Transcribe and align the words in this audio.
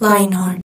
Lionheart. 0.00 0.63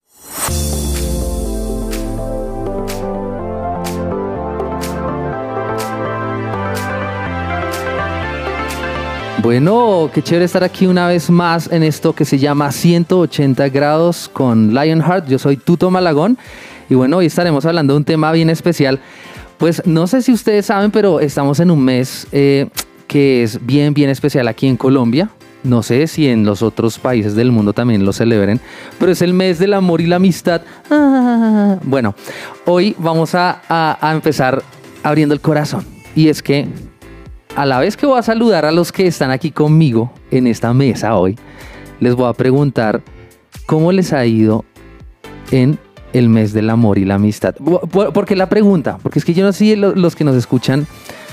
Bueno, 9.44 10.10
qué 10.14 10.22
chévere 10.22 10.46
estar 10.46 10.64
aquí 10.64 10.88
una 10.88 11.06
vez 11.10 11.30
más 11.30 11.70
en 11.70 11.84
esto 11.84 12.14
que 12.14 12.24
se 12.24 12.40
llama 12.40 12.72
180 12.72 13.68
grados 13.68 14.30
con 14.32 14.74
Lionheart. 14.74 15.28
Yo 15.28 15.38
soy 15.38 15.58
Tuto 15.58 15.92
Malagón 15.92 16.38
y 16.90 16.96
bueno, 16.96 17.18
hoy 17.18 17.26
estaremos 17.26 17.66
hablando 17.66 17.94
de 17.94 17.98
un 17.98 18.06
tema 18.06 18.32
bien 18.32 18.50
especial. 18.50 19.00
Pues 19.58 19.82
no 19.86 20.08
sé 20.08 20.22
si 20.22 20.32
ustedes 20.32 20.68
saben, 20.68 20.92
pero 20.92 21.20
estamos 21.20 21.60
en 21.60 21.72
un 21.72 21.84
mes 21.84 22.26
eh, 22.32 22.70
que 23.06 23.44
es 23.44 23.64
bien, 23.66 23.94
bien 23.94 24.10
especial 24.10 24.48
aquí 24.48 24.66
en 24.66 24.78
Colombia. 24.78 25.30
No 25.66 25.84
sé 25.84 26.08
si 26.08 26.30
en 26.30 26.46
los 26.46 26.62
otros 26.62 26.98
países 26.98 27.36
del 27.36 27.52
mundo 27.52 27.74
también 27.74 28.06
lo 28.06 28.14
celebren, 28.14 28.62
pero 28.98 29.12
es 29.12 29.22
el 29.22 29.34
mes 29.34 29.60
del 29.60 29.74
amor 29.74 30.00
y 30.00 30.08
la 30.08 30.16
amistad. 30.18 30.62
Ah, 30.90 31.78
bueno, 31.84 32.16
hoy 32.66 32.96
vamos 32.98 33.36
a, 33.36 33.62
a- 33.68 33.98
a 34.02 34.14
empezar 34.14 34.64
abriendo 35.04 35.34
el 35.34 35.42
corazón. 35.42 35.86
Y 36.16 36.30
es 36.30 36.42
que 36.44 36.68
a 37.56 37.66
la 37.66 37.80
vez 37.80 37.96
que 37.98 38.06
voy 38.06 38.18
a 38.18 38.24
saludar 38.24 38.66
a 38.66 38.72
los 38.72 38.92
que 38.92 39.06
están 39.08 39.32
aquí 39.32 39.52
conmigo 39.52 40.12
en 40.32 40.48
esta 40.48 40.74
mesa 40.74 41.16
hoy, 41.16 41.38
les 42.00 42.16
voy 42.16 42.28
a 42.28 42.34
preguntar 42.34 43.02
cómo 43.66 43.92
les 43.92 44.12
ha 44.14 44.26
ido 44.26 44.66
en 45.52 45.78
el 46.14 46.30
mes 46.30 46.54
del 46.54 46.70
amor 46.70 46.98
y 46.98 47.06
la 47.06 47.16
amistad. 47.16 47.56
Por- 47.56 48.12
Porque 48.14 48.36
la 48.36 48.50
pregunta, 48.50 48.98
porque 49.02 49.20
es 49.20 49.26
que 49.26 49.34
yo 49.34 49.44
no 49.46 49.52
sé 49.52 49.60
si 49.60 49.76
lo- 49.76 49.96
los 49.96 50.16
que 50.16 50.24
nos 50.24 50.36
escuchan 50.36 50.88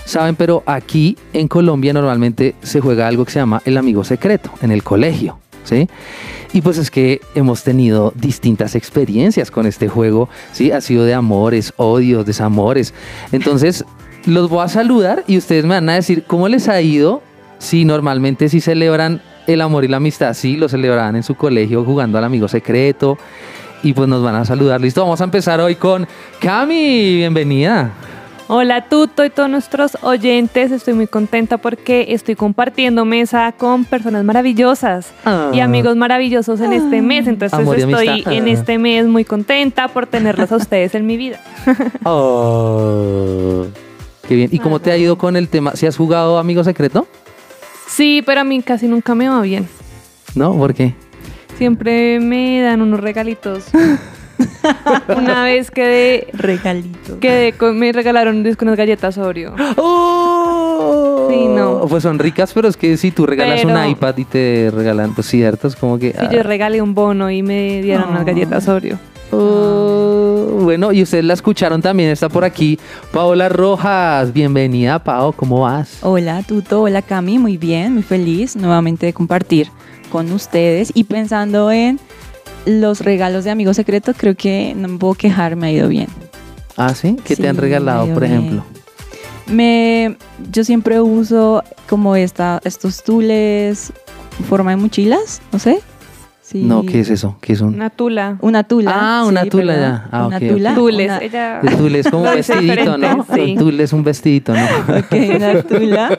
saben, 0.04 0.36
pero 0.36 0.62
aquí 0.66 1.16
en 1.32 1.48
Colombia 1.48 1.92
normalmente 1.92 2.54
se 2.62 2.80
juega 2.80 3.06
algo 3.08 3.24
que 3.24 3.32
se 3.32 3.38
llama 3.38 3.62
el 3.64 3.76
amigo 3.76 4.04
secreto 4.04 4.50
en 4.62 4.72
el 4.72 4.82
colegio, 4.82 5.38
¿sí? 5.64 5.88
Y 6.52 6.62
pues 6.62 6.78
es 6.78 6.90
que 6.90 7.20
hemos 7.34 7.62
tenido 7.62 8.12
distintas 8.16 8.74
experiencias 8.74 9.50
con 9.50 9.66
este 9.66 9.88
juego, 9.88 10.28
¿sí? 10.52 10.70
Ha 10.72 10.80
sido 10.80 11.04
de 11.04 11.14
amores, 11.14 11.72
odios, 11.76 12.26
desamores. 12.26 12.92
Entonces, 13.32 13.84
los 14.26 14.48
voy 14.48 14.64
a 14.64 14.68
saludar 14.68 15.24
y 15.26 15.36
ustedes 15.38 15.64
me 15.64 15.74
van 15.74 15.88
a 15.88 15.94
decir 15.94 16.24
cómo 16.26 16.48
les 16.48 16.68
ha 16.68 16.80
ido 16.80 17.22
si 17.58 17.84
normalmente 17.84 18.48
si 18.48 18.60
celebran 18.60 19.20
el 19.46 19.60
amor 19.60 19.84
y 19.84 19.88
la 19.88 19.96
amistad, 19.98 20.34
sí, 20.34 20.56
lo 20.56 20.68
celebraban 20.68 21.16
en 21.16 21.22
su 21.22 21.34
colegio 21.34 21.84
jugando 21.84 22.18
al 22.18 22.24
amigo 22.24 22.46
secreto. 22.48 23.18
Y 23.82 23.94
pues 23.94 24.08
nos 24.08 24.22
van 24.22 24.34
a 24.34 24.44
saludar. 24.44 24.78
Listo, 24.80 25.00
vamos 25.00 25.20
a 25.22 25.24
empezar 25.24 25.58
hoy 25.60 25.74
con 25.74 26.06
Cami. 26.38 27.16
Bienvenida. 27.16 27.90
Hola 28.48 28.88
Tuto 28.88 29.24
y 29.24 29.30
todos 29.30 29.48
nuestros 29.48 29.96
oyentes, 30.02 30.72
estoy 30.72 30.92
muy 30.94 31.06
contenta 31.06 31.56
porque 31.58 32.06
estoy 32.10 32.34
compartiendo 32.34 33.04
mesa 33.04 33.52
con 33.56 33.84
personas 33.84 34.24
maravillosas 34.24 35.12
Ah. 35.24 35.50
y 35.54 35.60
amigos 35.60 35.94
maravillosos 35.96 36.60
en 36.60 36.72
este 36.72 37.00
mes, 37.00 37.28
entonces 37.28 37.60
estoy 37.60 38.24
en 38.26 38.48
Ah. 38.48 38.50
este 38.50 38.76
mes 38.78 39.06
muy 39.06 39.24
contenta 39.24 39.86
por 39.88 40.06
tenerlos 40.06 40.50
a 40.50 40.56
ustedes 40.56 40.94
en 40.96 41.06
mi 41.06 41.16
vida. 41.16 41.38
Oh. 42.04 43.66
Qué 44.30 44.36
bien. 44.36 44.48
¿Y 44.52 44.60
cómo 44.60 44.78
te 44.78 44.92
ha 44.92 44.96
ido 44.96 45.18
con 45.18 45.34
el 45.34 45.48
tema? 45.48 45.74
¿Si 45.74 45.86
has 45.86 45.96
jugado 45.96 46.38
amigo 46.38 46.62
secreto? 46.62 47.08
Sí, 47.88 48.22
pero 48.24 48.42
a 48.42 48.44
mí 48.44 48.62
casi 48.62 48.86
nunca 48.86 49.16
me 49.16 49.28
va 49.28 49.40
bien. 49.42 49.68
¿No? 50.36 50.54
¿Por 50.56 50.72
qué? 50.72 50.94
Siempre 51.58 52.20
me 52.20 52.60
dan 52.62 52.80
unos 52.80 53.00
regalitos. 53.00 53.64
Una 55.16 55.42
vez 55.42 55.72
quedé, 55.72 56.28
Regalito. 56.32 57.18
quedé 57.18 57.52
con, 57.54 57.76
me 57.76 57.90
regalaron 57.92 58.44
disco 58.44 58.64
unas 58.64 58.76
galletas 58.76 59.18
Oreo. 59.18 59.54
¡Oh! 59.76 61.26
Sí, 61.28 61.46
no. 61.48 61.86
Pues 61.88 62.04
son 62.04 62.18
ricas, 62.20 62.52
pero 62.54 62.68
es 62.68 62.76
que 62.76 62.96
si 62.96 63.10
tú 63.10 63.26
regalas 63.26 63.64
un 63.64 63.72
Pero- 63.72 63.88
iPad 63.88 64.16
y 64.18 64.24
te 64.26 64.70
regalan, 64.72 65.12
pues 65.14 65.26
cierto, 65.26 65.66
es 65.66 65.74
como 65.76 65.98
que... 65.98 66.14
Y 66.30 66.34
yo 66.34 66.42
regalé 66.44 66.80
un 66.80 66.94
bono 66.94 67.30
y 67.30 67.42
me 67.42 67.82
dieron 67.82 68.10
unas 68.10 68.22
Oh. 68.22 68.26
galletas 68.26 68.68
Oreo. 68.68 68.96
Oh, 69.32 69.79
bueno, 70.50 70.92
y 70.92 71.02
ustedes 71.02 71.24
la 71.24 71.34
escucharon 71.34 71.82
también, 71.82 72.10
está 72.10 72.28
por 72.28 72.44
aquí 72.44 72.78
Paola 73.12 73.48
Rojas. 73.48 74.32
Bienvenida, 74.32 75.02
Pao, 75.02 75.32
¿cómo 75.32 75.60
vas? 75.60 75.98
Hola, 76.02 76.42
Tuto. 76.42 76.82
Hola, 76.82 77.02
Cami. 77.02 77.38
Muy 77.38 77.56
bien, 77.56 77.94
muy 77.94 78.02
feliz 78.02 78.56
nuevamente 78.56 79.06
de 79.06 79.12
compartir 79.12 79.68
con 80.10 80.30
ustedes. 80.32 80.92
Y 80.94 81.04
pensando 81.04 81.70
en 81.70 82.00
los 82.66 83.00
regalos 83.00 83.44
de 83.44 83.50
amigo 83.50 83.74
secreto, 83.74 84.12
creo 84.14 84.34
que 84.34 84.74
no 84.76 84.88
me 84.88 84.98
puedo 84.98 85.14
quejar, 85.14 85.56
me 85.56 85.68
ha 85.68 85.72
ido 85.72 85.88
bien. 85.88 86.08
Ah, 86.76 86.94
¿sí? 86.94 87.16
¿Qué 87.24 87.36
te 87.36 87.48
han 87.48 87.56
regalado, 87.56 88.12
por 88.12 88.24
ejemplo? 88.24 88.64
Me, 89.46 90.16
yo 90.52 90.64
siempre 90.64 91.00
uso 91.00 91.62
como 91.88 92.16
esta, 92.16 92.60
estos 92.64 93.02
tules 93.02 93.92
en 94.38 94.44
forma 94.44 94.70
de 94.70 94.76
mochilas, 94.76 95.42
no 95.52 95.58
sé. 95.58 95.80
Sí. 96.50 96.62
No, 96.64 96.84
¿qué 96.84 96.98
es 97.00 97.10
eso? 97.10 97.36
¿Qué 97.40 97.52
es 97.52 97.60
un...? 97.60 97.74
Una 97.74 97.90
tula. 97.90 98.36
Una 98.40 98.64
tula. 98.64 98.90
Ah, 98.92 99.24
una 99.24 99.42
sí, 99.44 99.50
tula 99.50 99.72
perdón. 99.74 99.88
ya. 99.90 100.08
Ah, 100.10 100.26
una 100.26 100.36
ok, 100.38 100.42
ok. 100.42 100.48
tula. 100.50 100.74
Tules. 100.74 101.06
una- 101.06 101.18
Ella... 101.18 101.60
El 101.60 101.76
tul 101.76 101.94
es 101.94 102.10
como 102.10 102.22
un 102.24 102.34
vestidito, 102.34 102.98
¿no? 102.98 103.26
sí. 103.32 103.40
El 103.40 103.58
tul 103.58 103.80
es 103.80 103.92
un 103.92 104.02
vestidito, 104.02 104.52
¿no? 104.54 104.64
Ok, 104.98 105.12
una 105.36 105.62
tula. 105.68 106.18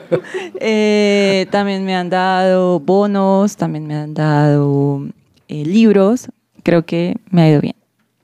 Eh, 0.58 1.46
también 1.50 1.84
me 1.84 1.94
han 1.94 2.08
dado 2.08 2.80
bonos, 2.80 3.56
también 3.56 3.86
me 3.86 3.94
han 3.94 4.14
dado 4.14 5.02
eh, 5.48 5.64
libros. 5.66 6.28
Creo 6.62 6.86
que 6.86 7.16
me 7.30 7.42
ha 7.42 7.50
ido 7.50 7.60
bien. 7.60 7.74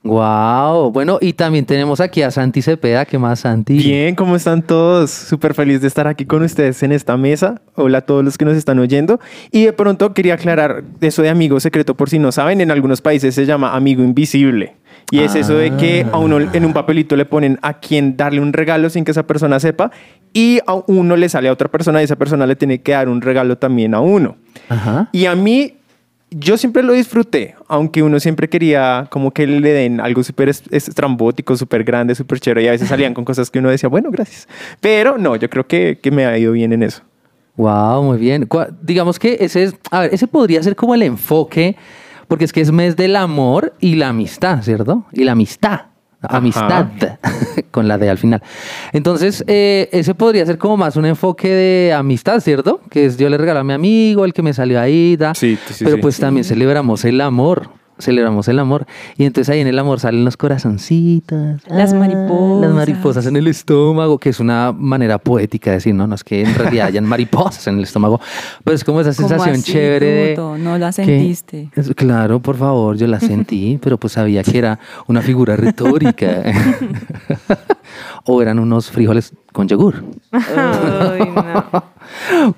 Wow. 0.09 0.91
Bueno, 0.91 1.19
y 1.21 1.33
también 1.33 1.65
tenemos 1.65 1.99
aquí 1.99 2.23
a 2.23 2.31
Santi 2.31 2.63
Cepeda. 2.63 3.05
¿Qué 3.05 3.19
más, 3.19 3.41
Santi? 3.41 3.77
Bien, 3.77 4.15
¿cómo 4.15 4.35
están 4.35 4.63
todos? 4.63 5.11
Súper 5.11 5.53
feliz 5.53 5.81
de 5.81 5.87
estar 5.87 6.07
aquí 6.07 6.25
con 6.25 6.41
ustedes 6.41 6.81
en 6.81 6.91
esta 6.91 7.15
mesa. 7.15 7.61
Hola 7.75 7.99
a 7.99 8.01
todos 8.01 8.25
los 8.25 8.37
que 8.37 8.45
nos 8.45 8.57
están 8.57 8.79
oyendo. 8.79 9.19
Y 9.51 9.65
de 9.65 9.73
pronto 9.73 10.13
quería 10.15 10.33
aclarar 10.33 10.83
eso 10.99 11.21
de 11.21 11.29
amigo 11.29 11.59
secreto, 11.59 11.95
por 11.95 12.09
si 12.09 12.17
no 12.17 12.31
saben, 12.31 12.59
en 12.59 12.71
algunos 12.71 13.01
países 13.01 13.35
se 13.35 13.45
llama 13.45 13.75
amigo 13.75 14.03
invisible. 14.03 14.75
Y 15.11 15.19
es 15.19 15.35
eso 15.35 15.55
de 15.55 15.71
que 15.75 16.05
a 16.11 16.17
uno 16.17 16.39
en 16.39 16.65
un 16.65 16.73
papelito 16.73 17.15
le 17.15 17.25
ponen 17.25 17.57
a 17.61 17.79
quien 17.79 18.15
darle 18.15 18.41
un 18.41 18.53
regalo 18.53 18.89
sin 18.89 19.05
que 19.05 19.11
esa 19.11 19.25
persona 19.25 19.59
sepa 19.59 19.91
y 20.33 20.59
a 20.67 20.75
uno 20.85 21.15
le 21.15 21.29
sale 21.29 21.49
a 21.49 21.51
otra 21.51 21.69
persona 21.69 22.01
y 22.01 22.03
esa 22.05 22.15
persona 22.15 22.45
le 22.45 22.55
tiene 22.55 22.81
que 22.81 22.91
dar 22.91 23.09
un 23.09 23.21
regalo 23.21 23.57
también 23.57 23.95
a 23.95 24.01
uno. 24.01 24.37
Ajá. 24.69 25.09
Y 25.11 25.25
a 25.25 25.35
mí, 25.35 25.78
yo 26.31 26.57
siempre 26.57 26.83
lo 26.83 26.93
disfruté, 26.93 27.55
aunque 27.67 28.03
uno 28.03 28.19
siempre 28.19 28.49
quería 28.49 29.07
como 29.09 29.31
que 29.31 29.47
le 29.47 29.71
den 29.73 29.99
algo 29.99 30.23
súper 30.23 30.49
es- 30.49 30.63
estrambótico, 30.71 31.55
súper 31.57 31.83
grande, 31.83 32.13
súper 32.15 32.39
chévere, 32.39 32.63
y 32.63 32.67
a 32.67 32.71
veces 32.71 32.87
salían 32.89 33.13
con 33.13 33.25
cosas 33.25 33.49
que 33.49 33.59
uno 33.59 33.69
decía, 33.69 33.89
bueno, 33.89 34.11
gracias. 34.11 34.47
Pero 34.79 35.17
no, 35.17 35.35
yo 35.35 35.49
creo 35.49 35.65
que, 35.67 35.99
que 36.01 36.11
me 36.11 36.25
ha 36.25 36.37
ido 36.37 36.51
bien 36.51 36.73
en 36.73 36.83
eso. 36.83 37.01
Wow, 37.57 38.03
muy 38.03 38.17
bien. 38.17 38.47
Digamos 38.81 39.19
que 39.19 39.37
ese 39.41 39.63
es, 39.63 39.75
a 39.91 40.01
ver, 40.01 40.13
ese 40.13 40.27
podría 40.27 40.63
ser 40.63 40.75
como 40.75 40.95
el 40.95 41.01
enfoque, 41.01 41.75
porque 42.27 42.45
es 42.45 42.53
que 42.53 42.61
es 42.61 42.71
mes 42.71 42.95
del 42.95 43.15
amor 43.15 43.73
y 43.81 43.95
la 43.95 44.09
amistad, 44.09 44.61
¿cierto? 44.61 45.03
Y 45.11 45.23
la 45.25 45.33
amistad. 45.33 45.81
Amistad, 46.21 46.87
con 47.71 47.87
la 47.87 47.97
D 47.97 48.09
al 48.09 48.17
final. 48.17 48.43
Entonces, 48.91 49.43
eh, 49.47 49.87
ese 49.91 50.13
podría 50.15 50.45
ser 50.45 50.57
como 50.57 50.75
más 50.75 50.97
un 50.97 51.05
enfoque 51.05 51.49
de 51.49 51.93
amistad, 51.93 52.41
¿cierto? 52.41 52.81
Que 52.89 53.05
es 53.05 53.17
yo 53.17 53.29
le 53.29 53.37
regalo 53.37 53.61
a 53.61 53.63
mi 53.63 53.73
amigo, 53.73 54.25
el 54.25 54.33
que 54.33 54.41
me 54.41 54.53
salió 54.53 54.81
ahí, 54.81 55.15
da. 55.15 55.33
Sí, 55.33 55.57
sí, 55.69 55.85
Pero 55.85 55.95
sí. 55.95 56.01
pues 56.01 56.19
también 56.19 56.43
celebramos 56.43 57.05
el 57.05 57.21
amor. 57.21 57.69
Celebramos 57.99 58.47
el 58.47 58.59
amor. 58.59 58.85
Y 59.17 59.25
entonces 59.25 59.53
ahí 59.53 59.59
en 59.59 59.67
el 59.67 59.77
amor 59.77 59.99
salen 59.99 60.25
los 60.25 60.37
corazoncitos. 60.37 61.61
Las 61.67 61.93
mariposas. 61.93 62.61
Las 62.61 62.73
mariposas 62.73 63.25
en 63.25 63.35
el 63.35 63.47
estómago, 63.47 64.17
que 64.17 64.29
es 64.29 64.39
una 64.39 64.71
manera 64.71 65.17
poética 65.17 65.71
de 65.71 65.77
decir, 65.77 65.93
no, 65.93 66.07
no 66.07 66.15
es 66.15 66.23
que 66.23 66.41
en 66.41 66.55
realidad 66.55 66.87
hayan 66.87 67.05
mariposas 67.05 67.67
en 67.67 67.77
el 67.77 67.83
estómago, 67.83 68.19
pero 68.63 68.75
es 68.75 68.83
como 68.83 69.01
esa 69.01 69.13
¿Cómo 69.13 69.27
sensación 69.27 69.55
así, 69.55 69.71
chévere. 69.71 70.35
No 70.37 70.77
la 70.77 70.91
sentiste. 70.91 71.69
claro, 71.95 72.39
por 72.39 72.57
favor, 72.57 72.95
yo 72.97 73.07
la 73.07 73.19
sentí, 73.19 73.77
pero 73.81 73.97
pues 73.97 74.13
sabía 74.13 74.43
que 74.43 74.57
era 74.57 74.79
una 75.07 75.21
figura 75.21 75.55
retórica. 75.55 76.43
o 78.25 78.41
eran 78.41 78.59
unos 78.59 78.91
frijoles 78.91 79.33
con 79.51 79.67
yogur. 79.67 80.03
Ay, 80.31 81.21
no. 81.35 81.83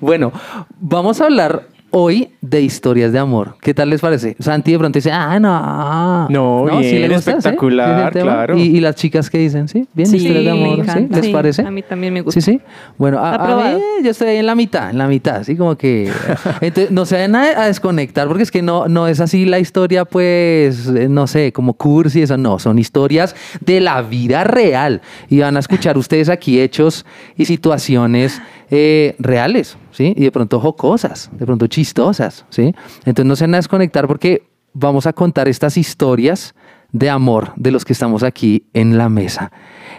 Bueno, 0.00 0.32
vamos 0.80 1.20
a 1.20 1.24
hablar 1.24 1.68
hoy 1.92 2.30
de 2.40 2.60
historias 2.60 3.12
de 3.12 3.18
amor. 3.18 3.54
¿Qué 3.60 3.72
tal 3.74 3.90
les 3.90 4.00
parece? 4.00 4.34
Santi 4.40 4.72
de 4.72 4.78
pronto 4.78 4.98
dice, 4.98 5.12
ah, 5.12 5.38
no. 5.38 6.28
No, 6.28 6.64
bien, 6.80 7.02
le 7.02 7.14
gusta? 7.14 7.32
¿Sí? 7.32 7.38
espectacular, 7.38 8.12
claro. 8.12 8.58
¿Y, 8.58 8.62
y 8.62 8.80
las 8.80 8.96
chicas 8.96 9.30
qué 9.30 9.38
dicen? 9.38 9.68
¿Sí? 9.68 9.86
¿Bien? 9.94 10.08
Sí, 10.08 10.16
historias 10.16 10.44
de 10.44 10.50
amor. 10.50 10.84
¿Sí? 10.86 11.06
¿Les 11.10 11.26
Sí, 11.26 11.32
parece? 11.32 11.62
A 11.62 11.70
mí 11.70 11.82
también 11.82 12.12
me 12.12 12.22
gusta. 12.22 12.40
Sí, 12.40 12.52
sí. 12.52 12.60
Bueno, 12.98 13.18
a, 13.18 13.34
a 13.34 13.74
mí 13.74 13.80
yo 14.02 14.10
estoy 14.10 14.28
ahí 14.28 14.38
en 14.38 14.46
la 14.46 14.54
mitad, 14.54 14.90
en 14.90 14.98
la 14.98 15.06
mitad, 15.06 15.36
así 15.36 15.54
como 15.56 15.76
que... 15.76 16.10
Entonces, 16.60 16.90
no 16.90 17.04
se 17.06 17.14
vayan 17.14 17.36
a, 17.36 17.62
a 17.62 17.66
desconectar 17.66 18.26
porque 18.26 18.42
es 18.42 18.50
que 18.50 18.62
no, 18.62 18.88
no 18.88 19.06
es 19.06 19.20
así 19.20 19.44
la 19.44 19.58
historia, 19.58 20.04
pues, 20.04 20.88
eh, 20.88 21.08
no 21.08 21.26
sé, 21.26 21.52
como 21.52 21.74
cursi 21.74 22.20
y 22.20 22.22
eso, 22.22 22.36
no, 22.36 22.58
son 22.58 22.78
historias 22.78 23.36
de 23.60 23.80
la 23.80 24.02
vida 24.02 24.44
real 24.44 25.02
y 25.28 25.40
van 25.40 25.56
a 25.56 25.60
escuchar 25.60 25.98
ustedes 25.98 26.28
aquí 26.28 26.60
hechos 26.60 27.04
y 27.36 27.44
situaciones 27.44 28.40
eh, 28.74 29.16
reales, 29.18 29.76
¿sí? 29.90 30.14
Y 30.16 30.24
de 30.24 30.32
pronto 30.32 30.58
jocosas, 30.58 31.28
de 31.32 31.44
pronto 31.44 31.66
chistosas, 31.66 32.46
¿sí? 32.48 32.74
Entonces 33.04 33.26
no 33.26 33.36
se 33.36 33.44
van 33.44 33.52
a 33.52 33.58
desconectar 33.58 34.06
porque 34.06 34.48
vamos 34.72 35.06
a 35.06 35.12
contar 35.12 35.46
estas 35.46 35.76
historias 35.76 36.54
de 36.90 37.10
amor 37.10 37.52
de 37.56 37.70
los 37.70 37.84
que 37.84 37.92
estamos 37.92 38.22
aquí 38.22 38.64
en 38.72 38.96
la 38.96 39.10
mesa. 39.10 39.52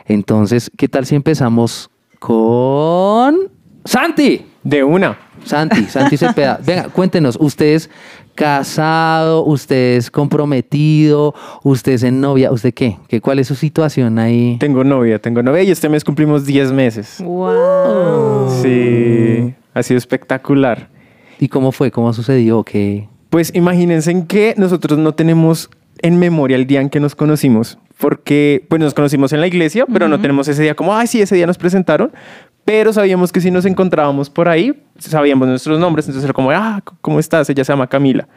Entonces, 0.07 0.71
¿qué 0.75 0.87
tal 0.87 1.05
si 1.05 1.13
empezamos 1.13 1.91
con 2.17 3.51
Santi? 3.85 4.43
De 4.63 4.83
una. 4.83 5.19
Santi, 5.45 5.85
Santi 5.85 6.17
Cepeda. 6.17 6.59
Venga, 6.65 6.89
cuéntenos, 6.89 7.37
¿usted 7.39 7.75
es 7.75 7.91
casado? 8.35 9.43
¿Usted 9.43 9.97
es 9.97 10.11
comprometido? 10.11 11.33
¿Usted 11.63 11.93
es 11.93 12.03
en 12.03 12.21
novia? 12.21 12.51
¿Usted 12.51 12.73
qué? 12.73 12.97
¿Qué 13.07 13.21
¿Cuál 13.21 13.39
es 13.39 13.47
su 13.47 13.55
situación 13.55 14.19
ahí? 14.19 14.57
Tengo 14.59 14.83
novia, 14.83 15.19
tengo 15.19 15.41
novia 15.43 15.63
y 15.63 15.71
este 15.71 15.89
mes 15.89 16.03
cumplimos 16.03 16.45
10 16.45 16.71
meses. 16.71 17.21
Wow. 17.23 18.61
Sí, 18.61 19.53
ha 19.73 19.83
sido 19.83 19.97
espectacular. 19.97 20.89
¿Y 21.39 21.47
cómo 21.47 21.71
fue? 21.71 21.91
¿Cómo 21.91 22.13
sucedió? 22.13 22.63
¿Qué? 22.63 23.07
Pues 23.29 23.51
imagínense 23.55 24.11
en 24.11 24.27
que 24.27 24.53
nosotros 24.57 24.99
no 24.99 25.13
tenemos 25.13 25.69
en 26.01 26.19
memoria 26.19 26.55
el 26.55 26.67
día 26.67 26.81
en 26.81 26.89
que 26.89 26.99
nos 26.99 27.15
conocimos, 27.15 27.79
porque 27.97 28.65
pues 28.67 28.81
nos 28.81 28.93
conocimos 28.93 29.33
en 29.33 29.41
la 29.41 29.47
iglesia, 29.47 29.85
pero 29.91 30.07
no 30.07 30.19
tenemos 30.19 30.47
ese 30.47 30.61
día 30.61 30.75
como, 30.75 30.93
ay, 30.93 31.07
sí, 31.07 31.21
ese 31.21 31.35
día 31.35 31.47
nos 31.47 31.57
presentaron, 31.57 32.11
pero 32.65 32.93
sabíamos 32.93 33.31
que 33.31 33.41
si 33.41 33.51
nos 33.51 33.65
encontrábamos 33.65 34.29
por 34.29 34.47
ahí, 34.47 34.81
sabíamos 34.97 35.47
nuestros 35.47 35.79
nombres, 35.79 36.05
entonces 36.05 36.23
era 36.23 36.33
como, 36.33 36.51
ah, 36.51 36.81
¿cómo 37.01 37.19
estás? 37.19 37.49
Ella 37.49 37.63
se 37.63 37.73
llama 37.73 37.87
Camila. 37.87 38.27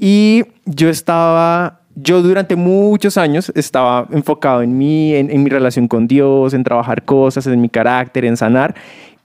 Y 0.00 0.44
yo 0.66 0.88
estaba, 0.88 1.80
yo 1.96 2.22
durante 2.22 2.54
muchos 2.54 3.18
años 3.18 3.50
estaba 3.54 4.06
enfocado 4.12 4.62
en 4.62 4.78
mí, 4.78 5.14
en, 5.14 5.30
en 5.30 5.42
mi 5.42 5.50
relación 5.50 5.88
con 5.88 6.06
Dios, 6.06 6.54
en 6.54 6.62
trabajar 6.62 7.04
cosas, 7.04 7.46
en 7.48 7.60
mi 7.60 7.68
carácter, 7.68 8.24
en 8.24 8.36
sanar. 8.36 8.74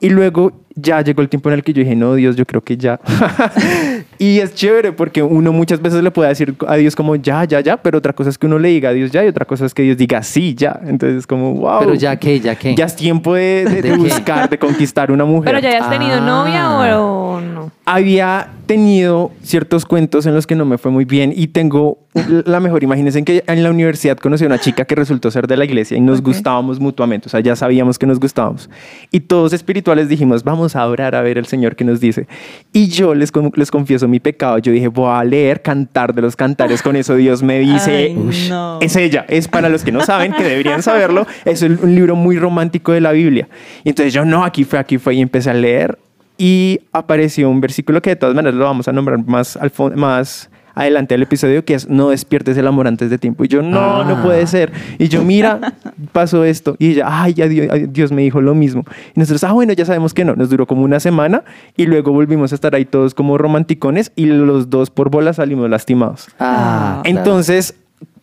Y 0.00 0.10
luego 0.10 0.61
ya 0.76 1.00
llegó 1.02 1.22
el 1.22 1.28
tiempo 1.28 1.48
en 1.50 1.54
el 1.54 1.62
que 1.62 1.72
yo 1.72 1.82
dije, 1.82 1.94
no, 1.96 2.14
Dios, 2.14 2.36
yo 2.36 2.44
creo 2.46 2.62
que 2.62 2.76
ya. 2.76 3.00
y 4.18 4.38
es 4.40 4.54
chévere 4.54 4.92
porque 4.92 5.22
uno 5.22 5.52
muchas 5.52 5.80
veces 5.82 6.02
le 6.02 6.10
puede 6.10 6.28
decir 6.28 6.54
a 6.66 6.76
Dios 6.76 6.94
como 6.96 7.16
ya, 7.16 7.44
ya, 7.44 7.60
ya, 7.60 7.76
pero 7.76 7.98
otra 7.98 8.12
cosa 8.12 8.30
es 8.30 8.38
que 8.38 8.46
uno 8.46 8.58
le 8.58 8.68
diga 8.68 8.90
a 8.90 8.92
Dios 8.92 9.10
ya 9.10 9.24
y 9.24 9.28
otra 9.28 9.44
cosa 9.44 9.66
es 9.66 9.74
que 9.74 9.82
Dios 9.82 9.96
diga 9.96 10.22
sí, 10.22 10.54
ya. 10.54 10.80
Entonces 10.86 11.18
es 11.20 11.26
como, 11.26 11.54
wow. 11.54 11.80
Pero 11.80 11.94
ya 11.94 12.16
qué, 12.16 12.40
ya 12.40 12.54
qué. 12.54 12.74
Ya 12.74 12.84
es 12.86 12.96
tiempo 12.96 13.34
de, 13.34 13.64
de- 13.64 13.82
¿De 13.92 13.96
buscar, 13.96 14.48
de 14.48 14.58
conquistar 14.58 15.10
una 15.10 15.24
mujer. 15.24 15.52
Pero 15.54 15.58
ya 15.60 15.68
hayas 15.76 15.90
tenido 15.90 16.14
Ah. 16.14 16.20
novia 16.20 16.98
o 17.00 17.40
no. 17.40 17.70
Había 17.84 18.48
tenido 18.66 19.32
ciertos 19.42 19.84
cuentos 19.84 20.24
en 20.26 20.34
los 20.34 20.46
que 20.46 20.54
no 20.54 20.64
me 20.64 20.78
fue 20.78 20.90
muy 20.90 21.04
bien 21.04 21.32
y 21.34 21.48
tengo 21.48 21.98
la 22.46 22.60
mejor. 22.60 22.82
Imagínense 22.84 23.18
en 23.18 23.24
que 23.24 23.42
en 23.46 23.62
la 23.62 23.70
universidad 23.70 24.16
conocí 24.18 24.44
a 24.44 24.46
una 24.46 24.58
chica 24.58 24.84
que 24.84 24.94
resultó 24.94 25.30
ser 25.30 25.46
de 25.46 25.56
la 25.56 25.64
iglesia 25.64 25.96
y 25.96 26.00
nos 26.00 26.20
Ok. 26.20 26.26
gustábamos 26.26 26.78
mutuamente. 26.78 27.26
O 27.26 27.30
sea, 27.30 27.40
ya 27.40 27.56
sabíamos 27.56 27.98
que 27.98 28.06
nos 28.06 28.20
gustábamos. 28.20 28.70
Y 29.10 29.20
todos 29.20 29.52
espirituales 29.52 30.08
dijimos, 30.08 30.44
vamos 30.44 30.61
a 30.76 30.86
orar 30.86 31.14
a 31.14 31.22
ver 31.22 31.38
el 31.38 31.46
Señor 31.46 31.76
que 31.76 31.84
nos 31.84 32.00
dice. 32.00 32.26
Y 32.72 32.88
yo 32.88 33.14
les, 33.14 33.32
les 33.56 33.70
confieso 33.70 34.08
mi 34.08 34.20
pecado. 34.20 34.58
Yo 34.58 34.72
dije, 34.72 34.88
voy 34.88 35.10
a 35.10 35.24
leer 35.24 35.62
Cantar 35.62 36.14
de 36.14 36.22
los 36.22 36.36
Cantares. 36.36 36.82
Con 36.82 36.96
eso 36.96 37.16
Dios 37.16 37.42
me 37.42 37.58
dice, 37.58 38.14
Ay, 38.16 38.48
no. 38.48 38.78
es 38.80 38.96
ella. 38.96 39.24
Es 39.28 39.48
para 39.48 39.68
los 39.68 39.84
que 39.84 39.92
no 39.92 40.00
saben, 40.04 40.32
que 40.32 40.44
deberían 40.44 40.82
saberlo. 40.82 41.26
Es 41.44 41.62
un 41.62 41.94
libro 41.94 42.16
muy 42.16 42.38
romántico 42.38 42.92
de 42.92 43.00
la 43.00 43.12
Biblia. 43.12 43.48
Y 43.84 43.90
entonces 43.90 44.12
yo, 44.12 44.24
no, 44.24 44.44
aquí 44.44 44.64
fue, 44.64 44.78
aquí 44.78 44.98
fue. 44.98 45.14
Y 45.16 45.20
empecé 45.20 45.50
a 45.50 45.54
leer. 45.54 45.98
Y 46.38 46.80
apareció 46.92 47.50
un 47.50 47.60
versículo 47.60 48.00
que 48.00 48.10
de 48.10 48.16
todas 48.16 48.34
maneras 48.34 48.54
lo 48.54 48.64
vamos 48.64 48.88
a 48.88 48.92
nombrar 48.92 49.18
más, 49.26 49.56
al 49.56 49.72
más 49.96 50.50
adelante 50.74 51.14
del 51.14 51.22
episodio, 51.22 51.64
que 51.64 51.74
es 51.74 51.88
no 51.88 52.10
despiertes 52.10 52.56
el 52.56 52.66
amor 52.66 52.86
antes 52.86 53.10
de 53.10 53.18
tiempo. 53.18 53.44
Y 53.44 53.48
yo, 53.48 53.62
no, 53.62 53.78
Ah. 54.02 54.04
no 54.08 54.22
puede 54.22 54.46
ser. 54.46 54.72
Y 54.98 55.08
yo, 55.08 55.22
mira, 55.24 55.74
pasó 56.12 56.44
esto. 56.44 56.76
Y 56.78 56.92
ella, 56.92 57.06
ay, 57.08 57.34
ya 57.34 57.46
Dios, 57.48 58.12
me 58.12 58.22
dijo 58.22 58.40
lo 58.40 58.54
mismo. 58.54 58.84
Y 59.14 59.20
nosotros, 59.20 59.44
ah, 59.44 59.52
bueno, 59.52 59.72
ya 59.72 59.84
sabemos 59.84 60.14
que 60.14 60.24
no. 60.24 60.34
Nos 60.36 60.50
duró 60.50 60.66
como 60.66 60.82
una 60.82 61.00
semana 61.00 61.44
y 61.76 61.86
luego 61.86 62.12
volvimos 62.12 62.52
a 62.52 62.54
estar 62.54 62.74
ahí 62.74 62.84
todos 62.84 63.14
como 63.14 63.38
romanticones 63.38 64.12
y 64.16 64.26
los 64.26 64.70
dos 64.70 64.90
por 64.90 65.10
bola 65.10 65.32
salimos 65.32 65.68
lastimados. 65.70 66.28
Ah, 66.38 67.00
claro. 67.02 67.18
Entonces, 67.18 67.74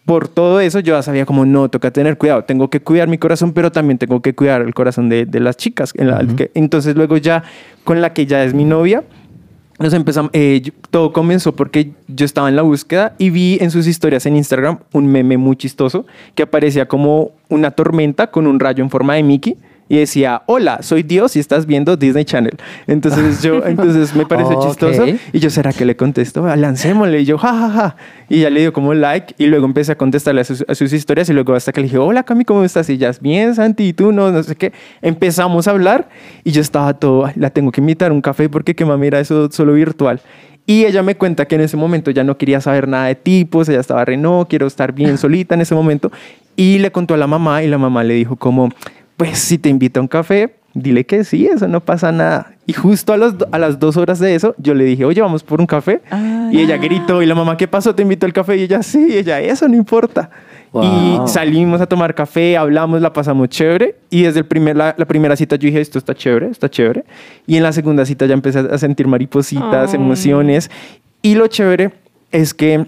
por 0.06 0.28
todo 0.28 0.60
eso, 0.60 0.80
yo 0.80 0.96
ya 0.96 1.04
sabía 1.04 1.26
como, 1.28 1.46
no, 1.46 1.70
toca 1.70 1.92
tener 1.92 2.18
cuidado, 2.18 2.44
tengo 2.44 2.70
que 2.72 2.80
cuidar 2.80 3.08
mi 3.08 3.20
corazón, 3.20 3.54
pero 3.54 3.72
también 3.72 4.00
tengo 4.00 4.22
que 4.24 4.34
cuidar 4.34 4.62
el 4.62 4.74
corazón 4.74 5.08
de, 5.08 5.28
de 5.28 5.40
las 5.40 5.56
chicas. 5.56 5.94
en 5.96 6.08
la- 6.08 6.26
que- 6.36 6.50
entonces, 6.56 6.96
luego 6.96 7.18
ya, 7.18 7.44
con 7.84 8.02
la 8.02 8.12
que 8.14 8.26
ya 8.26 8.44
es 8.44 8.56
mi 8.56 8.66
novia, 8.66 9.04
nos 9.80 9.94
empezamos, 9.94 10.30
eh, 10.34 10.62
todo 10.92 11.14
comenzó 11.14 11.56
porque 11.56 11.92
yo 12.08 12.26
estaba 12.26 12.50
en 12.50 12.56
la 12.56 12.62
búsqueda 12.62 13.16
y 13.18 13.30
vi 13.30 13.58
en 13.62 13.72
sus 13.72 13.88
historias 13.88 14.26
en 14.26 14.36
Instagram 14.36 14.80
un 14.92 15.08
meme 15.08 15.38
muy 15.38 15.56
chistoso 15.56 16.06
que 16.36 16.44
aparecía 16.44 16.88
como 16.88 17.32
una 17.48 17.72
tormenta 17.72 18.30
con 18.30 18.46
un 18.46 18.60
rayo 18.60 18.84
en 18.84 18.90
forma 18.90 19.16
de 19.16 19.24
Mickey 19.24 19.58
y 19.90 19.98
decía, 19.98 20.44
hola, 20.46 20.82
soy 20.84 21.04
Dios 21.04 21.36
y 21.36 21.40
estás 21.40 21.66
viendo 21.66 21.98
Disney 21.98 22.24
Channel. 22.24 22.54
Entonces 22.88 23.42
yo, 23.42 23.66
entonces 23.66 24.16
me 24.16 24.26
pareció 24.26 24.58
Ok. 24.58 24.68
chistoso 24.68 25.06
y 25.34 25.40
yo, 25.40 25.50
¿será 25.50 25.74
que 25.74 25.84
le 25.84 25.96
contesto? 25.98 26.46
Ah, 26.46 26.56
Lancémosle. 26.56 27.22
Y 27.22 27.26
yo, 27.26 27.38
ja, 27.40 27.52
ja, 27.52 27.70
ja. 27.70 27.96
Y 28.30 28.42
ya 28.42 28.50
le 28.52 28.60
dio 28.62 28.72
como 28.72 28.94
like 28.94 29.34
y 29.38 29.48
luego 29.48 29.66
empecé 29.66 29.92
a 29.92 29.98
contestarle 29.98 30.42
a 30.42 30.44
sus, 30.44 30.64
a 30.68 30.76
sus 30.76 30.94
historias 30.94 31.28
y 31.30 31.34
luego 31.34 31.56
hasta 31.56 31.72
que 31.74 31.82
le 31.82 31.86
dije, 31.88 31.98
hola 31.98 32.22
Cami, 32.24 32.46
¿cómo 32.46 32.64
estás? 32.64 32.90
Y 32.90 32.98
ya, 32.98 33.12
bien, 33.20 33.56
Santi, 33.56 33.88
y 33.90 33.94
tú, 33.94 34.12
no, 34.12 34.32
no 34.32 34.44
sé 34.44 34.56
qué. 34.56 34.72
Empezamos 35.02 35.68
a 35.68 35.72
hablar 35.72 36.08
y 36.44 36.52
yo 36.52 36.62
estaba 36.62 36.94
todo, 36.94 37.26
"Ay, 37.26 37.34
la 37.36 37.50
tengo 37.50 37.72
que 37.72 37.82
invitar 37.82 38.12
a 38.12 38.14
un 38.14 38.22
café 38.22 38.48
porque 38.48 38.76
qué 38.76 38.86
mami 38.86 39.08
era 39.08 39.20
eso 39.20 39.50
solo 39.52 39.74
virtual. 39.74 40.22
Y 40.68 40.86
ella 40.86 41.02
me 41.02 41.16
cuenta 41.16 41.48
que 41.48 41.56
en 41.56 41.62
ese 41.62 41.78
momento 41.78 42.12
ya 42.12 42.24
no 42.24 42.38
quería 42.38 42.62
saber 42.62 42.88
nada 42.88 43.08
de 43.08 43.16
tipos, 43.16 43.68
ella 43.70 43.80
estaba 43.80 44.06
re, 44.06 44.18
no, 44.18 44.46
quiero 44.48 44.68
estar 44.68 44.94
bien 44.94 45.18
solita 45.18 45.56
en 45.56 45.62
ese 45.62 45.74
momento. 45.74 46.12
Y 46.56 46.78
le 46.78 46.92
contó 46.92 47.16
a 47.16 47.18
la 47.18 47.26
mamá 47.26 47.64
y 47.64 47.68
la 47.68 47.80
mamá 47.80 48.04
le 48.04 48.14
dijo 48.14 48.36
como, 48.36 48.70
pues 49.20 49.38
si 49.38 49.58
te 49.58 49.68
invita 49.68 50.00
a 50.00 50.02
un 50.02 50.08
café, 50.08 50.56
dile 50.74 51.06
que 51.06 51.26
sí, 51.26 51.46
eso 51.46 51.68
no 51.68 51.82
pasa 51.82 52.10
nada. 52.14 52.54
Y 52.66 52.72
justo 52.72 53.12
a, 53.12 53.18
los 53.18 53.36
a 53.52 53.60
las 53.60 53.78
dos 53.78 53.98
horas 53.98 54.18
de 54.20 54.34
eso, 54.34 54.56
yo 54.58 54.74
le 54.74 54.86
dije, 54.86 55.04
oye, 55.04 55.22
vamos 55.22 55.44
por 55.44 55.60
un 55.60 55.68
café. 55.68 56.02
Ah. 56.10 56.48
Y 56.54 56.62
ella 56.62 56.78
gritó, 56.78 57.22
y 57.22 57.26
la 57.26 57.36
mamá, 57.36 57.58
¿qué 57.58 57.68
pasó? 57.68 57.94
¿Te 57.94 58.02
invitó 58.02 58.26
al 58.26 58.32
café? 58.32 58.56
Y 58.56 58.62
ella, 58.62 58.82
sí, 58.82 59.08
y 59.10 59.18
ella, 59.18 59.42
eso 59.42 59.68
no 59.68 59.76
importa. 59.76 60.30
Wow. 60.72 60.84
Y 60.86 61.28
salimos 61.28 61.82
a 61.82 61.86
tomar 61.86 62.16
café, 62.16 62.56
hablamos, 62.56 63.02
la 63.02 63.12
pasamos 63.12 63.50
chévere. 63.50 63.98
Y 64.10 64.22
desde 64.22 64.40
el 64.40 64.46
primer, 64.46 64.78
la, 64.78 64.96
la 64.98 65.06
primera 65.06 65.36
cita 65.36 65.58
yo 65.58 65.66
dije, 65.66 65.82
esto 65.82 66.00
está 66.00 66.16
chévere, 66.16 66.48
está 66.48 66.70
chévere. 66.70 67.04
Y 67.46 67.58
en 67.58 67.64
la 67.64 67.74
segunda 67.74 68.06
cita 68.06 68.26
ya 68.26 68.36
empecé 68.36 68.60
a 68.60 68.78
sentir 68.78 69.06
maripositas, 69.06 69.94
Ay. 69.94 70.00
emociones. 70.00 70.72
Y 71.22 71.36
lo 71.36 71.48
chévere 71.48 71.92
es 72.32 72.54
que 72.54 72.86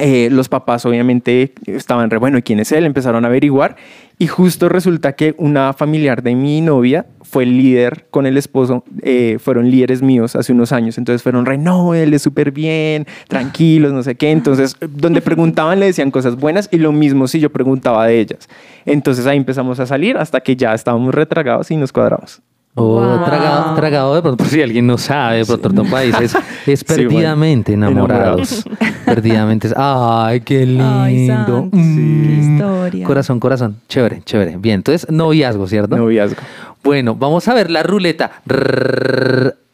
eh, 0.00 0.28
los 0.30 0.48
papás 0.48 0.84
obviamente 0.86 1.52
estaban 1.66 2.10
re 2.10 2.18
bueno, 2.18 2.38
¿y 2.38 2.42
quién 2.42 2.60
es 2.60 2.72
él? 2.72 2.84
Empezaron 2.84 3.24
a 3.24 3.28
averiguar 3.28 3.76
y 4.18 4.26
justo 4.26 4.68
resulta 4.68 5.12
que 5.12 5.34
una 5.38 5.72
familiar 5.72 6.22
de 6.22 6.34
mi 6.34 6.60
novia 6.60 7.06
fue 7.22 7.46
líder 7.46 8.06
con 8.10 8.26
el 8.26 8.36
esposo, 8.36 8.84
eh, 9.02 9.38
fueron 9.38 9.70
líderes 9.70 10.02
míos 10.02 10.34
hace 10.34 10.52
unos 10.52 10.72
años, 10.72 10.98
entonces 10.98 11.22
fueron 11.22 11.46
re, 11.46 11.58
no, 11.58 11.94
él 11.94 12.12
es 12.14 12.22
súper 12.22 12.50
bien, 12.50 13.06
tranquilos, 13.28 13.92
no 13.92 14.02
sé 14.02 14.16
qué, 14.16 14.30
entonces 14.30 14.76
donde 14.80 15.20
preguntaban 15.20 15.78
le 15.78 15.86
decían 15.86 16.10
cosas 16.10 16.36
buenas 16.36 16.68
y 16.72 16.78
lo 16.78 16.90
mismo 16.90 17.28
si 17.28 17.38
yo 17.38 17.50
preguntaba 17.50 18.06
de 18.06 18.18
ellas. 18.18 18.48
Entonces 18.86 19.26
ahí 19.26 19.36
empezamos 19.36 19.78
a 19.78 19.86
salir 19.86 20.16
hasta 20.16 20.40
que 20.40 20.56
ya 20.56 20.74
estábamos 20.74 21.14
retragados 21.14 21.70
y 21.70 21.76
nos 21.76 21.92
cuadramos. 21.92 22.42
Oh, 22.78 23.00
Wow. 23.00 23.24
tragado, 23.24 23.74
tragado 23.74 24.14
de 24.14 24.22
pronto, 24.22 24.36
por 24.44 24.46
si 24.48 24.62
alguien 24.62 24.86
no 24.86 24.96
sabe, 24.98 25.38
de 25.38 25.46
pronto 25.46 25.68
otro 25.68 25.84
país 25.84 26.14
es, 26.20 26.34
es 26.66 26.80
Sí, 26.80 26.84
bueno. 26.86 27.08
perdidamente 27.10 27.72
enamorados. 27.74 28.64
perdidamente. 29.04 29.68
Ay, 29.76 30.40
qué 30.40 30.64
lindo. 30.66 30.84
Ay, 31.02 31.70
Mm. 31.72 32.26
qué 32.26 32.32
historia. 32.34 33.06
Corazón, 33.06 33.40
corazón. 33.40 33.76
Chévere, 33.88 34.22
chévere. 34.24 34.56
Bien, 34.58 34.76
entonces 34.76 35.10
noviazgo, 35.10 35.66
¿cierto? 35.66 35.96
Noviazgo. 35.96 36.36
Bueno, 36.84 37.14
vamos 37.14 37.46
a 37.48 37.54
ver 37.54 37.70
la 37.70 37.82
ruleta. 37.82 38.30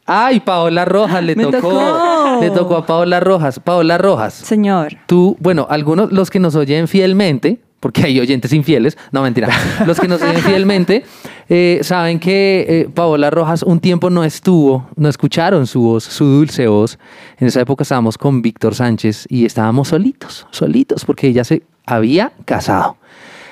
Ay, 0.07 0.41
Paola 0.41 0.85
Rojas 0.85 1.23
le 1.25 1.35
tocó. 1.35 1.53
tocó. 1.61 2.39
Le 2.41 2.51
tocó 2.51 2.77
a 2.77 2.87
Paola 2.87 3.21
Rojas. 3.21 3.59
Paola 3.61 3.97
Rojas. 3.99 4.35
Señor. 4.35 4.97
Tú, 5.07 5.37
bueno, 5.41 5.67
algunos, 5.71 6.13
los 6.13 6.31
que 6.31 6.41
nos 6.41 6.55
oyen 6.57 6.89
fielmente, 6.89 7.59
porque 7.85 8.03
hay 8.03 8.19
oyentes 8.19 8.51
infieles, 8.55 8.97
no 9.13 9.21
mentira, 9.21 9.51
los 9.87 10.01
que 10.01 10.09
nos 10.09 10.23
oyen 10.23 10.41
fielmente 10.41 11.05
eh, 11.51 11.81
saben 11.83 12.19
que 12.19 12.65
eh, 12.67 12.89
Paola 12.89 13.29
Rojas 13.29 13.63
un 13.63 13.79
tiempo 13.79 14.09
no 14.09 14.25
estuvo, 14.25 14.89
no 14.97 15.07
escucharon 15.07 15.67
su 15.67 15.83
voz, 15.83 16.05
su 16.05 16.25
dulce 16.25 16.67
voz. 16.67 16.99
En 17.39 17.49
esa 17.49 17.61
época 17.61 17.83
estábamos 17.83 18.17
con 18.17 18.41
Víctor 18.41 18.75
Sánchez 18.75 19.27
y 19.29 19.45
estábamos 19.45 19.89
solitos, 19.89 20.47
solitos, 20.51 21.05
porque 21.05 21.27
ella 21.27 21.45
se 21.45 21.63
había 21.85 22.33
casado. 22.47 22.97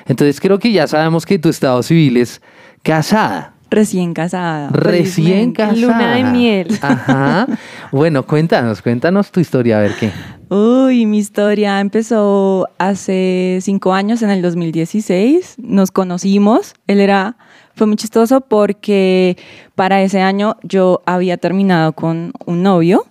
Entonces 0.07 0.41
creo 0.41 0.57
que 0.57 0.71
ya 0.71 0.87
sabemos 0.87 1.27
que 1.27 1.37
tu 1.37 1.49
estado 1.49 1.83
civil 1.83 2.17
es 2.17 2.41
casada. 2.81 3.53
Recién 3.69 4.15
casada. 4.15 4.69
Recién 4.71 5.51
casada. 5.51 5.77
Luna 5.77 6.15
de 6.15 6.23
miel. 6.23 6.79
Ajá. 6.81 7.45
Bueno, 7.91 8.23
cuéntanos, 8.23 8.81
cuéntanos 8.81 9.31
tu 9.31 9.39
historia, 9.39 9.77
a 9.77 9.81
ver 9.81 9.93
qué. 9.99 10.11
Uy, 10.55 11.07
mi 11.07 11.17
historia 11.17 11.79
empezó 11.79 12.67
hace 12.77 13.57
cinco 13.63 13.91
años, 13.91 14.21
en 14.21 14.29
el 14.29 14.43
2016. 14.43 15.55
Nos 15.57 15.89
conocimos. 15.89 16.75
Él 16.85 16.99
era, 16.99 17.37
fue 17.73 17.87
muy 17.87 17.95
chistoso 17.95 18.39
porque 18.41 19.35
para 19.73 20.03
ese 20.03 20.21
año 20.21 20.57
yo 20.61 21.01
había 21.07 21.37
terminado 21.37 21.93
con 21.93 22.33
un 22.45 22.61
novio. 22.61 23.07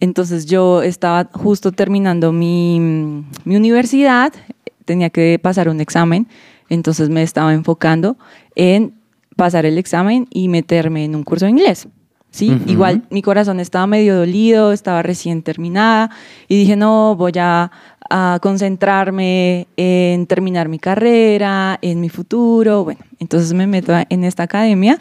Entonces 0.00 0.46
yo 0.46 0.80
estaba 0.80 1.28
justo 1.34 1.70
terminando 1.70 2.32
mi, 2.32 2.80
mi 2.80 3.56
universidad, 3.56 4.32
tenía 4.86 5.10
que 5.10 5.38
pasar 5.38 5.68
un 5.68 5.82
examen, 5.82 6.26
entonces 6.70 7.10
me 7.10 7.22
estaba 7.22 7.52
enfocando 7.52 8.16
en 8.54 8.94
pasar 9.36 9.66
el 9.66 9.76
examen 9.76 10.28
y 10.30 10.48
meterme 10.48 11.04
en 11.04 11.14
un 11.14 11.24
curso 11.24 11.44
de 11.44 11.50
inglés. 11.50 11.88
Sí, 12.36 12.50
Ujú. 12.50 12.70
igual 12.70 13.02
mi 13.08 13.22
corazón 13.22 13.60
estaba 13.60 13.86
medio 13.86 14.14
dolido, 14.14 14.72
estaba 14.72 15.02
recién 15.02 15.40
terminada 15.40 16.10
y 16.48 16.58
dije, 16.58 16.76
no, 16.76 17.16
voy 17.16 17.32
a, 17.38 17.70
a 18.10 18.38
concentrarme 18.42 19.66
en 19.78 20.26
terminar 20.26 20.68
mi 20.68 20.78
carrera, 20.78 21.78
en 21.80 21.98
mi 21.98 22.10
futuro. 22.10 22.84
Bueno, 22.84 23.00
entonces 23.20 23.54
me 23.54 23.66
meto 23.66 23.94
en 24.10 24.22
esta 24.22 24.42
academia 24.42 24.98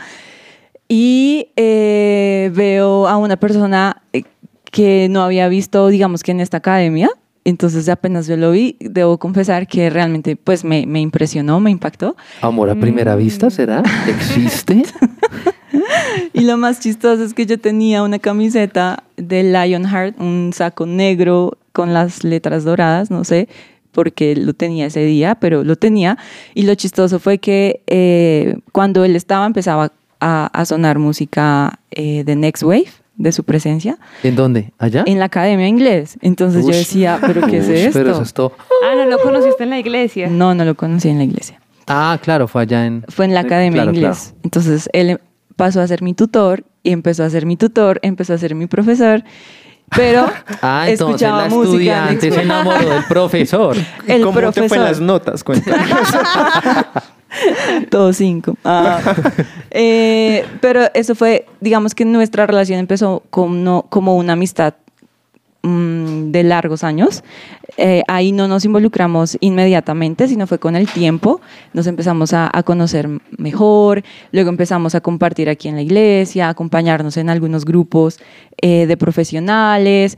y 0.87 1.49
eh, 1.57 2.51
veo 2.55 3.05
a 3.05 3.17
una 3.17 3.35
persona 3.35 4.01
eh, 4.13 4.23
que 4.71 5.09
no 5.09 5.21
había 5.21 5.49
visto, 5.49 5.89
digamos 5.89 6.23
que 6.23 6.31
en 6.31 6.39
esta 6.39 6.55
academia. 6.55 7.09
Entonces 7.43 7.89
apenas 7.89 8.27
yo 8.27 8.37
lo 8.37 8.51
vi, 8.51 8.77
debo 8.79 9.17
confesar 9.17 9.67
que 9.67 9.89
realmente 9.89 10.37
pues 10.37 10.63
me, 10.63 10.85
me 10.87 11.01
impresionó, 11.01 11.59
me 11.59 11.69
impactó. 11.69 12.15
Amor 12.41 12.69
a 12.69 12.75
primera 12.75 13.17
vista, 13.17 13.49
¿será? 13.49 13.83
¿Existe? 14.07 14.83
Y 16.33 16.41
lo 16.41 16.57
más 16.57 16.79
chistoso 16.79 17.23
es 17.23 17.33
que 17.33 17.45
yo 17.45 17.59
tenía 17.59 18.03
una 18.03 18.19
camiseta 18.19 19.03
de 19.17 19.43
Lionheart, 19.43 20.19
un 20.19 20.51
saco 20.53 20.85
negro 20.85 21.57
con 21.71 21.93
las 21.93 22.23
letras 22.23 22.63
doradas, 22.63 23.11
no 23.11 23.23
sé 23.23 23.47
por 23.91 24.11
qué 24.11 24.35
lo 24.35 24.53
tenía 24.53 24.87
ese 24.87 25.05
día, 25.05 25.35
pero 25.35 25.63
lo 25.63 25.75
tenía. 25.77 26.17
Y 26.53 26.63
lo 26.63 26.75
chistoso 26.75 27.19
fue 27.19 27.37
que 27.37 27.81
eh, 27.87 28.57
cuando 28.71 29.05
él 29.05 29.15
estaba 29.15 29.45
empezaba 29.45 29.91
a, 30.19 30.47
a 30.47 30.65
sonar 30.65 30.99
música 30.99 31.79
eh, 31.91 32.23
de 32.25 32.35
Next 32.35 32.63
Wave, 32.63 32.87
de 33.17 33.31
su 33.31 33.45
presencia, 33.45 33.97
¿En 34.23 34.35
dónde? 34.35 34.73
¿Allá? 34.77 35.03
en 35.07 35.19
la 35.19 35.25
academia 35.25 35.67
inglés. 35.67 36.17
Entonces 36.21 36.63
yo 36.63 36.71
Ush. 36.71 36.75
decía, 36.75 37.19
¿pero 37.25 37.47
qué 37.47 37.57
es 37.59 37.67
Ush, 37.69 37.71
esto? 37.71 37.99
Pero 37.99 38.11
eso 38.11 38.21
es 38.23 38.33
todo. 38.33 38.51
Ah, 38.83 38.95
no 38.95 39.05
lo 39.05 39.17
conociste 39.19 39.63
en 39.63 39.69
la 39.69 39.79
iglesia. 39.79 40.27
No, 40.27 40.53
no 40.53 40.65
lo 40.65 40.75
conocí 40.75 41.07
en 41.07 41.17
la 41.19 41.23
iglesia. 41.23 41.61
Ah, 41.87 42.19
claro, 42.21 42.47
fue 42.49 42.63
allá 42.63 42.85
en... 42.85 43.05
Fue 43.07 43.25
en 43.25 43.33
la 43.33 43.41
academia 43.41 43.83
claro, 43.83 43.95
inglés. 43.95 44.33
Entonces 44.43 44.89
él 44.91 45.19
pasó 45.55 45.81
a 45.81 45.87
ser 45.87 46.01
mi 46.01 46.13
tutor 46.13 46.63
y 46.83 46.91
empezó 46.91 47.23
a 47.23 47.29
ser 47.29 47.45
mi 47.45 47.57
tutor, 47.57 47.99
empezó 48.03 48.33
a 48.33 48.37
ser 48.37 48.55
mi 48.55 48.67
profesor, 48.67 49.23
pero 49.95 50.27
Ah, 50.61 50.85
entonces 50.87 51.15
escuchaba 51.15 51.43
la 51.43 51.49
música. 51.49 51.71
estudiante 51.73 52.31
se 52.31 52.41
enamoró 52.41 52.89
del 52.89 53.03
profesor. 53.05 53.75
El 54.07 54.23
¿Cómo 54.23 54.39
te 54.39 54.39
fue 54.39 54.47
en 54.47 54.53
profesor. 54.53 54.77
las 54.79 54.99
notas? 54.99 55.43
Cuéntame. 55.43 55.83
Todo 57.89 58.13
cinco. 58.13 58.55
Ah. 58.63 59.01
Eh, 59.71 60.45
pero 60.61 60.83
eso 60.93 61.15
fue, 61.15 61.45
digamos 61.59 61.93
que 61.93 62.05
nuestra 62.05 62.47
relación 62.47 62.79
empezó 62.79 63.23
como, 63.29 63.83
como 63.89 64.15
una 64.15 64.33
amistad 64.33 64.75
mm, 65.63 66.04
de 66.35 66.43
largos 66.43 66.83
años. 66.83 67.23
Eh, 67.77 68.03
ahí 68.07 68.31
no 68.31 68.47
nos 68.47 68.65
involucramos 68.65 69.37
inmediatamente, 69.39 70.27
sino 70.27 70.47
fue 70.47 70.59
con 70.59 70.75
el 70.75 70.87
tiempo. 70.87 71.41
Nos 71.73 71.87
empezamos 71.87 72.33
a, 72.33 72.51
conocer 72.65 73.09
mejor, 73.37 74.03
luego 74.31 74.49
empezamos 74.49 74.95
a 74.95 75.01
compartir 75.01 75.49
aquí 75.49 75.67
en 75.67 75.75
la 75.75 75.81
iglesia, 75.81 76.47
a 76.47 76.49
acompañarnos 76.49 77.17
en 77.17 77.29
algunos 77.29 77.65
grupos 77.65 78.19
eh, 78.61 78.85
de 78.85 78.97
profesionales. 78.97 80.17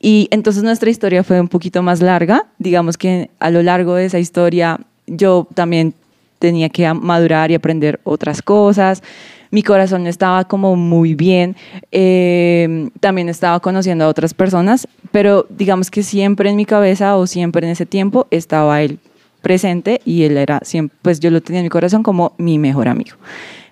Y 0.00 0.28
entonces 0.30 0.62
nuestra 0.62 0.90
historia 0.90 1.24
fue 1.24 1.40
un 1.40 1.48
poquito 1.48 1.82
más 1.82 2.00
larga. 2.00 2.46
Digamos 2.58 2.96
que 2.96 3.30
a 3.40 3.50
lo 3.50 3.62
largo 3.62 3.94
de 3.94 4.06
esa 4.06 4.18
historia 4.18 4.80
yo 5.06 5.48
también 5.54 5.94
tenía 6.38 6.68
que 6.68 6.92
madurar 6.94 7.50
y 7.50 7.54
aprender 7.54 8.00
otras 8.04 8.42
cosas. 8.42 9.02
Mi 9.50 9.62
corazón 9.62 10.06
estaba 10.06 10.44
como 10.44 10.76
muy 10.76 11.14
bien. 11.14 11.56
Eh, 11.92 12.90
también 13.00 13.28
estaba 13.28 13.60
conociendo 13.60 14.04
a 14.04 14.08
otras 14.08 14.34
personas, 14.34 14.86
pero 15.10 15.46
digamos 15.48 15.90
que 15.90 16.02
siempre 16.02 16.50
en 16.50 16.56
mi 16.56 16.64
cabeza 16.64 17.16
o 17.16 17.26
siempre 17.26 17.66
en 17.66 17.72
ese 17.72 17.86
tiempo 17.86 18.26
estaba 18.30 18.82
él 18.82 18.98
presente 19.42 20.00
y 20.04 20.24
él 20.24 20.36
era 20.36 20.60
siempre, 20.62 20.96
pues 21.02 21.20
yo 21.20 21.30
lo 21.30 21.40
tenía 21.40 21.60
en 21.60 21.64
mi 21.64 21.70
corazón 21.70 22.02
como 22.02 22.32
mi 22.38 22.58
mejor 22.58 22.88
amigo. 22.88 23.16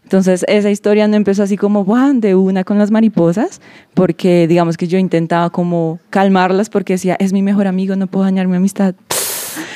Entonces 0.05 0.45
esa 0.47 0.71
historia 0.71 1.09
no 1.09 1.17
empezó 1.17 1.43
así 1.43 1.57
como 1.57 1.85
¡guau! 1.85 2.21
de 2.21 2.37
una 2.37 2.63
con 2.63 2.79
las 2.79 2.93
mariposas, 2.93 3.61
porque 3.93 4.47
digamos 4.47 4.77
que 4.77 4.87
yo 4.87 4.99
intentaba 4.99 5.51
como 5.51 5.99
calmarlas 6.11 6.71
porque 6.71 6.93
decía, 6.93 7.17
es 7.19 7.33
mi 7.33 7.43
mejor 7.43 7.67
amigo, 7.67 7.97
no 7.97 8.07
puedo 8.07 8.25
dañar 8.25 8.47
mi 8.47 8.57
amistad. 8.57 8.95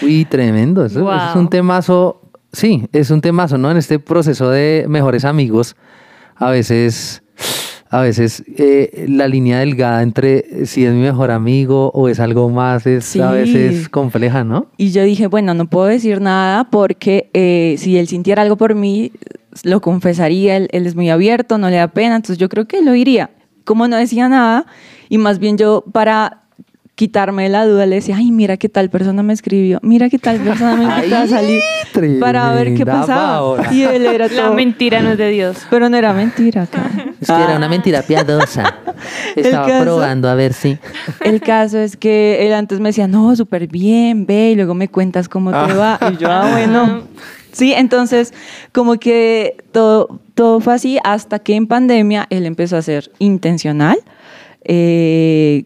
Uy, 0.02 0.24
tremendo. 0.24 0.84
Eso, 0.84 1.00
eso 1.12 1.30
es 1.30 1.36
un 1.36 1.50
temazo. 1.50 2.20
Sí, 2.52 2.86
es 2.92 3.10
un 3.10 3.20
temazo, 3.20 3.58
¿no? 3.58 3.70
En 3.70 3.76
este 3.76 3.98
proceso 3.98 4.50
de 4.50 4.86
mejores 4.88 5.24
amigos, 5.24 5.76
a 6.40 6.50
veces, 6.50 7.22
a 7.90 8.00
veces 8.00 8.42
eh, 8.56 9.04
la 9.08 9.28
línea 9.28 9.58
delgada 9.58 10.02
entre 10.02 10.66
si 10.66 10.84
es 10.86 10.92
mi 10.92 11.02
mejor 11.02 11.30
amigo 11.30 11.90
o 11.94 12.08
es 12.08 12.18
algo 12.18 12.48
más 12.48 12.86
es 12.86 13.14
a 13.16 13.30
veces 13.30 13.88
compleja, 13.90 14.42
¿no? 14.42 14.66
Y 14.78 14.90
yo 14.90 15.04
dije, 15.04 15.26
bueno, 15.26 15.52
no 15.52 15.66
puedo 15.66 15.86
decir 15.86 16.20
nada 16.20 16.64
porque 16.70 17.30
eh, 17.34 17.76
si 17.78 17.98
él 17.98 18.08
sintiera 18.08 18.42
algo 18.42 18.56
por 18.56 18.74
mí, 18.74 19.12
lo 19.62 19.82
confesaría, 19.82 20.56
él, 20.56 20.68
él 20.72 20.86
es 20.86 20.96
muy 20.96 21.10
abierto, 21.10 21.58
no 21.58 21.68
le 21.68 21.76
da 21.76 21.88
pena, 21.88 22.16
entonces 22.16 22.38
yo 22.38 22.48
creo 22.48 22.66
que 22.66 22.82
lo 22.82 22.92
diría. 22.92 23.30
Como 23.64 23.86
no 23.86 23.96
decía 23.96 24.28
nada, 24.28 24.66
y 25.10 25.18
más 25.18 25.38
bien 25.38 25.58
yo 25.58 25.84
para 25.92 26.44
quitarme 27.00 27.48
la 27.48 27.64
duda 27.64 27.86
le 27.86 27.94
decía, 27.96 28.16
ay, 28.18 28.30
mira 28.30 28.58
qué 28.58 28.68
tal 28.68 28.90
persona 28.90 29.22
me 29.22 29.32
escribió, 29.32 29.78
mira 29.82 30.10
qué 30.10 30.18
tal 30.18 30.36
persona 30.38 30.76
me 30.76 30.84
invitó 30.84 31.16
a 31.16 31.26
salir 31.26 31.62
para 32.20 32.52
ver 32.52 32.74
qué 32.74 32.84
pasaba. 32.84 33.38
Paola. 33.38 33.68
Y 33.72 33.84
él 33.84 34.04
era 34.04 34.28
La 34.28 34.50
mentira 34.50 35.00
no 35.00 35.12
es 35.12 35.16
de 35.16 35.30
Dios. 35.30 35.56
pero 35.70 35.88
no 35.88 35.96
era 35.96 36.12
mentira. 36.12 36.66
cara. 36.66 36.90
Es 37.18 37.26
que 37.26 37.32
era 37.42 37.56
una 37.56 37.70
mentira 37.70 38.02
piadosa. 38.02 38.74
Estaba 39.34 39.66
caso- 39.66 39.82
probando 39.82 40.28
a 40.28 40.34
ver 40.34 40.52
si. 40.52 40.76
El 41.24 41.40
caso 41.40 41.78
es 41.78 41.96
que 41.96 42.46
él 42.46 42.52
antes 42.52 42.80
me 42.80 42.90
decía, 42.90 43.08
no, 43.08 43.34
súper 43.34 43.66
bien, 43.66 44.26
ve, 44.26 44.50
y 44.50 44.54
luego 44.56 44.74
me 44.74 44.88
cuentas 44.88 45.26
cómo 45.30 45.52
te 45.52 45.72
va. 45.72 45.98
Y 46.12 46.18
yo, 46.18 46.28
ah, 46.30 46.50
bueno. 46.52 47.04
Sí, 47.52 47.72
entonces, 47.72 48.34
como 48.72 48.96
que 48.98 49.56
todo, 49.72 50.20
todo 50.34 50.60
fue 50.60 50.74
así 50.74 50.98
hasta 51.02 51.38
que 51.38 51.54
en 51.54 51.66
pandemia 51.66 52.26
él 52.28 52.44
empezó 52.44 52.76
a 52.76 52.82
ser 52.82 53.10
intencional. 53.18 53.98
Eh, 54.64 55.64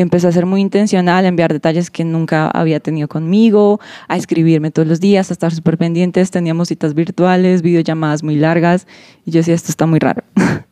empezó 0.00 0.28
a 0.28 0.32
ser 0.32 0.46
muy 0.46 0.60
intencional, 0.60 1.24
a 1.24 1.28
enviar 1.28 1.52
detalles 1.52 1.90
que 1.90 2.04
nunca 2.04 2.48
había 2.48 2.80
tenido 2.80 3.08
conmigo, 3.08 3.80
a 4.08 4.16
escribirme 4.16 4.70
todos 4.70 4.86
los 4.86 5.00
días, 5.00 5.30
a 5.30 5.32
estar 5.32 5.52
súper 5.52 5.78
pendientes. 5.78 6.30
Teníamos 6.30 6.68
citas 6.68 6.94
virtuales, 6.94 7.62
videollamadas 7.62 8.22
muy 8.22 8.36
largas. 8.36 8.86
Y 9.24 9.30
yo 9.30 9.38
decía, 9.38 9.54
esto 9.54 9.70
está 9.70 9.86
muy 9.86 9.98
raro. 9.98 10.22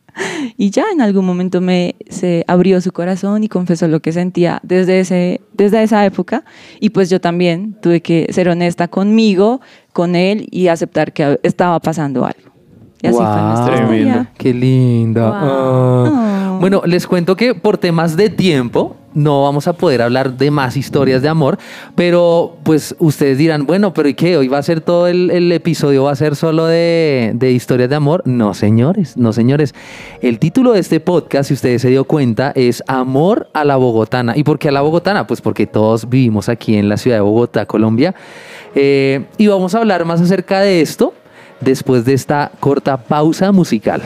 Y 0.57 0.69
ya 0.69 0.85
en 0.93 1.01
algún 1.01 1.25
momento 1.25 1.59
me 1.59 1.95
se 2.09 2.45
abrió 2.47 2.79
su 2.79 2.93
corazón 2.93 3.43
y 3.43 3.49
confesó 3.49 3.89
lo 3.89 3.99
que 3.99 4.13
sentía 4.13 4.61
desde, 4.63 5.01
ese, 5.01 5.41
desde 5.51 5.83
esa 5.83 6.05
época. 6.05 6.45
Y 6.79 6.91
pues 6.91 7.09
yo 7.09 7.19
también 7.19 7.75
tuve 7.81 8.01
que 8.01 8.27
ser 8.31 8.47
honesta 8.47 8.87
conmigo, 8.87 9.59
con 9.91 10.15
él 10.15 10.47
y 10.51 10.67
aceptar 10.67 11.11
que 11.11 11.39
estaba 11.43 11.79
pasando 11.81 12.25
algo. 12.25 12.54
Y 13.05 13.07
así 13.07 13.17
fue 13.17 13.25
Guau, 13.25 13.47
nuestra 13.47 13.75
Tremendo. 13.75 14.07
historia. 14.09 14.31
Qué 14.37 14.53
linda. 14.53 15.31
Ah. 15.33 16.51
Oh. 16.53 16.59
Bueno, 16.59 16.81
les 16.85 17.05
cuento 17.07 17.35
que 17.35 17.53
por 17.53 17.77
temas 17.77 18.15
de 18.15 18.29
tiempo 18.29 18.95
no 19.13 19.43
vamos 19.43 19.67
a 19.67 19.73
poder 19.73 20.01
hablar 20.01 20.37
de 20.37 20.51
más 20.51 20.75
historias 20.75 21.21
de 21.21 21.29
amor, 21.29 21.57
pero 21.95 22.57
pues 22.63 22.95
ustedes 22.99 23.37
dirán, 23.37 23.65
bueno, 23.65 23.93
pero 23.93 24.09
¿y 24.09 24.13
qué? 24.13 24.37
¿Hoy 24.37 24.49
va 24.49 24.57
a 24.57 24.63
ser 24.63 24.81
todo 24.81 25.07
el, 25.07 25.31
el 25.31 25.51
episodio, 25.51 26.03
va 26.03 26.11
a 26.11 26.15
ser 26.15 26.35
solo 26.35 26.65
de, 26.65 27.31
de 27.33 27.51
historias 27.51 27.89
de 27.89 27.95
amor? 27.95 28.21
No, 28.25 28.53
señores, 28.53 29.15
no, 29.15 29.31
señores. 29.31 29.73
El 30.21 30.37
título 30.37 30.73
de 30.73 30.79
este 30.81 30.99
podcast, 30.99 31.47
si 31.47 31.53
ustedes 31.53 31.81
se 31.81 31.89
dio 31.89 32.03
cuenta, 32.03 32.51
es 32.55 32.83
Amor 32.87 33.47
a 33.53 33.63
la 33.63 33.77
Bogotana. 33.77 34.33
¿Y 34.35 34.43
por 34.43 34.59
qué 34.59 34.67
a 34.67 34.71
la 34.73 34.81
Bogotana? 34.81 35.27
Pues 35.27 35.39
porque 35.39 35.65
todos 35.65 36.09
vivimos 36.09 36.49
aquí 36.49 36.75
en 36.75 36.89
la 36.89 36.97
ciudad 36.97 37.17
de 37.17 37.21
Bogotá, 37.21 37.65
Colombia. 37.65 38.13
Eh, 38.75 39.25
y 39.37 39.47
vamos 39.47 39.75
a 39.75 39.79
hablar 39.79 40.03
más 40.03 40.19
acerca 40.19 40.59
de 40.59 40.81
esto 40.81 41.13
después 41.61 42.05
de 42.05 42.13
esta 42.13 42.51
corta 42.59 42.97
pausa 42.97 43.51
musical. 43.51 44.01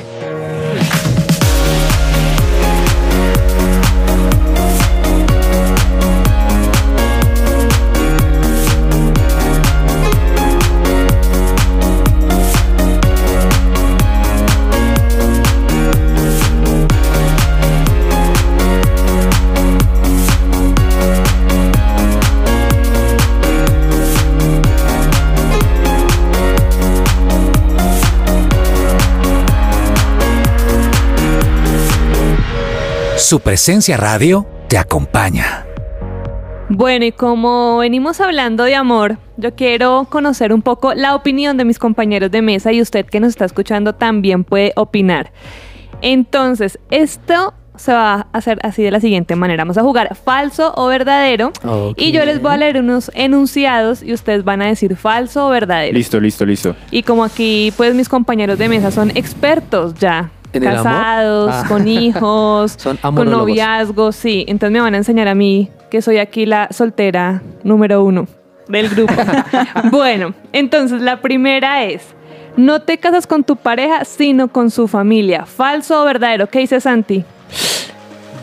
Su 33.30 33.42
presencia 33.42 33.96
radio 33.96 34.48
te 34.70 34.76
acompaña. 34.80 35.64
Bueno, 36.68 37.06
y 37.06 37.12
como 37.12 37.78
venimos 37.78 38.22
hablando 38.22 38.64
de 38.64 38.74
amor, 38.74 39.20
yo 39.38 39.54
quiero 39.54 40.08
conocer 40.10 40.52
un 40.52 40.64
poco 40.64 40.96
la 40.96 41.14
opinión 41.14 41.56
de 41.56 41.64
mis 41.64 41.78
compañeros 41.78 42.32
de 42.32 42.42
mesa 42.42 42.72
y 42.72 42.82
usted 42.82 43.06
que 43.06 43.20
nos 43.20 43.30
está 43.30 43.46
escuchando 43.46 43.94
también 43.94 44.44
puede 44.44 44.74
opinar. 44.76 45.32
Entonces, 46.02 46.80
esto 46.90 47.54
se 47.76 47.94
va 47.94 48.14
a 48.16 48.28
hacer 48.34 48.58
así 48.64 48.82
de 48.82 48.90
la 48.90 49.00
siguiente 49.00 49.36
manera. 49.36 49.64
Vamos 49.64 49.78
a 49.78 49.84
jugar 49.84 50.16
falso 50.16 50.74
o 50.76 50.88
verdadero. 50.88 51.52
Y 51.98 52.12
yo 52.12 52.26
les 52.26 52.42
voy 52.42 52.54
a 52.54 52.58
leer 52.58 52.80
unos 52.80 53.12
enunciados 53.14 54.02
y 54.02 54.12
ustedes 54.12 54.44
van 54.44 54.64
a 54.64 54.66
decir 54.66 54.96
falso 54.96 55.46
o 55.46 55.50
verdadero. 55.52 55.94
Listo, 55.94 56.20
listo, 56.20 56.48
listo. 56.48 56.76
Y 56.90 57.04
como 57.04 57.24
aquí, 57.24 57.72
pues 57.78 57.94
mis 57.94 58.10
compañeros 58.10 58.58
de 58.58 58.70
mesa 58.70 58.90
son 58.90 59.12
expertos 59.12 59.94
ya. 60.00 60.32
¿En 60.54 60.64
el 60.64 60.70
amor? 60.70 60.84
casados, 60.84 61.52
Ah. 61.54 61.66
con 61.68 61.88
hijos, 61.88 62.74
Son 62.78 62.98
con 62.98 63.30
noviazgos, 63.30 64.16
sí. 64.16 64.46
Entonces 64.48 64.72
me 64.74 64.82
van 64.82 64.94
a 64.96 64.98
enseñar 64.98 65.28
a 65.28 65.36
mí 65.36 65.70
que 65.90 66.02
soy 66.02 66.18
aquí 66.18 66.46
la 66.46 66.68
soltera 66.72 67.42
número 67.64 68.04
uno 68.04 68.28
del 68.68 68.90
grupo. 68.90 69.14
bueno, 69.92 70.34
entonces 70.54 71.02
la 71.02 71.22
primera 71.22 71.84
es, 71.86 72.04
no 72.58 72.82
te 72.82 72.98
casas 72.98 73.26
con 73.28 73.44
tu 73.44 73.56
pareja, 73.56 74.06
sino 74.06 74.48
con 74.50 74.70
su 74.70 74.88
familia. 74.88 75.46
¿Falso 75.46 76.02
o 76.02 76.06
verdadero? 76.06 76.48
¿Qué 76.48 76.60
dice 76.60 76.80
Santi? 76.80 77.24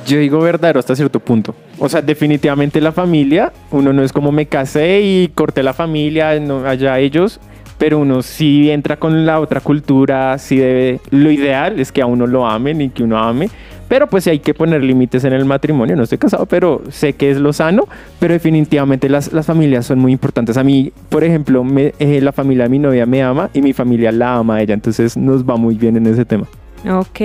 Yo 0.06 0.18
digo 0.18 0.38
verdadero 0.40 0.78
hasta 0.78 0.94
cierto 0.94 1.18
punto. 1.18 1.54
O 1.78 1.88
sea, 1.88 2.00
definitivamente 2.00 2.80
la 2.80 2.92
familia, 2.92 3.52
uno 3.72 3.92
no 3.92 4.02
es 4.02 4.12
como 4.12 4.30
me 4.32 4.46
casé 4.46 5.00
y 5.02 5.28
corté 5.34 5.62
la 5.64 5.74
familia, 5.74 6.38
no, 6.38 6.64
allá 6.64 6.98
ellos, 7.00 7.40
pero 7.78 7.98
uno 7.98 8.22
sí 8.22 8.70
entra 8.70 8.96
con 8.96 9.26
la 9.26 9.40
otra 9.40 9.60
cultura, 9.60 10.36
sí 10.38 10.56
debe, 10.56 11.00
lo 11.10 11.30
ideal 11.30 11.78
es 11.80 11.92
que 11.92 12.02
a 12.02 12.06
uno 12.06 12.26
lo 12.26 12.46
amen 12.46 12.80
y 12.80 12.88
que 12.90 13.02
uno 13.02 13.18
ame, 13.18 13.48
pero 13.88 14.08
pues 14.08 14.24
sí 14.24 14.30
hay 14.30 14.38
que 14.40 14.52
poner 14.54 14.82
límites 14.82 15.22
en 15.24 15.32
el 15.32 15.44
matrimonio, 15.44 15.94
no 15.94 16.02
estoy 16.02 16.18
casado, 16.18 16.46
pero 16.46 16.82
sé 16.90 17.12
que 17.12 17.30
es 17.30 17.36
lo 17.38 17.52
sano, 17.52 17.84
pero 18.18 18.34
definitivamente 18.34 19.08
las, 19.08 19.32
las 19.32 19.46
familias 19.46 19.86
son 19.86 19.98
muy 20.00 20.10
importantes. 20.12 20.56
A 20.56 20.64
mí, 20.64 20.90
por 21.08 21.22
ejemplo, 21.22 21.62
me- 21.62 21.94
eh, 21.98 22.20
la 22.20 22.32
familia 22.32 22.64
de 22.64 22.70
mi 22.70 22.78
novia 22.80 23.06
me 23.06 23.22
ama 23.22 23.48
y 23.54 23.62
mi 23.62 23.72
familia 23.72 24.10
la 24.10 24.36
ama 24.36 24.56
a 24.56 24.62
ella, 24.62 24.74
entonces 24.74 25.16
nos 25.16 25.44
va 25.48 25.56
muy 25.56 25.76
bien 25.76 25.96
en 25.96 26.06
ese 26.06 26.24
tema. 26.24 26.46
Ok, 26.90 27.20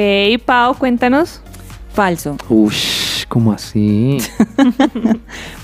Pau, 0.46 0.76
cuéntanos. 0.76 1.42
Falso. 1.94 2.38
Ush, 2.48 3.01
¿cómo 3.32 3.54
así? 3.54 4.18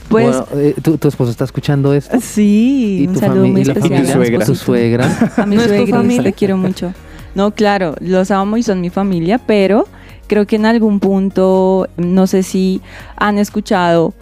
Pues 0.09 0.25
Bueno, 0.25 0.47
eh, 0.53 0.73
¿tu, 0.81 0.97
tu 0.97 1.09
esposo 1.09 1.31
está 1.31 1.43
escuchando 1.43 1.93
esto? 1.93 2.17
sí, 2.21 2.99
¿Y 3.03 3.07
un 3.07 3.13
tu 3.15 3.19
saludo 3.19 3.45
muy 3.47 3.59
y 3.59 3.63
especial. 3.63 4.05
familia? 4.05 4.15
a 4.15 4.39
mi 4.39 4.45
¿Tu 4.45 4.55
suegra? 4.55 5.31
A 5.37 5.45
mi 5.45 5.55
¿No 5.57 5.61
es 5.63 5.67
tu 5.67 5.73
suegris, 5.73 5.95
familia? 5.95 6.23
te 6.23 6.33
quiero 6.33 6.55
mucho. 6.55 6.93
No, 7.35 7.51
claro, 7.51 7.93
los 7.99 8.31
amo 8.31 8.55
y 8.55 8.63
son 8.63 8.79
mi 8.79 8.89
familia, 8.89 9.37
pero 9.37 9.85
creo 10.27 10.47
que 10.47 10.55
en 10.55 10.65
algún 10.65 11.01
punto, 11.01 11.87
no 11.97 12.25
sé 12.25 12.43
si 12.43 12.81
han 13.17 13.37
escuchado 13.37 14.13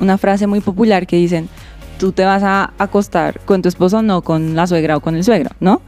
una 0.00 0.16
frase 0.16 0.46
muy 0.46 0.60
popular 0.60 1.08
que 1.08 1.16
dicen, 1.16 1.48
tú 1.98 2.12
te 2.12 2.24
vas 2.24 2.42
a 2.42 2.72
acostar 2.78 3.40
con 3.44 3.62
tu 3.62 3.68
esposo, 3.68 4.02
no 4.02 4.22
con 4.22 4.54
la 4.54 4.66
suegra 4.66 4.96
o 4.96 5.00
con 5.00 5.16
el 5.16 5.24
suegro, 5.24 5.50
¿no? 5.60 5.80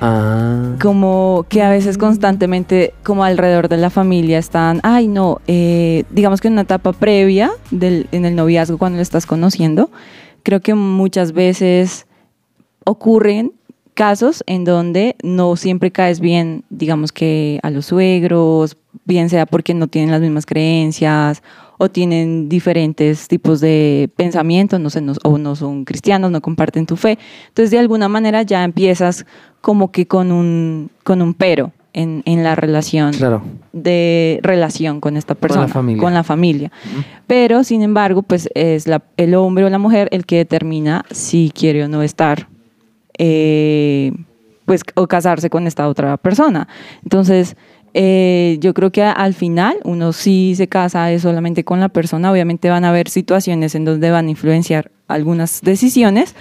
Ah. 0.00 0.76
Como 0.80 1.46
que 1.48 1.62
a 1.62 1.70
veces 1.70 1.96
constantemente, 1.98 2.92
como 3.02 3.24
alrededor 3.24 3.68
de 3.68 3.78
la 3.78 3.90
familia 3.90 4.38
están, 4.38 4.80
ay 4.82 5.08
no, 5.08 5.40
eh, 5.46 6.04
digamos 6.10 6.40
que 6.40 6.48
en 6.48 6.54
una 6.54 6.62
etapa 6.62 6.92
previa 6.92 7.50
del, 7.70 8.08
en 8.12 8.24
el 8.24 8.34
noviazgo 8.36 8.78
cuando 8.78 8.96
lo 8.96 9.02
estás 9.02 9.26
conociendo, 9.26 9.90
creo 10.42 10.60
que 10.60 10.74
muchas 10.74 11.32
veces 11.32 12.06
ocurren 12.84 13.52
casos 13.94 14.44
en 14.46 14.64
donde 14.64 15.16
no 15.22 15.56
siempre 15.56 15.90
caes 15.90 16.20
bien, 16.20 16.64
digamos 16.68 17.12
que 17.12 17.58
a 17.62 17.70
los 17.70 17.86
suegros, 17.86 18.76
bien 19.06 19.30
sea 19.30 19.46
porque 19.46 19.72
no 19.72 19.88
tienen 19.88 20.10
las 20.10 20.20
mismas 20.20 20.44
creencias 20.44 21.42
o 21.78 21.88
tienen 21.90 22.48
diferentes 22.48 23.28
tipos 23.28 23.60
de 23.60 24.08
pensamientos, 24.16 24.80
no 24.80 24.90
sé, 24.90 25.00
no- 25.00 25.14
o 25.24 25.38
no 25.38 25.56
son 25.56 25.84
cristianos, 25.84 26.30
no 26.30 26.40
comparten 26.40 26.86
tu 26.86 26.96
fe. 26.96 27.18
Entonces, 27.48 27.70
de 27.70 27.78
alguna 27.78 28.08
manera 28.08 28.42
ya 28.42 28.64
empiezas 28.64 29.26
como 29.60 29.90
que 29.92 30.06
con 30.06 30.32
un, 30.32 30.90
con 31.04 31.20
un 31.22 31.34
pero 31.34 31.72
en, 31.92 32.22
en 32.26 32.44
la 32.44 32.54
relación 32.54 33.12
Claro. 33.14 33.42
de 33.72 34.38
relación 34.42 35.00
con 35.00 35.16
esta 35.16 35.34
persona, 35.34 35.66
familia. 35.68 36.02
con 36.02 36.12
la 36.14 36.22
familia. 36.24 36.70
Pero, 37.26 37.64
sin 37.64 37.82
embargo, 37.82 38.22
pues 38.22 38.48
es 38.54 38.86
la- 38.86 39.02
el 39.16 39.34
hombre 39.34 39.64
o 39.64 39.70
la 39.70 39.78
mujer 39.78 40.08
el 40.12 40.26
que 40.26 40.36
determina 40.36 41.04
si 41.10 41.50
quiere 41.54 41.84
o 41.84 41.88
no 41.88 42.02
estar, 42.02 42.48
eh, 43.18 44.12
pues, 44.66 44.82
o 44.94 45.06
casarse 45.06 45.48
con 45.48 45.66
esta 45.66 45.88
otra 45.88 46.16
persona. 46.16 46.68
Entonces, 47.02 47.56
eh, 47.98 48.58
yo 48.60 48.74
creo 48.74 48.92
que 48.92 49.02
al 49.02 49.32
final 49.32 49.78
uno 49.84 50.12
sí 50.12 50.52
se 50.54 50.68
casa 50.68 51.18
solamente 51.18 51.64
con 51.64 51.80
la 51.80 51.88
persona. 51.88 52.30
Obviamente 52.30 52.68
van 52.68 52.84
a 52.84 52.90
haber 52.90 53.08
situaciones 53.08 53.74
en 53.74 53.86
donde 53.86 54.10
van 54.10 54.26
a 54.26 54.30
influenciar 54.30 54.90
algunas 55.08 55.62
decisiones, 55.62 56.34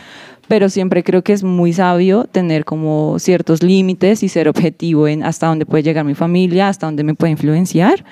pero 0.49 0.67
siempre 0.67 1.01
creo 1.01 1.23
que 1.23 1.31
es 1.31 1.43
muy 1.43 1.71
sabio 1.71 2.25
tener 2.25 2.65
como 2.65 3.19
ciertos 3.19 3.63
límites 3.63 4.21
y 4.21 4.27
ser 4.27 4.49
objetivo 4.49 5.07
en 5.07 5.23
hasta 5.23 5.47
dónde 5.47 5.65
puede 5.65 5.83
llegar 5.83 6.03
mi 6.03 6.13
familia, 6.13 6.67
hasta 6.67 6.87
dónde 6.87 7.05
me 7.05 7.15
puede 7.15 7.31
influenciar. 7.31 8.03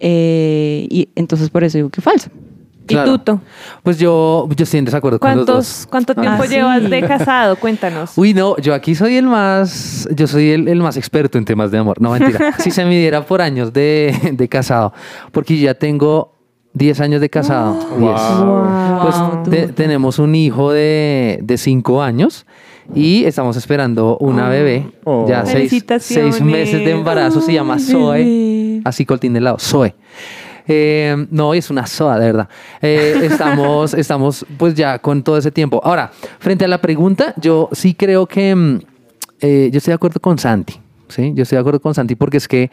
Eh, 0.00 0.88
y 0.90 1.08
entonces 1.14 1.50
por 1.50 1.62
eso 1.62 1.78
digo 1.78 1.90
que 1.90 2.00
falso. 2.00 2.30
Claro. 2.94 3.08
¿Y 3.14 3.18
Tuto? 3.18 3.40
Pues 3.82 3.98
yo, 3.98 4.48
yo 4.56 4.64
estoy 4.64 4.78
en 4.78 4.84
desacuerdo 4.86 5.18
con 5.18 5.28
los 5.28 5.44
¿Cuántos, 5.46 5.56
dos. 5.56 5.86
¿Cuánto 5.90 6.14
tiempo 6.14 6.42
Ah, 6.42 6.46
sí. 6.46 6.54
llevas 6.54 6.88
de 6.90 7.00
casado? 7.02 7.56
Cuéntanos. 7.56 8.12
Uy, 8.16 8.34
no, 8.34 8.56
yo 8.58 8.74
aquí 8.74 8.94
soy 8.94 9.16
el 9.16 9.26
más, 9.26 10.08
yo 10.14 10.26
soy 10.26 10.50
el, 10.50 10.68
el 10.68 10.80
más 10.80 10.96
experto 10.96 11.38
en 11.38 11.44
temas 11.44 11.70
de 11.70 11.78
amor. 11.78 12.00
No, 12.00 12.10
mentira. 12.10 12.52
si 12.58 12.70
se 12.70 12.84
midiera 12.84 13.24
por 13.24 13.40
años 13.42 13.72
de, 13.72 14.32
de 14.32 14.48
casado, 14.48 14.92
porque 15.32 15.56
yo 15.58 15.64
ya 15.66 15.74
tengo 15.74 16.34
10 16.74 17.00
años 17.00 17.20
de 17.20 17.30
casado. 17.30 17.74
10. 17.98 18.00
Wow. 18.00 19.00
Pues 19.02 19.16
Wow, 19.18 19.42
te- 19.50 19.68
tenemos 19.68 20.18
un 20.18 20.34
hijo 20.34 20.72
de, 20.72 21.38
de 21.42 21.56
5 21.58 22.02
años 22.02 22.46
y 22.94 23.24
estamos 23.24 23.56
esperando 23.56 24.16
una 24.18 24.48
bebé. 24.48 24.86
Oh. 25.04 25.26
Ya 25.28 25.44
seis, 25.44 25.54
Felicitaciones. 25.70 26.36
seis 26.36 26.44
meses 26.46 26.78
de 26.84 26.90
embarazo, 26.92 27.40
se 27.42 27.52
llama 27.52 27.78
Zoe. 27.78 28.80
Así 28.84 29.04
coltín 29.04 29.34
de 29.34 29.40
lado, 29.40 29.58
Zoe. 29.58 29.94
Eh, 30.68 31.26
no, 31.30 31.54
es 31.54 31.70
una 31.70 31.86
soda, 31.86 32.18
de 32.18 32.26
verdad. 32.26 32.48
Eh, 32.82 33.20
estamos, 33.22 33.94
estamos 33.94 34.46
pues 34.58 34.74
ya 34.74 34.98
con 34.98 35.22
todo 35.22 35.38
ese 35.38 35.50
tiempo. 35.50 35.80
Ahora, 35.82 36.12
frente 36.38 36.66
a 36.66 36.68
la 36.68 36.80
pregunta, 36.80 37.34
yo 37.38 37.70
sí 37.72 37.94
creo 37.94 38.26
que 38.26 38.54
mm, 38.54 38.80
eh, 39.40 39.70
yo 39.72 39.78
estoy 39.78 39.92
de 39.92 39.96
acuerdo 39.96 40.20
con 40.20 40.38
Santi. 40.38 40.74
¿sí? 41.08 41.32
Yo 41.34 41.42
estoy 41.42 41.56
de 41.56 41.60
acuerdo 41.60 41.80
con 41.80 41.94
Santi 41.94 42.14
porque 42.14 42.36
es 42.36 42.46
que 42.46 42.70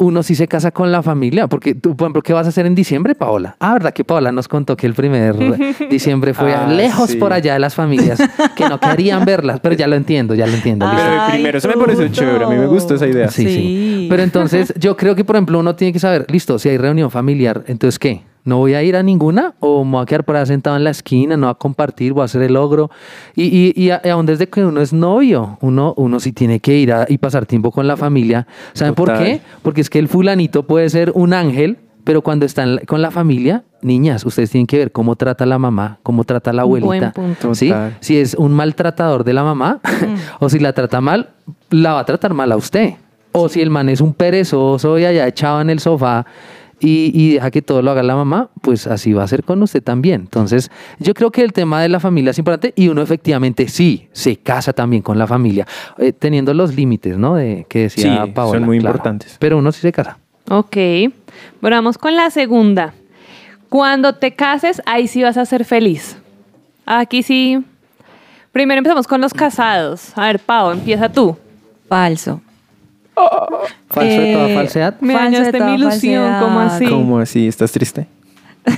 uno 0.00 0.22
sí 0.22 0.34
se 0.34 0.48
casa 0.48 0.70
con 0.72 0.90
la 0.90 1.02
familia. 1.02 1.46
Porque 1.46 1.74
tú, 1.74 1.94
por 1.94 2.06
ejemplo, 2.06 2.22
¿qué 2.22 2.32
vas 2.32 2.46
a 2.46 2.48
hacer 2.48 2.66
en 2.66 2.74
diciembre, 2.74 3.14
Paola? 3.14 3.56
Ah, 3.60 3.74
¿verdad 3.74 3.92
que 3.92 4.02
Paola 4.04 4.32
nos 4.32 4.48
contó 4.48 4.76
que 4.76 4.86
el 4.86 4.94
primer 4.94 5.36
diciembre 5.90 6.34
fue 6.34 6.52
Ah, 6.54 6.66
lejos 6.66 7.10
sí. 7.10 7.16
por 7.16 7.32
allá 7.32 7.52
de 7.54 7.60
las 7.60 7.74
familias 7.74 8.18
que 8.56 8.68
no 8.68 8.80
querían 8.80 9.24
verlas? 9.24 9.60
Pero 9.60 9.74
ya 9.74 9.86
lo 9.86 9.96
entiendo, 9.96 10.34
ya 10.34 10.46
lo 10.46 10.54
entiendo. 10.54 10.86
Pero 10.94 11.22
primero, 11.30 11.58
eso 11.58 11.68
me 11.68 11.74
pareció 11.76 12.08
chévere. 12.08 12.44
A 12.44 12.48
mí 12.48 12.56
me 12.56 12.66
gustó 12.66 12.94
esa 12.94 13.06
idea. 13.06 13.28
Sí, 13.30 13.44
sí, 13.46 13.50
Sí. 13.54 14.06
Pero 14.10 14.22
entonces 14.22 14.72
yo 14.78 14.96
creo 14.96 15.14
que, 15.14 15.24
por 15.24 15.36
ejemplo, 15.36 15.58
uno 15.58 15.76
tiene 15.76 15.92
que 15.92 15.98
saber, 16.00 16.26
listo, 16.30 16.58
si 16.58 16.68
hay 16.68 16.78
reunión 16.78 17.10
familiar, 17.10 17.62
entonces 17.66 17.98
¿qué? 17.98 18.22
¿No 18.44 18.56
voy 18.58 18.74
a 18.74 18.82
ir 18.82 18.96
a 18.96 19.02
ninguna? 19.02 19.54
¿O 19.60 19.84
me 19.84 19.92
voy 19.92 20.02
a 20.02 20.06
quedar 20.06 20.24
por 20.24 20.36
ahí 20.36 20.46
sentado 20.46 20.76
en 20.76 20.84
la 20.84 20.90
esquina? 20.90 21.36
¿No 21.36 21.46
voy 21.46 21.52
a 21.52 21.54
compartir? 21.54 22.12
¿Voy 22.14 22.22
a 22.22 22.24
hacer 22.24 22.42
el 22.42 22.54
logro? 22.54 22.90
Y, 23.36 23.44
y, 23.76 23.84
y 23.86 23.90
aún 24.08 24.24
desde 24.26 24.48
que 24.48 24.64
uno 24.64 24.80
es 24.80 24.92
novio, 24.92 25.58
uno, 25.60 25.92
uno 25.96 26.20
sí 26.20 26.32
tiene 26.32 26.58
que 26.60 26.76
ir 26.76 26.92
a- 26.92 27.04
y 27.08 27.18
pasar 27.18 27.44
tiempo 27.46 27.70
con 27.70 27.86
la 27.86 27.96
familia. 27.96 28.46
¿Saben 28.72 28.94
por 28.94 29.12
qué? 29.18 29.40
Porque 29.62 29.80
es 29.82 29.90
que 29.90 29.98
el 29.98 30.08
fulanito 30.08 30.62
puede 30.66 30.88
ser 30.88 31.12
un 31.14 31.34
ángel, 31.34 31.78
pero 32.02 32.22
cuando 32.22 32.46
están 32.46 32.78
con 32.86 33.02
la 33.02 33.10
familia, 33.10 33.62
niñas, 33.82 34.24
ustedes 34.24 34.50
tienen 34.50 34.66
que 34.66 34.78
ver 34.78 34.90
cómo 34.90 35.16
trata 35.16 35.44
la 35.44 35.58
mamá, 35.58 35.98
cómo 36.02 36.24
trata 36.24 36.52
la 36.54 36.64
Buen 36.64 36.82
abuelita. 36.82 37.12
punto. 37.12 37.54
¿sí? 37.54 37.70
Si 38.00 38.16
es 38.18 38.34
un 38.34 38.52
maltratador 38.52 39.22
de 39.22 39.34
la 39.34 39.44
mamá, 39.44 39.80
o 40.40 40.48
si 40.48 40.58
la 40.58 40.72
trata 40.72 41.02
mal, 41.02 41.28
la 41.68 41.92
va 41.92 42.00
a 42.00 42.04
tratar 42.06 42.32
mal 42.32 42.50
a 42.52 42.56
usted. 42.56 42.94
O 43.32 43.48
si 43.48 43.60
el 43.60 43.70
man 43.70 43.88
es 43.88 44.00
un 44.00 44.12
perezoso 44.14 44.98
y 44.98 45.04
allá 45.04 45.26
echado 45.28 45.60
en 45.60 45.70
el 45.70 45.78
sofá 45.78 46.26
y, 46.80 47.10
y 47.14 47.34
deja 47.34 47.50
que 47.50 47.62
todo 47.62 47.82
lo 47.82 47.90
haga 47.90 48.02
la 48.02 48.16
mamá, 48.16 48.48
pues 48.62 48.86
así 48.86 49.12
va 49.12 49.22
a 49.22 49.28
ser 49.28 49.44
con 49.44 49.62
usted 49.62 49.82
también. 49.82 50.22
Entonces, 50.22 50.70
yo 50.98 51.14
creo 51.14 51.30
que 51.30 51.42
el 51.42 51.52
tema 51.52 51.80
de 51.82 51.88
la 51.88 52.00
familia 52.00 52.30
es 52.30 52.38
importante 52.38 52.72
y 52.76 52.88
uno 52.88 53.02
efectivamente 53.02 53.68
sí 53.68 54.08
se 54.12 54.36
casa 54.36 54.72
también 54.72 55.02
con 55.02 55.18
la 55.18 55.26
familia, 55.26 55.66
eh, 55.98 56.12
teniendo 56.12 56.54
los 56.54 56.74
límites, 56.74 57.16
¿no? 57.18 57.34
De 57.36 57.66
que 57.68 57.80
decía 57.82 58.24
Sí, 58.24 58.30
Paola. 58.32 58.58
son 58.58 58.66
muy 58.66 58.78
claro. 58.78 58.96
importantes. 58.96 59.36
Pero 59.38 59.58
uno 59.58 59.70
sí 59.72 59.80
se 59.80 59.92
casa. 59.92 60.18
Ok. 60.48 60.76
Bueno, 61.60 61.76
vamos 61.76 61.98
con 61.98 62.16
la 62.16 62.30
segunda. 62.30 62.94
Cuando 63.68 64.14
te 64.16 64.32
cases, 64.34 64.82
ahí 64.86 65.06
sí 65.06 65.22
vas 65.22 65.36
a 65.36 65.44
ser 65.46 65.64
feliz. 65.64 66.16
Aquí 66.86 67.22
sí. 67.22 67.62
Primero 68.50 68.78
empezamos 68.78 69.06
con 69.06 69.20
los 69.20 69.32
casados. 69.32 70.12
A 70.16 70.26
ver, 70.26 70.40
Pau, 70.40 70.72
empieza 70.72 71.08
tú. 71.12 71.36
Falso. 71.88 72.40
Falso 73.88 74.20
de 74.20 74.32
toda 74.32 74.48
Eh, 74.50 74.54
falsedad. 74.54 75.00
Me 75.00 75.14
dañaste 75.14 75.60
mi 75.60 75.74
ilusión, 75.74 76.34
¿cómo 76.40 76.60
así? 76.60 76.84
¿Cómo 76.86 77.18
así? 77.18 77.46
¿Estás 77.48 77.72
triste? 77.72 78.06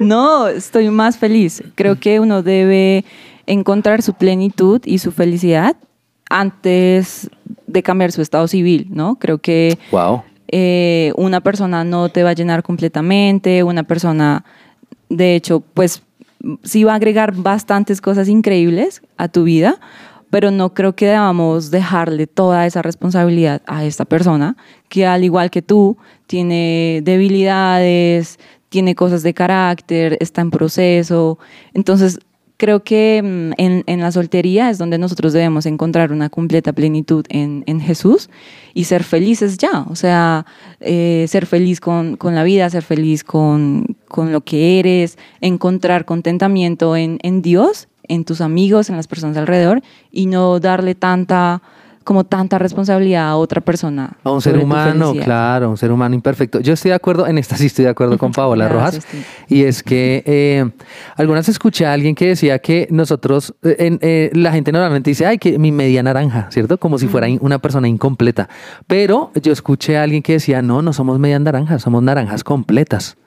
No, 0.00 0.48
estoy 0.48 0.90
más 0.90 1.18
feliz. 1.18 1.62
Creo 1.74 1.96
que 1.98 2.20
uno 2.20 2.42
debe 2.42 3.04
encontrar 3.46 4.02
su 4.02 4.14
plenitud 4.14 4.80
y 4.84 4.98
su 4.98 5.12
felicidad 5.12 5.76
antes 6.28 7.28
de 7.66 7.82
cambiar 7.82 8.12
su 8.12 8.22
estado 8.22 8.46
civil, 8.48 8.86
¿no? 8.90 9.16
Creo 9.16 9.38
que 9.38 9.78
Wow. 9.90 10.22
eh, 10.48 11.12
una 11.16 11.40
persona 11.40 11.84
no 11.84 12.08
te 12.08 12.22
va 12.22 12.30
a 12.30 12.34
llenar 12.34 12.62
completamente, 12.62 13.62
una 13.64 13.82
persona, 13.82 14.44
de 15.08 15.34
hecho, 15.34 15.60
pues 15.74 16.02
sí 16.62 16.84
va 16.84 16.92
a 16.92 16.96
agregar 16.96 17.34
bastantes 17.34 18.00
cosas 18.00 18.28
increíbles 18.28 19.02
a 19.16 19.28
tu 19.28 19.42
vida, 19.44 19.78
pero 20.30 20.50
no 20.50 20.74
creo 20.74 20.94
que 20.94 21.06
debamos 21.06 21.70
dejarle 21.70 22.26
toda 22.26 22.66
esa 22.66 22.82
responsabilidad 22.82 23.62
a 23.66 23.84
esta 23.84 24.04
persona, 24.04 24.56
que 24.88 25.06
al 25.06 25.24
igual 25.24 25.50
que 25.50 25.62
tú, 25.62 25.96
tiene 26.26 27.02
debilidades, 27.04 28.38
tiene 28.68 28.94
cosas 28.94 29.22
de 29.22 29.34
carácter, 29.34 30.16
está 30.20 30.40
en 30.40 30.50
proceso. 30.50 31.38
Entonces, 31.74 32.20
creo 32.60 32.84
que 32.84 33.22
mm, 33.22 33.52
en, 33.56 33.82
en, 33.86 34.00
la 34.00 34.12
soltería 34.12 34.70
es 34.70 34.76
donde 34.76 34.98
nosotros 34.98 35.32
debemos 35.32 35.64
encontrar 35.66 36.12
una 36.12 36.28
completa 36.28 36.72
plenitud 36.72 37.24
en, 37.30 37.64
en 37.66 37.80
Jesús 37.80 38.28
y 38.74 38.84
ser 38.84 39.02
felices 39.02 39.56
ya, 39.56 39.86
o 39.88 39.96
sea, 39.96 40.44
eh, 40.80 41.24
ser 41.26 41.46
feliz 41.46 41.80
con, 41.80 42.16
con, 42.16 42.34
la 42.34 42.44
vida, 42.44 42.68
ser 42.68 42.82
feliz 42.82 43.24
con, 43.24 43.96
con, 44.08 44.30
lo 44.30 44.42
que 44.42 44.78
eres, 44.78 45.16
encontrar 45.40 46.04
contentamiento 46.04 46.96
en, 46.96 47.18
en 47.22 47.40
Dios, 47.40 47.88
en 48.10 48.24
tus 48.24 48.40
amigos, 48.40 48.90
en 48.90 48.96
las 48.96 49.06
personas 49.06 49.36
alrededor 49.36 49.82
y 50.10 50.26
no 50.26 50.58
darle 50.58 50.94
tanta 50.94 51.62
como 52.02 52.24
tanta 52.24 52.58
responsabilidad 52.58 53.28
a 53.28 53.36
otra 53.36 53.60
persona. 53.60 54.16
A 54.24 54.30
un 54.32 54.40
ser 54.40 54.58
humano, 54.58 55.12
claro, 55.22 55.70
un 55.70 55.76
ser 55.76 55.92
humano 55.92 56.14
imperfecto. 56.14 56.58
Yo 56.58 56.72
estoy 56.72 56.88
de 56.88 56.94
acuerdo, 56.94 57.26
en 57.26 57.38
esta 57.38 57.56
sí 57.56 57.66
estoy 57.66 57.84
de 57.84 57.90
acuerdo 57.90 58.18
con 58.18 58.32
Paola 58.40 58.68
Rojas, 58.68 59.06
y 59.48 59.62
es 59.62 59.82
que 59.82 60.24
eh, 60.26 60.68
algunas 61.16 61.48
escuché 61.48 61.86
a 61.86 61.92
alguien 61.92 62.14
que 62.14 62.26
decía 62.26 62.58
que 62.58 62.88
nosotros, 62.90 63.54
eh, 63.62 63.98
eh, 64.00 64.30
la 64.32 64.50
gente 64.50 64.72
normalmente 64.72 65.10
dice, 65.10 65.26
ay, 65.26 65.38
que 65.38 65.58
mi 65.58 65.70
media 65.70 66.02
naranja, 66.02 66.48
¿cierto? 66.50 66.78
Como 66.78 66.98
si 66.98 67.06
fuera 67.06 67.28
una 67.40 67.60
persona 67.60 67.86
incompleta. 67.86 68.48
Pero 68.86 69.30
yo 69.40 69.52
escuché 69.52 69.98
a 69.98 70.02
alguien 70.02 70.22
que 70.22 70.32
decía, 70.32 70.62
no, 70.62 70.82
no 70.82 70.92
somos 70.92 71.18
media 71.18 71.38
naranjas, 71.38 71.82
somos 71.82 72.02
naranjas 72.02 72.42
completas. 72.42 73.18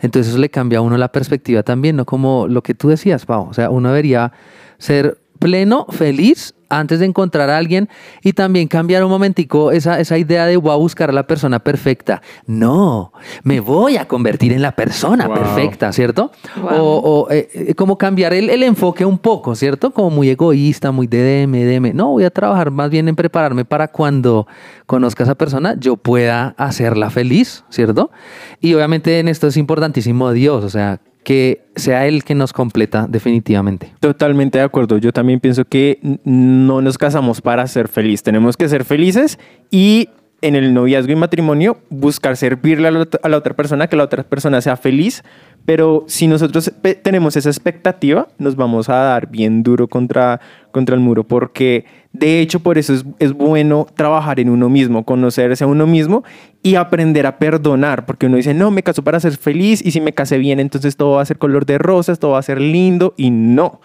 Entonces 0.00 0.30
eso 0.30 0.38
le 0.38 0.50
cambia 0.50 0.78
a 0.78 0.82
uno 0.82 0.96
la 0.96 1.12
perspectiva 1.12 1.62
también, 1.62 1.96
no 1.96 2.04
como 2.04 2.46
lo 2.48 2.62
que 2.62 2.74
tú 2.74 2.88
decías, 2.88 3.26
Pau. 3.26 3.48
O 3.48 3.54
sea, 3.54 3.70
uno 3.70 3.88
debería 3.88 4.32
ser 4.78 5.18
pleno, 5.40 5.86
feliz 5.88 6.54
antes 6.70 7.00
de 7.00 7.06
encontrar 7.06 7.50
a 7.50 7.58
alguien 7.58 7.88
y 8.22 8.32
también 8.32 8.68
cambiar 8.68 9.04
un 9.04 9.10
momentico 9.10 9.72
esa, 9.72 9.98
esa 10.00 10.16
idea 10.16 10.46
de 10.46 10.56
voy 10.56 10.72
a 10.72 10.76
buscar 10.76 11.10
a 11.10 11.12
la 11.12 11.26
persona 11.26 11.58
perfecta. 11.58 12.22
No, 12.46 13.12
me 13.42 13.60
voy 13.60 13.96
a 13.96 14.06
convertir 14.06 14.52
en 14.52 14.62
la 14.62 14.76
persona 14.76 15.28
perfecta, 15.28 15.92
¿cierto? 15.92 16.30
O, 16.70 17.26
eh, 17.30 17.48
eh, 17.52 17.74
como 17.74 17.98
cambiar 17.98 18.32
el, 18.32 18.48
el, 18.48 18.62
enfoque 18.62 19.04
un 19.04 19.18
poco, 19.18 19.56
¿cierto? 19.56 19.90
Como 19.90 20.10
muy 20.10 20.30
egoísta, 20.30 20.92
muy 20.92 21.08
de 21.08 21.42
DM, 21.42 21.52
DM. 21.52 21.94
No, 21.94 22.10
voy 22.10 22.24
a 22.24 22.30
trabajar 22.30 22.70
más 22.70 22.88
bien 22.88 23.08
en 23.08 23.16
prepararme 23.16 23.64
para 23.64 23.88
cuando 23.88 24.46
conozca 24.86 25.24
a 25.24 25.26
esa 25.26 25.34
persona 25.34 25.74
yo 25.78 25.96
pueda 25.96 26.54
hacerla 26.56 27.10
feliz, 27.10 27.64
¿cierto? 27.68 28.12
Y 28.60 28.74
obviamente 28.74 29.18
en 29.18 29.26
esto 29.26 29.48
es 29.48 29.56
importantísimo 29.56 30.30
Dios, 30.32 30.64
o 30.64 30.70
sea, 30.70 31.00
que 31.24 31.62
sea 31.76 32.06
él 32.06 32.24
que 32.24 32.34
nos 32.34 32.52
completa 32.52 33.06
definitivamente. 33.08 33.92
Totalmente 34.00 34.58
de 34.58 34.64
acuerdo. 34.64 34.98
Yo 34.98 35.12
también 35.12 35.40
pienso 35.40 35.64
que 35.64 36.00
no 36.24 36.80
nos 36.80 36.98
casamos 36.98 37.40
para 37.40 37.66
ser 37.66 37.88
felices. 37.88 38.22
Tenemos 38.22 38.56
que 38.56 38.68
ser 38.68 38.84
felices 38.84 39.38
y 39.70 40.08
en 40.42 40.56
el 40.56 40.72
noviazgo 40.72 41.12
y 41.12 41.16
matrimonio 41.16 41.78
buscar 41.90 42.36
servirle 42.36 42.88
a 42.88 42.90
la, 42.90 43.36
otra 43.36 43.54
persona, 43.54 43.88
que 43.88 43.96
la 43.96 44.04
otra 44.04 44.22
persona 44.22 44.60
sea 44.60 44.76
feliz, 44.76 45.22
pero 45.64 46.04
si 46.08 46.26
nosotros 46.26 46.72
tenemos 47.02 47.36
esa 47.36 47.50
expectativa, 47.50 48.28
nos 48.38 48.56
vamos 48.56 48.88
a 48.88 48.96
dar 48.96 49.28
bien 49.28 49.62
duro 49.62 49.88
contra, 49.88 50.40
contra 50.70 50.94
el 50.94 51.00
muro, 51.00 51.24
porque 51.24 51.84
de 52.12 52.40
hecho 52.40 52.60
por 52.60 52.78
eso 52.78 52.94
es, 52.94 53.04
es, 53.18 53.32
bueno 53.32 53.86
trabajar 53.94 54.40
en 54.40 54.50
uno 54.50 54.68
mismo, 54.68 55.04
conocerse 55.04 55.64
a 55.64 55.66
uno 55.66 55.86
mismo 55.86 56.24
y 56.62 56.74
aprender 56.74 57.26
a 57.26 57.38
perdonar, 57.38 58.06
porque 58.06 58.26
uno 58.26 58.36
dice, 58.36 58.54
no, 58.54 58.70
me 58.70 58.82
caso 58.82 59.02
para 59.02 59.20
ser 59.20 59.36
feliz 59.36 59.84
y 59.84 59.90
si 59.90 60.00
me 60.00 60.12
casé 60.12 60.38
bien, 60.38 60.60
entonces 60.60 60.96
todo 60.96 61.16
va 61.16 61.22
a 61.22 61.26
ser 61.26 61.38
color 61.38 61.66
de 61.66 61.78
rosas, 61.78 62.18
todo 62.18 62.32
va 62.32 62.38
a 62.38 62.42
ser 62.42 62.60
lindo 62.60 63.14
y 63.16 63.30
no. 63.30 63.80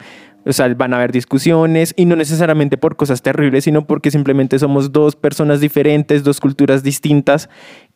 O 0.48 0.54
sea, 0.54 0.72
van 0.76 0.94
a 0.94 0.98
haber 0.98 1.12
discusiones 1.12 1.94
y 1.98 2.06
no 2.06 2.16
necesariamente 2.16 2.78
por 2.78 2.96
cosas 2.96 3.24
terribles, 3.24 3.64
sino 3.64 3.88
porque 3.88 4.12
simplemente 4.12 4.60
somos 4.60 4.92
dos 4.92 5.16
personas 5.16 5.60
diferentes, 5.60 6.24
dos 6.24 6.40
culturas 6.40 6.84
distintas 6.84 7.50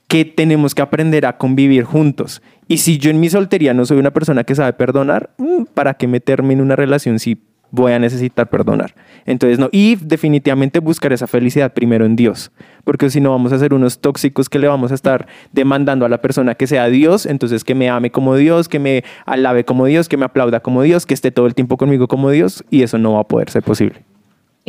que 0.08 0.26
tenemos 0.26 0.74
que 0.74 0.82
aprender 0.82 1.28
a 1.28 1.38
convivir 1.38 1.84
juntos. 1.84 2.42
Y 2.68 2.80
si 2.80 2.98
yo 2.98 3.12
en 3.12 3.20
mi 3.20 3.30
soltería 3.30 3.76
no 3.76 3.86
soy 3.86 4.00
una 4.00 4.12
persona 4.12 4.44
que 4.44 4.56
sabe 4.56 4.74
perdonar, 4.74 5.30
mm, 5.38 5.66
¿para 5.76 5.94
qué 5.94 6.08
meterme 6.08 6.54
en 6.54 6.62
una 6.62 6.76
relación 6.76 7.20
si 7.20 7.40
voy 7.72 7.92
a 7.92 8.00
necesitar 8.00 8.50
perdonar. 8.50 8.94
Entonces, 9.26 9.60
no, 9.60 9.70
y 9.72 9.96
definitivamente 9.96 10.80
buscar 10.80 11.14
esa 11.14 11.28
felicidad 11.28 11.74
primero 11.74 12.06
en 12.06 12.16
Dios, 12.16 12.52
porque 12.84 13.10
si 13.10 13.22
no 13.22 13.32
vamos 13.32 13.52
a 13.54 13.60
ser 13.60 13.74
unos 13.74 14.00
tóxicos 14.00 14.50
que 14.50 14.60
le 14.60 14.68
vamos 14.68 14.92
a 14.92 14.96
estar 14.96 15.28
demandando 15.52 16.06
a 16.06 16.10
la 16.10 16.22
persona 16.22 16.56
que 16.56 16.68
sea 16.68 16.88
Dios, 16.88 17.26
entonces 17.26 17.64
que 17.64 17.76
me 17.76 17.90
ame 17.90 18.12
como 18.12 18.36
Dios, 18.36 18.70
que 18.70 18.80
me 18.80 19.04
alabe 19.26 19.66
como 19.66 19.86
Dios, 19.86 20.10
que 20.10 20.18
me 20.18 20.26
aplauda 20.26 20.60
como 20.60 20.82
Dios, 20.82 21.06
que 21.06 21.14
esté 21.14 21.32
todo 21.32 21.46
el 21.46 21.56
tiempo 21.56 21.78
conmigo 21.78 22.08
como 22.08 22.30
Dios, 22.30 22.64
y 22.70 22.84
eso 22.84 22.98
no 22.98 23.14
va 23.14 23.22
a 23.22 23.28
poder 23.28 23.50
ser 23.50 23.64
posible. 23.64 24.09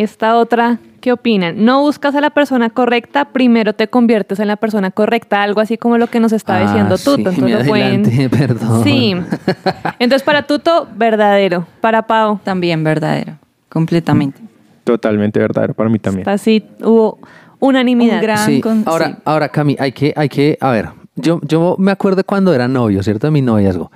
Esta 0.01 0.39
otra, 0.39 0.79
¿qué 1.03 1.13
opinan? 1.13 1.63
No 1.63 1.83
buscas 1.83 2.15
a 2.15 2.23
la 2.23 2.31
persona 2.31 2.71
correcta, 2.71 3.27
primero 3.27 3.75
te 3.75 3.89
conviertes 3.89 4.41
en 4.41 4.49
la 4.49 4.57
persona 4.57 4.91
correcta, 4.91 5.43
algo 5.43 5.61
así 5.61 5.77
como 5.77 5.99
lo 5.99 6.07
que 6.07 6.21
nos 6.21 6.33
está 6.33 6.59
diciendo 6.59 6.95
ah, 6.95 7.05
Tuto. 7.05 7.31
Sí, 7.33 7.43
Entonces, 7.43 8.31
perdón. 8.39 8.83
Sí. 8.83 9.15
Entonces, 9.99 10.23
para 10.23 10.47
Tuto, 10.47 10.89
verdadero. 10.97 11.67
Para 11.83 12.07
Pau. 12.07 12.41
También 12.43 12.83
verdadero, 12.83 13.37
completamente. 13.69 14.41
Totalmente 14.85 15.39
verdadero, 15.39 15.75
para 15.75 15.91
mí 15.91 15.99
también. 15.99 16.27
Así 16.27 16.65
hubo 16.83 17.19
unanimidad. 17.59 18.15
Un 18.15 18.61
gran 18.63 18.85
Ahora, 18.87 19.19
ahora, 19.27 19.51
Cami, 19.51 19.77
hay 19.79 19.93
que, 19.93 20.15
hay 20.17 20.31
que, 20.31 20.57
a 20.63 20.71
ver, 20.71 20.89
yo, 21.17 21.43
yo 21.43 21.77
me 21.79 21.91
acuerdo 21.93 22.25
cuando 22.25 22.55
era 22.55 22.69
novio, 22.69 23.03
¿cierto? 23.03 23.27
De 23.27 23.33
mi 23.33 23.43
noviazgo. 23.43 23.93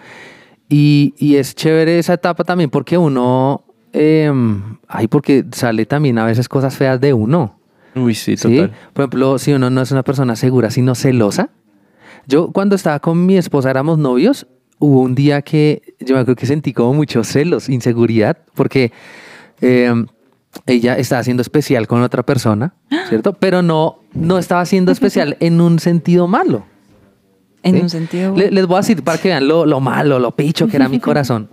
Y, 0.68 1.14
y 1.16 1.36
es 1.36 1.54
chévere 1.54 1.98
esa 1.98 2.12
etapa 2.12 2.44
también 2.44 2.68
porque 2.68 2.98
uno 2.98 3.63
eh, 3.94 4.32
ay, 4.88 5.06
porque 5.06 5.44
sale 5.52 5.86
también 5.86 6.18
a 6.18 6.26
veces 6.26 6.48
cosas 6.48 6.76
feas 6.76 7.00
de 7.00 7.14
uno. 7.14 7.58
Uy, 7.94 8.14
sí, 8.14 8.34
total. 8.34 8.72
Por 8.92 9.02
ejemplo, 9.04 9.38
si 9.38 9.52
uno 9.52 9.70
no 9.70 9.80
es 9.80 9.92
una 9.92 10.02
persona 10.02 10.34
segura, 10.34 10.70
sino 10.70 10.96
celosa. 10.96 11.50
Yo 12.26 12.50
cuando 12.50 12.74
estaba 12.74 12.98
con 12.98 13.24
mi 13.24 13.36
esposa, 13.36 13.70
éramos 13.70 13.98
novios, 13.98 14.48
hubo 14.80 15.00
un 15.00 15.14
día 15.14 15.42
que 15.42 15.94
yo 16.00 16.22
creo 16.24 16.34
que 16.34 16.46
sentí 16.46 16.72
como 16.72 16.92
muchos 16.92 17.28
celos, 17.28 17.68
inseguridad, 17.68 18.38
porque 18.54 18.92
em, 19.60 20.06
ella 20.66 20.96
estaba 20.96 21.20
haciendo 21.20 21.42
especial 21.42 21.86
con 21.86 22.02
otra 22.02 22.24
persona, 22.24 22.74
¿cierto? 23.08 23.32
Pero 23.38 23.62
no, 23.62 24.00
no 24.12 24.38
estaba 24.38 24.62
haciendo 24.62 24.90
especial 24.90 25.36
en 25.40 25.60
un 25.60 25.78
sentido 25.78 26.26
malo. 26.26 26.64
En 27.62 27.80
un 27.80 27.88
sentido. 27.88 28.34
Les, 28.36 28.66
voy 28.66 28.76
a 28.76 28.80
decir 28.80 29.02
para 29.02 29.18
que 29.18 29.28
vean 29.28 29.48
lo, 29.48 29.64
lo 29.64 29.80
malo, 29.80 30.18
lo 30.18 30.32
picho 30.32 30.66
que 30.66 30.76
era 30.76 30.88
mi 30.88 30.98
corazón. 31.00 31.48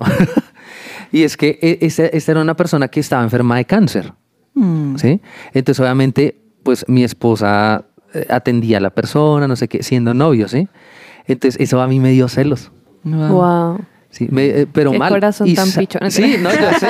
Y 1.12 1.24
es 1.24 1.38
que 1.38 1.60
e, 1.62 1.80
esta, 1.82 2.32
era 2.32 2.41
una 2.41 2.56
persona 2.56 2.88
que 2.88 3.00
estaba 3.00 3.24
enferma 3.24 3.58
de 3.58 3.65
cáncer. 3.65 4.13
Mm. 4.54 4.95
¿sí? 4.97 5.21
Entonces, 5.54 5.80
obviamente, 5.80 6.38
pues 6.63 6.86
mi 6.88 7.04
esposa 7.04 7.86
eh, 8.13 8.26
atendía 8.30 8.78
a 8.78 8.82
la 8.82 8.89
persona, 8.89 9.47
no 9.47 9.56
sé 9.56 9.67
qué, 9.67 9.84
siendo 9.84 10.13
novio, 10.13 10.47
¿sí? 10.47 10.67
Entonces, 11.28 11.60
eso 11.62 11.82
a 11.82 11.88
mí 11.88 12.00
me 12.00 12.12
dio 12.12 12.28
celos. 12.28 12.71
Wow. 13.04 13.80
Sí, 14.10 14.28
eh, 14.36 14.67
pero 14.71 14.91
Qué 14.91 15.00
mal. 15.00 15.10
corazón 15.10 15.54
tan 15.54 15.71
picho. 15.71 15.97
Sí, 16.10 16.36
no, 16.38 16.50
yo 16.52 16.80
sé. 16.80 16.88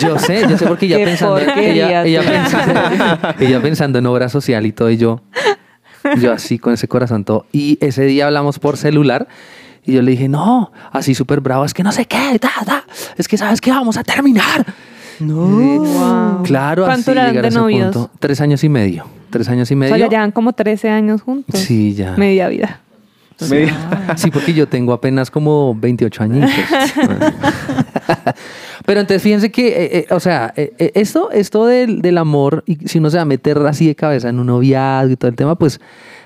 Yo 0.00 0.18
sé, 0.18 0.46
yo 0.48 0.58
sé 0.58 0.66
porque 0.66 0.84
ella 0.86 0.96
pensando, 1.04 1.38
ella, 1.38 2.04
ella, 2.04 2.22
pensando, 2.22 3.34
ella 3.40 3.62
pensando 3.62 3.98
en 3.98 4.06
obra 4.06 4.28
social 4.28 4.66
y 4.66 4.72
todo, 4.72 4.90
y 4.90 4.98
yo, 4.98 5.22
yo 6.20 6.30
así 6.30 6.58
con 6.58 6.74
ese 6.74 6.88
corazón 6.88 7.24
todo. 7.24 7.46
Y 7.52 7.78
ese 7.80 8.04
día 8.04 8.26
hablamos 8.26 8.58
por 8.58 8.76
celular 8.76 9.28
y 9.84 9.92
yo 9.92 10.02
le 10.02 10.12
dije, 10.12 10.28
no, 10.28 10.72
así 10.92 11.14
súper 11.14 11.40
bravo, 11.40 11.64
es 11.64 11.74
que 11.74 11.82
no 11.82 11.92
sé 11.92 12.06
qué, 12.06 12.38
es 13.16 13.28
que 13.28 13.36
sabes 13.36 13.60
que 13.60 13.70
vamos 13.70 13.96
a 13.96 14.04
terminar. 14.04 14.64
No. 15.20 16.42
Claro, 16.44 16.84
¿Cuánto 16.84 17.12
así 17.12 17.36
de 17.36 17.50
novios? 17.50 17.94
Punto. 17.94 18.10
Tres 18.18 18.40
años 18.40 18.64
y 18.64 18.68
medio. 18.68 19.06
Tres 19.30 19.48
años 19.48 19.70
y 19.70 19.76
medio. 19.76 19.94
O 19.94 19.96
sea, 19.96 20.06
ya 20.06 20.10
llevan 20.10 20.32
como 20.32 20.52
13 20.52 20.90
años 20.90 21.22
juntos. 21.22 21.58
Sí, 21.60 21.94
ya. 21.94 22.16
Media 22.16 22.48
vida. 22.48 22.80
Sí, 24.16 24.30
porque 24.30 24.52
yo 24.52 24.68
tengo 24.68 24.92
apenas 24.92 25.30
como 25.30 25.74
28 25.74 26.22
añitos. 26.22 26.50
Pero 28.84 29.00
entonces 29.00 29.22
fíjense 29.22 29.50
que, 29.50 29.68
eh, 29.68 29.98
eh, 29.98 30.06
o 30.10 30.20
sea, 30.20 30.52
eh, 30.56 30.92
esto, 30.94 31.30
esto 31.30 31.66
del, 31.66 32.02
del, 32.02 32.18
amor, 32.18 32.64
y 32.66 32.76
si 32.88 32.98
uno 32.98 33.10
se 33.10 33.16
va 33.16 33.22
a 33.22 33.26
meter 33.26 33.58
así 33.58 33.86
de 33.86 33.94
cabeza 33.94 34.28
en 34.28 34.38
un 34.40 34.46
noviazgo 34.48 35.12
y 35.12 35.16
todo 35.16 35.28
el 35.28 35.36
tema, 35.36 35.54
pues 35.56 35.80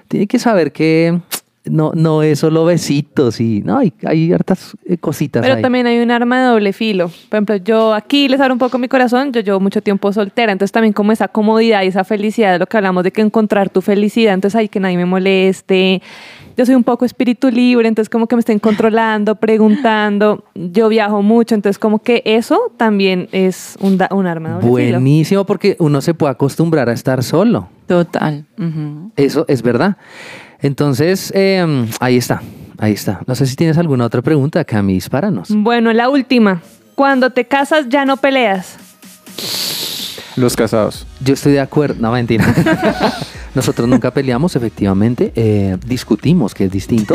tiene 0.09 0.27
que 0.27 0.39
saber 0.39 0.73
que 0.73 1.21
no, 1.71 1.93
no 1.95 2.23
es 2.23 2.39
solo 2.39 2.65
besitos 2.65 3.41
y 3.41 3.63
no, 3.63 3.79
hay, 3.79 3.93
hay 4.05 4.33
hartas 4.33 4.77
eh, 4.85 4.97
cositas. 4.99 5.43
Pero 5.43 5.61
también 5.61 5.87
hay 5.87 5.99
un 5.99 6.11
arma 6.11 6.41
de 6.41 6.47
doble 6.49 6.73
filo. 6.73 7.09
Por 7.09 7.37
ejemplo, 7.37 7.57
yo 7.57 7.95
aquí 7.95 8.29
les 8.29 8.41
abro 8.41 8.55
un 8.55 8.59
poco 8.59 8.79
mi 8.79 8.89
corazón, 8.89 9.33
yo 9.33 9.41
llevo 9.41 9.61
mucho 9.61 9.83
tiempo 9.83 10.13
soltera, 10.13 10.53
entonces 10.53 10.73
también 10.73 10.93
como 10.93 11.13
esa 11.13 11.29
comodidad 11.29 11.83
y 11.83 11.89
esa 11.89 12.05
felicidad 12.05 12.53
de 12.53 12.59
lo 12.59 12.67
que 12.67 12.77
hablamos 12.77 13.05
de 13.05 13.13
que 13.13 13.21
encontrar 13.21 13.71
tu 13.71 13.81
felicidad, 13.81 14.35
entonces 14.35 14.57
hay 14.57 14.69
que 14.69 14.81
nadie 14.81 14.97
me 14.97 15.07
moleste. 15.07 16.03
Yo 16.57 16.65
soy 16.65 16.75
un 16.75 16.85
poco 16.85 17.05
espíritu 17.05 17.51
libre, 17.51 17.87
entonces 17.87 18.09
como 18.09 18.27
que 18.27 18.35
me 18.35 18.41
estén 18.41 18.59
controlando, 18.59 19.35
preguntando. 19.41 20.45
Yo 20.55 20.89
viajo 20.89 21.21
mucho, 21.21 21.55
entonces 21.55 21.79
como 21.79 21.99
que 21.99 22.23
eso 22.25 22.73
también 22.79 23.29
es 23.33 23.77
un, 23.81 23.99
un 24.11 24.27
arma 24.27 24.49
de 24.49 24.55
doble 24.55 24.69
Buenísimo 24.69 25.45
porque 25.45 25.77
uno 25.79 26.01
se 26.01 26.15
puede 26.15 26.33
acostumbrar 26.33 26.89
a 26.89 26.93
estar 26.93 27.23
solo. 27.23 27.69
Total. 27.87 28.47
Eso 29.17 29.45
es 29.49 29.63
verdad. 29.63 29.97
Entonces, 30.61 31.33
eh, 31.35 31.87
ahí 32.01 32.17
está, 32.17 32.43
ahí 32.79 32.93
está. 32.93 33.21
No 33.27 33.35
sé 33.35 33.47
si 33.47 33.57
tienes 33.57 33.79
alguna 33.79 34.05
otra 34.05 34.23
pregunta, 34.23 34.65
Cami, 34.65 34.95
dispáranos. 34.95 35.49
Bueno, 35.51 35.93
la 35.93 36.09
última. 36.09 36.63
Cuando 36.95 37.31
te 37.31 37.45
casas 37.45 37.87
ya 37.89 38.05
no 38.05 38.17
peleas. 38.17 38.77
Los 40.37 40.57
casados. 40.57 41.07
Yo 41.21 41.35
estoy 41.35 41.53
de 41.53 41.61
acuerdo, 41.61 41.97
no 42.01 42.13
mentira. 42.13 42.45
Nosotros 43.55 43.89
nunca 43.89 44.11
peleamos, 44.11 44.55
efectivamente. 44.55 45.33
eh, 45.35 45.79
discutimos, 45.87 46.55
que 46.55 46.65
es 46.67 46.71
distinto. 46.71 47.15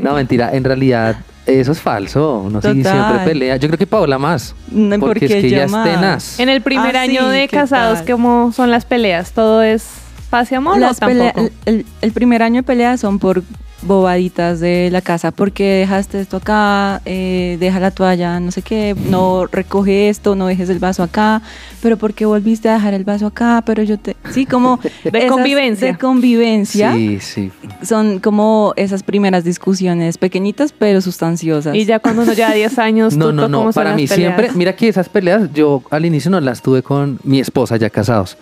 No, 0.00 0.14
mentira. 0.14 0.50
En 0.54 0.64
realidad, 0.64 1.16
eso 1.44 1.72
es 1.72 1.80
falso. 1.80 2.38
Uno 2.46 2.62
sí 2.62 2.82
siempre 2.82 3.18
pelea. 3.24 3.56
Yo 3.56 3.68
creo 3.68 3.78
que 3.78 3.86
Paola 3.86 4.18
más. 4.18 4.54
No, 4.70 4.98
porque 4.98 5.26
es 5.26 5.30
porque 5.32 5.42
que 5.42 5.50
yo 5.50 5.56
ella 5.56 5.64
es 5.64 5.72
tenaz. 5.72 6.40
En 6.40 6.48
el 6.48 6.62
primer 6.62 6.96
Ah, 6.96 7.02
año 7.02 7.24
sí, 7.26 7.32
de 7.36 7.48
¿qué 7.48 7.56
casados, 7.56 7.98
tal? 7.98 8.12
¿cómo 8.12 8.52
son 8.52 8.70
las 8.70 8.86
peleas? 8.86 9.32
¿Todo 9.32 9.62
es 9.62 9.88
paz 10.32 10.50
y 10.50 10.54
amor 10.56 10.78
Las 10.78 10.96
o 10.96 11.00
tampoco? 11.00 11.32
pelea- 11.34 11.50
el, 11.66 11.84
el 12.00 12.12
primer 12.12 12.42
año 12.42 12.56
de 12.56 12.62
peleas 12.64 12.98
son 13.00 13.18
por 13.18 13.42
bobaditas 13.84 14.60
de 14.60 14.90
la 14.92 15.00
casa, 15.00 15.32
porque 15.32 15.64
dejaste 15.64 16.20
esto 16.20 16.36
acá, 16.36 17.02
eh, 17.04 17.56
deja 17.58 17.80
la 17.80 17.90
toalla, 17.90 18.38
no 18.38 18.52
sé 18.52 18.62
qué, 18.62 18.94
no 19.10 19.46
recoge 19.50 20.08
esto, 20.08 20.36
no 20.36 20.46
dejes 20.46 20.68
el 20.70 20.78
vaso 20.78 21.02
acá, 21.02 21.42
pero 21.82 21.96
¿por 21.96 22.14
qué 22.14 22.24
volviste 22.24 22.68
a 22.68 22.74
dejar 22.74 22.94
el 22.94 23.02
vaso 23.02 23.26
acá? 23.26 23.60
Pero 23.66 23.82
yo 23.82 23.98
te... 23.98 24.14
Sí, 24.30 24.46
como... 24.46 24.78
De 25.04 25.18
esas 25.18 25.30
convivencia. 25.32 25.88
De 25.88 25.98
convivencia. 25.98 26.92
Sí, 26.92 27.18
sí. 27.20 27.50
Son 27.82 28.20
como 28.20 28.72
esas 28.76 29.02
primeras 29.02 29.42
discusiones 29.42 30.16
pequeñitas, 30.16 30.72
pero 30.72 31.00
sustanciosas. 31.00 31.74
Y 31.74 31.84
ya 31.84 31.98
cuando 31.98 32.22
uno 32.22 32.34
lleva 32.34 32.52
10 32.54 32.78
años, 32.78 33.16
No, 33.22 33.32
no, 33.32 33.48
no. 33.48 33.58
¿cómo 33.58 33.72
son 33.72 33.82
Para 33.82 33.96
mí 33.96 34.06
peleas? 34.06 34.36
siempre, 34.36 34.56
mira 34.56 34.76
que 34.76 34.86
esas 34.88 35.08
peleas 35.08 35.52
yo 35.52 35.82
al 35.90 36.06
inicio 36.06 36.30
no 36.30 36.40
las 36.40 36.62
tuve 36.62 36.84
con 36.84 37.18
mi 37.24 37.40
esposa 37.40 37.76
ya 37.78 37.90
casados. 37.90 38.36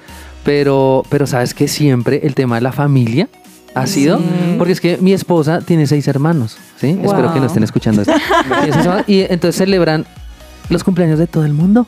Pero, 0.45 1.05
pero 1.11 1.27
sabes 1.27 1.55
que 1.55 1.69
siempre 1.69 2.21
el 2.25 2.35
tema 2.35 2.57
de 2.57 2.63
la 2.63 2.73
familia 2.73 3.29
ha 3.75 3.87
sido, 3.87 4.19
Sí. 4.19 4.25
porque 4.59 4.73
es 4.73 4.81
que 4.81 4.97
mi 4.99 5.13
esposa 5.13 5.61
tiene 5.61 5.87
seis 5.87 6.09
hermanos, 6.09 6.57
¿sí? 6.77 6.95
Wow. 6.95 7.05
Espero 7.13 7.33
que 7.33 7.41
no 7.41 7.47
estén 7.47 7.63
escuchando 7.63 8.03
esto. 8.03 8.15
Y 9.07 9.21
entonces 9.21 9.57
celebran 9.57 10.07
los 10.69 10.83
cumpleaños 10.83 11.19
de 11.19 11.27
todo 11.27 11.45
el 11.45 11.53
mundo. 11.53 11.87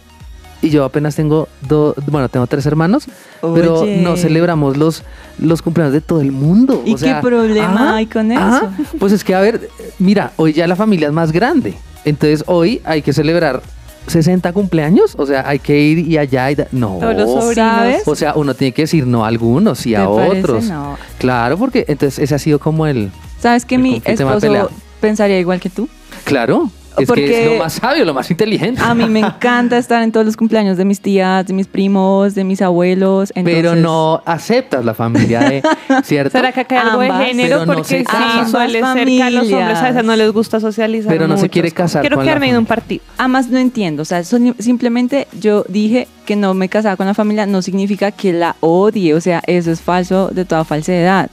Y 0.60 0.70
yo 0.70 0.84
apenas 0.84 1.16
tengo 1.16 1.48
dos, 1.68 1.96
bueno, 2.06 2.28
tengo 2.28 2.46
tres 2.46 2.64
hermanos, 2.66 3.06
pero 3.40 3.84
no 3.84 4.16
celebramos 4.16 4.76
los, 4.76 5.02
los 5.40 5.60
cumpleaños 5.60 5.92
de 5.92 6.00
todo 6.00 6.20
el 6.20 6.30
mundo. 6.30 6.84
¿Y 6.86 6.94
O 6.94 6.98
sea, 6.98 7.16
qué 7.16 7.26
problema 7.26 7.96
hay 7.96 8.06
con 8.06 8.30
eso? 8.30 8.70
Pues 9.00 9.12
es 9.12 9.24
que, 9.24 9.34
a 9.34 9.40
ver, 9.40 9.68
mira, 9.98 10.30
hoy 10.36 10.52
ya 10.52 10.68
la 10.68 10.76
familia 10.76 11.08
es 11.08 11.12
más 11.12 11.32
grande. 11.32 11.74
Entonces 12.04 12.44
hoy 12.46 12.80
hay 12.84 13.02
que 13.02 13.12
celebrar 13.12 13.60
60 14.06 14.52
cumpleaños. 14.52 15.14
O 15.16 15.26
sea, 15.26 15.48
hay 15.48 15.58
que 15.58 15.78
ir 15.80 15.98
y 15.98 16.18
allá 16.18 16.50
y 16.50 16.54
da- 16.54 16.68
No. 16.72 16.98
Todos 17.00 17.16
los 17.16 17.30
sobrinos. 17.30 17.54
¿Sabes? 17.54 18.02
O 18.06 18.14
sea, 18.16 18.34
uno 18.34 18.54
tiene 18.54 18.72
que 18.72 18.82
decir 18.82 19.06
no 19.06 19.24
a 19.24 19.28
algunos 19.28 19.86
y 19.86 19.94
a 19.94 20.08
otros. 20.08 20.64
No. 20.64 20.96
Claro, 21.18 21.56
porque 21.58 21.84
entonces 21.88 22.18
ese 22.18 22.34
ha 22.34 22.38
sido 22.38 22.58
como 22.58 22.86
el. 22.86 23.10
¿Sabes 23.40 23.64
que 23.64 23.76
El 23.76 23.82
mi 23.82 24.02
esposo 24.04 24.70
pensaría 25.00 25.38
igual 25.40 25.60
que 25.60 25.70
tú? 25.70 25.88
Claro. 26.24 26.70
Es 26.92 26.96
que 27.00 27.06
Porque- 27.06 27.44
es 27.46 27.52
lo 27.52 27.58
más 27.58 27.72
sabio, 27.74 28.04
lo 28.04 28.12
más 28.14 28.30
inteligente. 28.30 28.80
A 28.84 28.94
mí 28.94 29.06
me 29.08 29.20
encanta 29.26 29.78
estar 29.78 30.02
en 30.02 30.12
todos 30.12 30.26
los 30.26 30.36
cumpleaños 30.36 30.76
de 30.76 30.84
mis 30.84 31.00
tías, 31.00 31.46
de 31.46 31.54
mis 31.54 31.66
primos, 31.66 32.34
de 32.34 32.44
mis 32.44 32.60
abuelos. 32.60 33.32
pero 33.34 33.50
entonces- 33.58 33.82
no 33.82 34.22
aceptas 34.26 34.84
la 34.84 34.92
familia 34.94 35.40
de. 35.40 35.62
¿Cierto? 36.04 36.32
¿Será 36.38 36.52
que 36.52 36.60
acá 36.60 36.80
hay 36.82 36.88
algo 36.88 37.00
de 37.00 37.10
género? 37.26 37.48
pero 37.60 37.66
no 37.66 37.72
Porque 37.74 37.88
se 37.88 37.98
sí, 38.00 38.50
suele 38.50 38.80
ser 38.82 39.06
que 39.06 39.22
a 39.22 39.30
los 39.30 39.42
hombres 39.44 39.62
a 39.62 39.68
veces 39.68 39.82
familias. 39.82 40.04
no 40.04 40.16
les 40.16 40.32
gusta 40.32 40.60
socializar 40.60 41.10
Pero 41.12 41.26
no 41.28 41.36
se 41.36 41.44
mucho. 41.44 41.52
quiere 41.52 41.70
casar 41.70 42.02
Quiero 42.02 42.16
con 42.16 42.24
quedarme 42.26 42.50
en 42.50 42.58
un 42.58 42.66
partido. 42.66 43.02
Además 43.18 43.48
no 43.48 43.58
entiendo, 43.58 44.02
o 44.02 44.04
sea, 44.04 44.22
son- 44.24 44.54
simplemente 44.58 45.28
yo 45.40 45.64
dije 45.68 46.08
que 46.26 46.36
no 46.36 46.52
me 46.54 46.68
casaba 46.68 46.96
con 46.96 47.06
la 47.06 47.14
familia, 47.14 47.46
no 47.46 47.62
significa 47.62 48.10
que 48.12 48.32
la 48.32 48.56
odie, 48.60 49.14
o 49.14 49.20
sea, 49.20 49.42
eso 49.46 49.70
es 49.70 49.80
falso 49.80 50.28
de 50.28 50.44
toda 50.44 50.64
falsedad. 50.64 51.30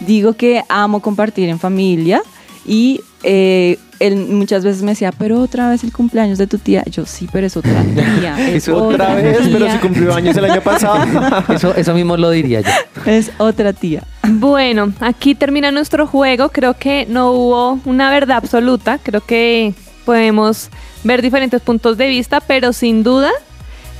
Digo 0.00 0.32
que 0.34 0.62
amo 0.68 1.00
compartir 1.00 1.48
en 1.48 1.58
familia 1.58 2.22
y 2.66 3.00
eh, 3.22 3.78
él 3.98 4.16
muchas 4.16 4.64
veces 4.64 4.82
me 4.82 4.92
decía, 4.92 5.12
pero 5.12 5.40
otra 5.40 5.70
vez 5.70 5.82
el 5.84 5.92
cumpleaños 5.92 6.38
de 6.38 6.46
tu 6.46 6.58
tía. 6.58 6.84
Yo 6.86 7.06
sí, 7.06 7.28
pero 7.32 7.46
es 7.46 7.56
otra 7.56 7.82
tía. 7.82 8.36
Es 8.56 8.68
otra 8.68 9.14
vez, 9.14 9.48
pero 9.50 9.70
si 9.70 9.78
cumplió 9.78 10.14
años 10.14 10.36
el 10.36 10.44
año 10.44 10.60
pasado. 10.60 11.04
Eso, 11.54 11.74
eso 11.74 11.94
mismo 11.94 12.16
lo 12.16 12.30
diría 12.30 12.60
yo. 12.60 12.70
Es 13.06 13.30
otra 13.38 13.72
tía. 13.72 14.02
Bueno, 14.28 14.92
aquí 15.00 15.34
termina 15.34 15.70
nuestro 15.70 16.06
juego. 16.06 16.50
Creo 16.50 16.74
que 16.74 17.06
no 17.08 17.32
hubo 17.32 17.80
una 17.84 18.10
verdad 18.10 18.38
absoluta. 18.38 18.98
Creo 19.02 19.20
que 19.20 19.74
podemos 20.04 20.70
ver 21.04 21.22
diferentes 21.22 21.60
puntos 21.60 21.96
de 21.96 22.08
vista, 22.08 22.40
pero 22.40 22.72
sin 22.72 23.02
duda 23.02 23.30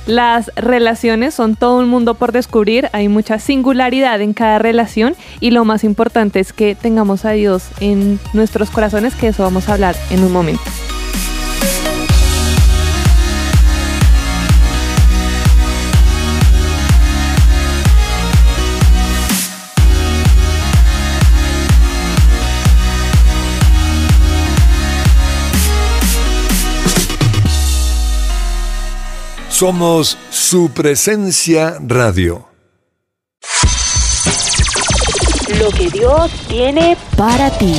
las 0.07 0.51
relaciones 0.55 1.33
son 1.33 1.55
todo 1.55 1.79
un 1.79 1.89
mundo 1.89 2.15
por 2.15 2.31
descubrir. 2.31 2.89
Hay 2.93 3.09
mucha 3.09 3.39
singularidad 3.39 4.21
en 4.21 4.33
cada 4.33 4.57
relación 4.57 5.15
y 5.39 5.51
lo 5.51 5.65
más 5.65 5.83
importante 5.83 6.39
es 6.39 6.53
que 6.53 6.75
tengamos 6.75 7.25
a 7.25 7.31
Dios 7.31 7.67
en 7.81 8.19
nuestros 8.33 8.71
corazones, 8.71 9.13
que 9.15 9.27
eso 9.27 9.43
vamos 9.43 9.69
a 9.69 9.73
hablar 9.73 9.95
en 10.09 10.23
un 10.23 10.31
momento. 10.31 10.63
Somos 29.59 30.19
su 30.29 30.69
presencia 30.69 31.77
radio. 31.81 32.45
Lo 35.59 35.69
que 35.71 35.89
Dios 35.89 36.31
tiene 36.47 36.95
para 37.17 37.49
ti. 37.57 37.73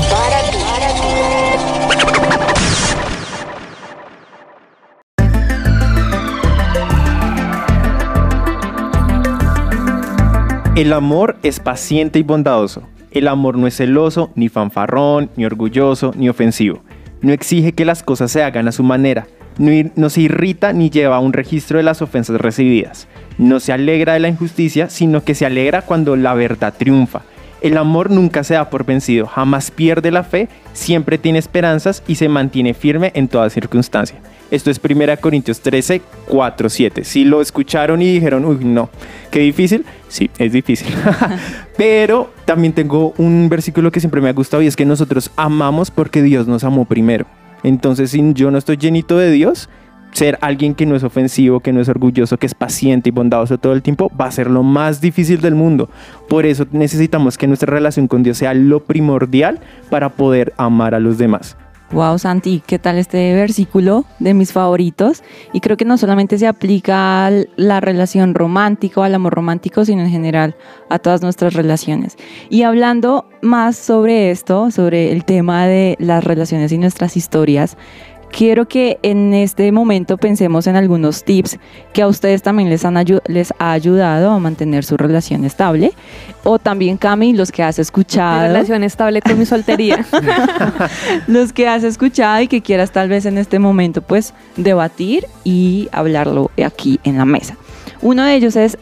El 10.74 10.92
amor 10.92 11.36
es 11.44 11.60
paciente 11.60 12.18
y 12.18 12.24
bondadoso. 12.24 12.82
El 13.12 13.28
amor 13.28 13.56
no 13.56 13.68
es 13.68 13.76
celoso, 13.76 14.32
ni 14.34 14.48
fanfarrón, 14.48 15.30
ni 15.36 15.44
orgulloso, 15.44 16.12
ni 16.16 16.28
ofensivo. 16.28 16.82
No 17.20 17.32
exige 17.32 17.70
que 17.70 17.84
las 17.84 18.02
cosas 18.02 18.32
se 18.32 18.42
hagan 18.42 18.66
a 18.66 18.72
su 18.72 18.82
manera. 18.82 19.28
No, 19.58 20.08
se 20.08 20.20
irrita 20.20 20.72
ni 20.72 20.88
lleva 20.88 21.18
un 21.18 21.32
registro 21.32 21.78
de 21.78 21.84
las 21.84 22.00
ofensas 22.00 22.40
recibidas. 22.40 23.08
No 23.38 23.60
se 23.60 23.72
alegra 23.72 24.14
de 24.14 24.20
la 24.20 24.28
injusticia, 24.28 24.88
sino 24.88 25.24
que 25.24 25.34
se 25.34 25.46
alegra 25.46 25.82
cuando 25.82 26.16
la 26.16 26.34
verdad 26.34 26.74
triunfa. 26.76 27.22
El 27.60 27.76
amor 27.76 28.10
nunca 28.10 28.44
se 28.44 28.54
da 28.54 28.70
por 28.70 28.86
vencido, 28.86 29.26
jamás 29.26 29.72
pierde 29.72 30.12
la 30.12 30.22
fe, 30.22 30.48
siempre 30.74 31.18
tiene 31.18 31.40
esperanzas 31.40 32.04
y 32.06 32.14
se 32.14 32.28
mantiene 32.28 32.72
firme 32.72 33.10
en 33.16 33.26
toda 33.26 33.50
circunstancia. 33.50 34.20
Esto 34.52 34.70
es 34.70 34.80
1 34.82 35.16
Corintios 35.20 35.60
13, 35.60 36.00
4, 36.28 36.68
7. 36.68 37.04
Si 37.04 37.24
lo 37.24 37.40
escucharon 37.40 38.00
y 38.00 38.12
dijeron, 38.12 38.44
uy, 38.44 38.64
no, 38.64 38.90
qué 39.32 39.40
difícil, 39.40 39.84
sí, 40.08 40.30
es 40.38 40.52
difícil. 40.52 40.86
Pero 41.76 42.30
también 42.44 42.72
tengo 42.72 43.12
un 43.18 43.48
versículo 43.48 43.90
que 43.90 44.00
siempre 44.00 44.20
me 44.20 44.28
ha 44.28 44.32
gustado 44.32 44.62
y 44.62 44.68
es 44.68 44.76
que 44.76 44.86
nosotros 44.86 45.32
amamos 45.34 45.90
porque 45.90 46.22
Dios 46.22 46.46
nos 46.46 46.62
amó 46.62 46.84
primero. 46.84 47.26
Entonces, 47.62 48.10
si 48.10 48.32
yo 48.34 48.50
no 48.50 48.58
estoy 48.58 48.76
llenito 48.76 49.18
de 49.18 49.30
Dios, 49.30 49.68
ser 50.12 50.38
alguien 50.40 50.74
que 50.74 50.86
no 50.86 50.96
es 50.96 51.04
ofensivo, 51.04 51.60
que 51.60 51.72
no 51.72 51.80
es 51.80 51.88
orgulloso, 51.88 52.38
que 52.38 52.46
es 52.46 52.54
paciente 52.54 53.10
y 53.10 53.12
bondadoso 53.12 53.58
todo 53.58 53.72
el 53.72 53.82
tiempo, 53.82 54.10
va 54.18 54.26
a 54.26 54.32
ser 54.32 54.50
lo 54.50 54.62
más 54.62 55.00
difícil 55.00 55.40
del 55.40 55.54
mundo. 55.54 55.88
Por 56.28 56.46
eso 56.46 56.66
necesitamos 56.72 57.38
que 57.38 57.46
nuestra 57.46 57.72
relación 57.72 58.08
con 58.08 58.22
Dios 58.22 58.38
sea 58.38 58.54
lo 58.54 58.84
primordial 58.84 59.60
para 59.90 60.10
poder 60.10 60.52
amar 60.56 60.94
a 60.94 61.00
los 61.00 61.18
demás. 61.18 61.56
Wow, 61.90 62.18
Santi, 62.18 62.62
¿qué 62.66 62.78
tal 62.78 62.98
este 62.98 63.32
versículo 63.32 64.04
de 64.18 64.34
mis 64.34 64.52
favoritos? 64.52 65.22
Y 65.54 65.60
creo 65.60 65.78
que 65.78 65.86
no 65.86 65.96
solamente 65.96 66.36
se 66.36 66.46
aplica 66.46 67.26
a 67.26 67.30
la 67.56 67.80
relación 67.80 68.34
romántica 68.34 69.00
o 69.00 69.04
al 69.04 69.14
amor 69.14 69.32
romántico, 69.32 69.86
sino 69.86 70.02
en 70.02 70.10
general 70.10 70.54
a 70.90 70.98
todas 70.98 71.22
nuestras 71.22 71.54
relaciones. 71.54 72.18
Y 72.50 72.62
hablando 72.62 73.26
más 73.40 73.76
sobre 73.76 74.30
esto, 74.30 74.70
sobre 74.70 75.12
el 75.12 75.24
tema 75.24 75.66
de 75.66 75.96
las 75.98 76.24
relaciones 76.24 76.72
y 76.72 76.78
nuestras 76.78 77.16
historias, 77.16 77.78
quiero 78.30 78.66
que 78.66 78.98
en 79.02 79.34
este 79.34 79.70
momento 79.72 80.16
pensemos 80.16 80.66
en 80.66 80.76
algunos 80.76 81.24
tips 81.24 81.58
que 81.92 82.02
a 82.02 82.06
ustedes 82.06 82.42
también 82.42 82.68
les, 82.70 82.84
han 82.84 82.96
les 83.26 83.52
ha 83.58 83.72
ayudado 83.72 84.30
a 84.30 84.38
mantener 84.38 84.84
su 84.84 84.96
relación 84.96 85.44
estable. 85.44 85.92
O 86.44 86.58
también, 86.58 86.96
Cami, 86.96 87.32
los 87.32 87.52
que 87.52 87.62
has 87.62 87.78
Mi 87.78 87.82
escuchado 87.82 88.48
relación 88.48 88.84
estable 88.84 89.20
con 89.20 89.38
mi 89.38 89.46
soltería. 89.46 90.04
los 91.26 91.52
que 91.52 91.68
has 91.68 91.84
escuchado 91.84 92.42
y 92.42 92.48
que 92.48 92.62
quieras 92.62 92.92
tal 92.92 93.08
vez 93.08 93.26
en 93.26 93.38
este 93.38 93.58
momento 93.58 94.02
pues 94.02 94.34
debatir 94.56 95.26
y 95.44 95.88
hablarlo 95.92 96.50
aquí 96.64 97.00
en 97.04 97.18
la 97.18 97.24
mesa. 97.24 97.56
Uno 98.00 98.24
de 98.24 98.34
ellos 98.34 98.56
es 98.56 98.78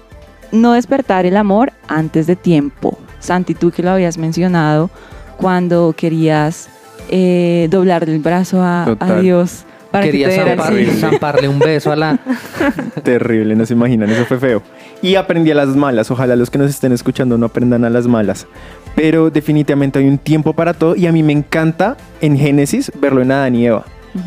no 0.53 0.73
despertar 0.73 1.27
el 1.27 1.37
amor 1.37 1.73
antes 1.89 2.27
de 2.27 2.37
tiempo. 2.37 2.99
Santi, 3.19 3.55
tú 3.55 3.71
que 3.71 3.83
lo 3.83 3.91
habías 3.91 4.19
mencionado 4.19 4.91
cuando 5.37 5.95
querías 5.97 6.69
eh, 7.11 7.69
doblarle 7.71 8.15
el 8.15 8.21
brazo 8.21 8.63
a, 8.63 8.97
a. 8.99 9.21
Dios 9.21 9.65
Para 9.91 10.05
que 10.05 10.11
Quería 10.11 10.29
te 10.29 10.35
diera 10.35 10.53
el 10.53 10.59
zampar- 10.59 10.91
sí. 10.95 11.01
zamparle 11.01 11.49
un 11.49 11.59
beso 11.59 11.93
a 11.93 11.97
la... 11.97 12.19
Terrible, 13.03 13.55
no 13.57 13.65
se 13.67 13.75
imaginan, 13.75 14.11
eso 14.11 14.25
fue 14.27 14.39
feo. 14.39 14.63
Y 15.03 15.15
aprendí 15.15 15.51
a 15.51 15.55
las 15.55 15.69
malas, 15.69 16.11
ojalá 16.11 16.37
los 16.37 16.51
que 16.51 16.59
nos 16.59 16.71
estén 16.71 16.93
escuchando 16.93 17.39
no 17.39 17.47
aprendan 17.47 17.85
a 17.85 17.91
las 17.91 18.07
malas. 18.07 18.47
Pero 18.95 19.31
definitivamente 19.31 19.99
hay 19.99 20.07
un 20.07 20.19
tiempo 20.19 20.53
para 20.55 20.75
todo 20.75 20.97
y 20.97 21.07
a 21.07 21.13
mí 21.13 21.23
me 21.23 21.33
encanta 21.33 21.97
en 22.21 22.37
Génesis 22.39 22.91
verlo 23.01 23.23
en 23.23 23.31
Adán 23.33 23.55
y 23.55 23.67
Eva. 23.67 23.85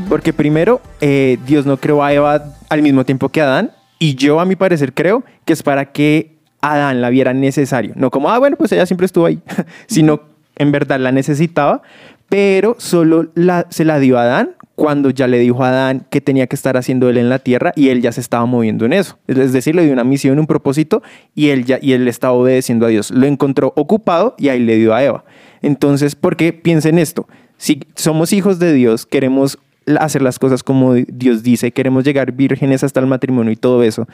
Porque 0.07 0.33
primero, 0.33 0.81
eh, 1.01 1.37
Dios 1.47 1.65
no 1.65 1.77
creó 1.77 2.03
a 2.03 2.13
Eva 2.13 2.43
al 2.69 2.81
mismo 2.83 3.03
tiempo 3.05 3.29
que 3.29 3.41
Adán 3.41 3.71
y 3.97 4.13
yo 4.15 4.39
a 4.39 4.45
mi 4.45 4.55
parecer 4.55 4.93
creo 4.93 5.23
que 5.45 5.53
es 5.53 5.63
para 5.63 5.85
que 5.85 6.35
Adán 6.61 7.01
la 7.01 7.09
viera 7.09 7.33
necesario. 7.33 7.93
No 7.95 8.11
como, 8.11 8.29
ah, 8.29 8.37
bueno, 8.37 8.55
pues 8.55 8.71
ella 8.71 8.85
siempre 8.85 9.05
estuvo 9.05 9.25
ahí, 9.25 9.39
sino 9.87 10.21
en 10.55 10.71
verdad 10.71 10.99
la 10.99 11.11
necesitaba, 11.11 11.81
pero 12.29 12.75
solo 12.77 13.31
se 13.69 13.85
la 13.85 13.99
dio 13.99 14.17
a 14.17 14.23
Adán 14.23 14.51
cuando 14.75 15.09
ya 15.09 15.27
le 15.27 15.39
dijo 15.39 15.63
a 15.63 15.69
Adán 15.69 16.05
que 16.09 16.21
tenía 16.21 16.47
que 16.47 16.55
estar 16.55 16.77
haciendo 16.77 17.09
él 17.09 17.17
en 17.17 17.27
la 17.27 17.39
tierra 17.39 17.73
y 17.75 17.89
él 17.89 18.01
ya 18.01 18.11
se 18.11 18.21
estaba 18.21 18.45
moviendo 18.45 18.85
en 18.85 18.93
eso. 18.93 19.19
Es 19.27 19.51
decir, 19.51 19.75
le 19.75 19.83
dio 19.83 19.91
una 19.91 20.05
misión, 20.05 20.39
un 20.39 20.47
propósito 20.47 21.03
y 21.35 21.49
él 21.49 21.65
ya 21.65 21.79
y 21.81 21.93
él 21.93 22.07
estaba 22.07 22.33
obedeciendo 22.33 22.85
a 22.85 22.89
Dios. 22.89 23.11
Lo 23.11 23.25
encontró 23.25 23.73
ocupado 23.75 24.35
y 24.37 24.47
ahí 24.47 24.59
le 24.59 24.77
dio 24.77 24.93
a 24.93 25.03
Eva. 25.03 25.25
Entonces, 25.61 26.15
¿por 26.15 26.37
qué 26.37 26.53
piensen 26.53 26.97
esto? 26.97 27.27
Si 27.57 27.81
somos 27.95 28.31
hijos 28.31 28.57
de 28.59 28.71
Dios, 28.71 29.05
queremos 29.05 29.59
hacer 29.99 30.21
las 30.21 30.39
cosas 30.39 30.63
como 30.63 30.93
Dios 30.93 31.43
dice, 31.43 31.71
queremos 31.71 32.03
llegar 32.05 32.31
vírgenes 32.31 32.83
hasta 32.83 32.99
el 32.99 33.07
matrimonio 33.07 33.51
y 33.51 33.57
todo 33.57 33.83
eso. 33.83 34.07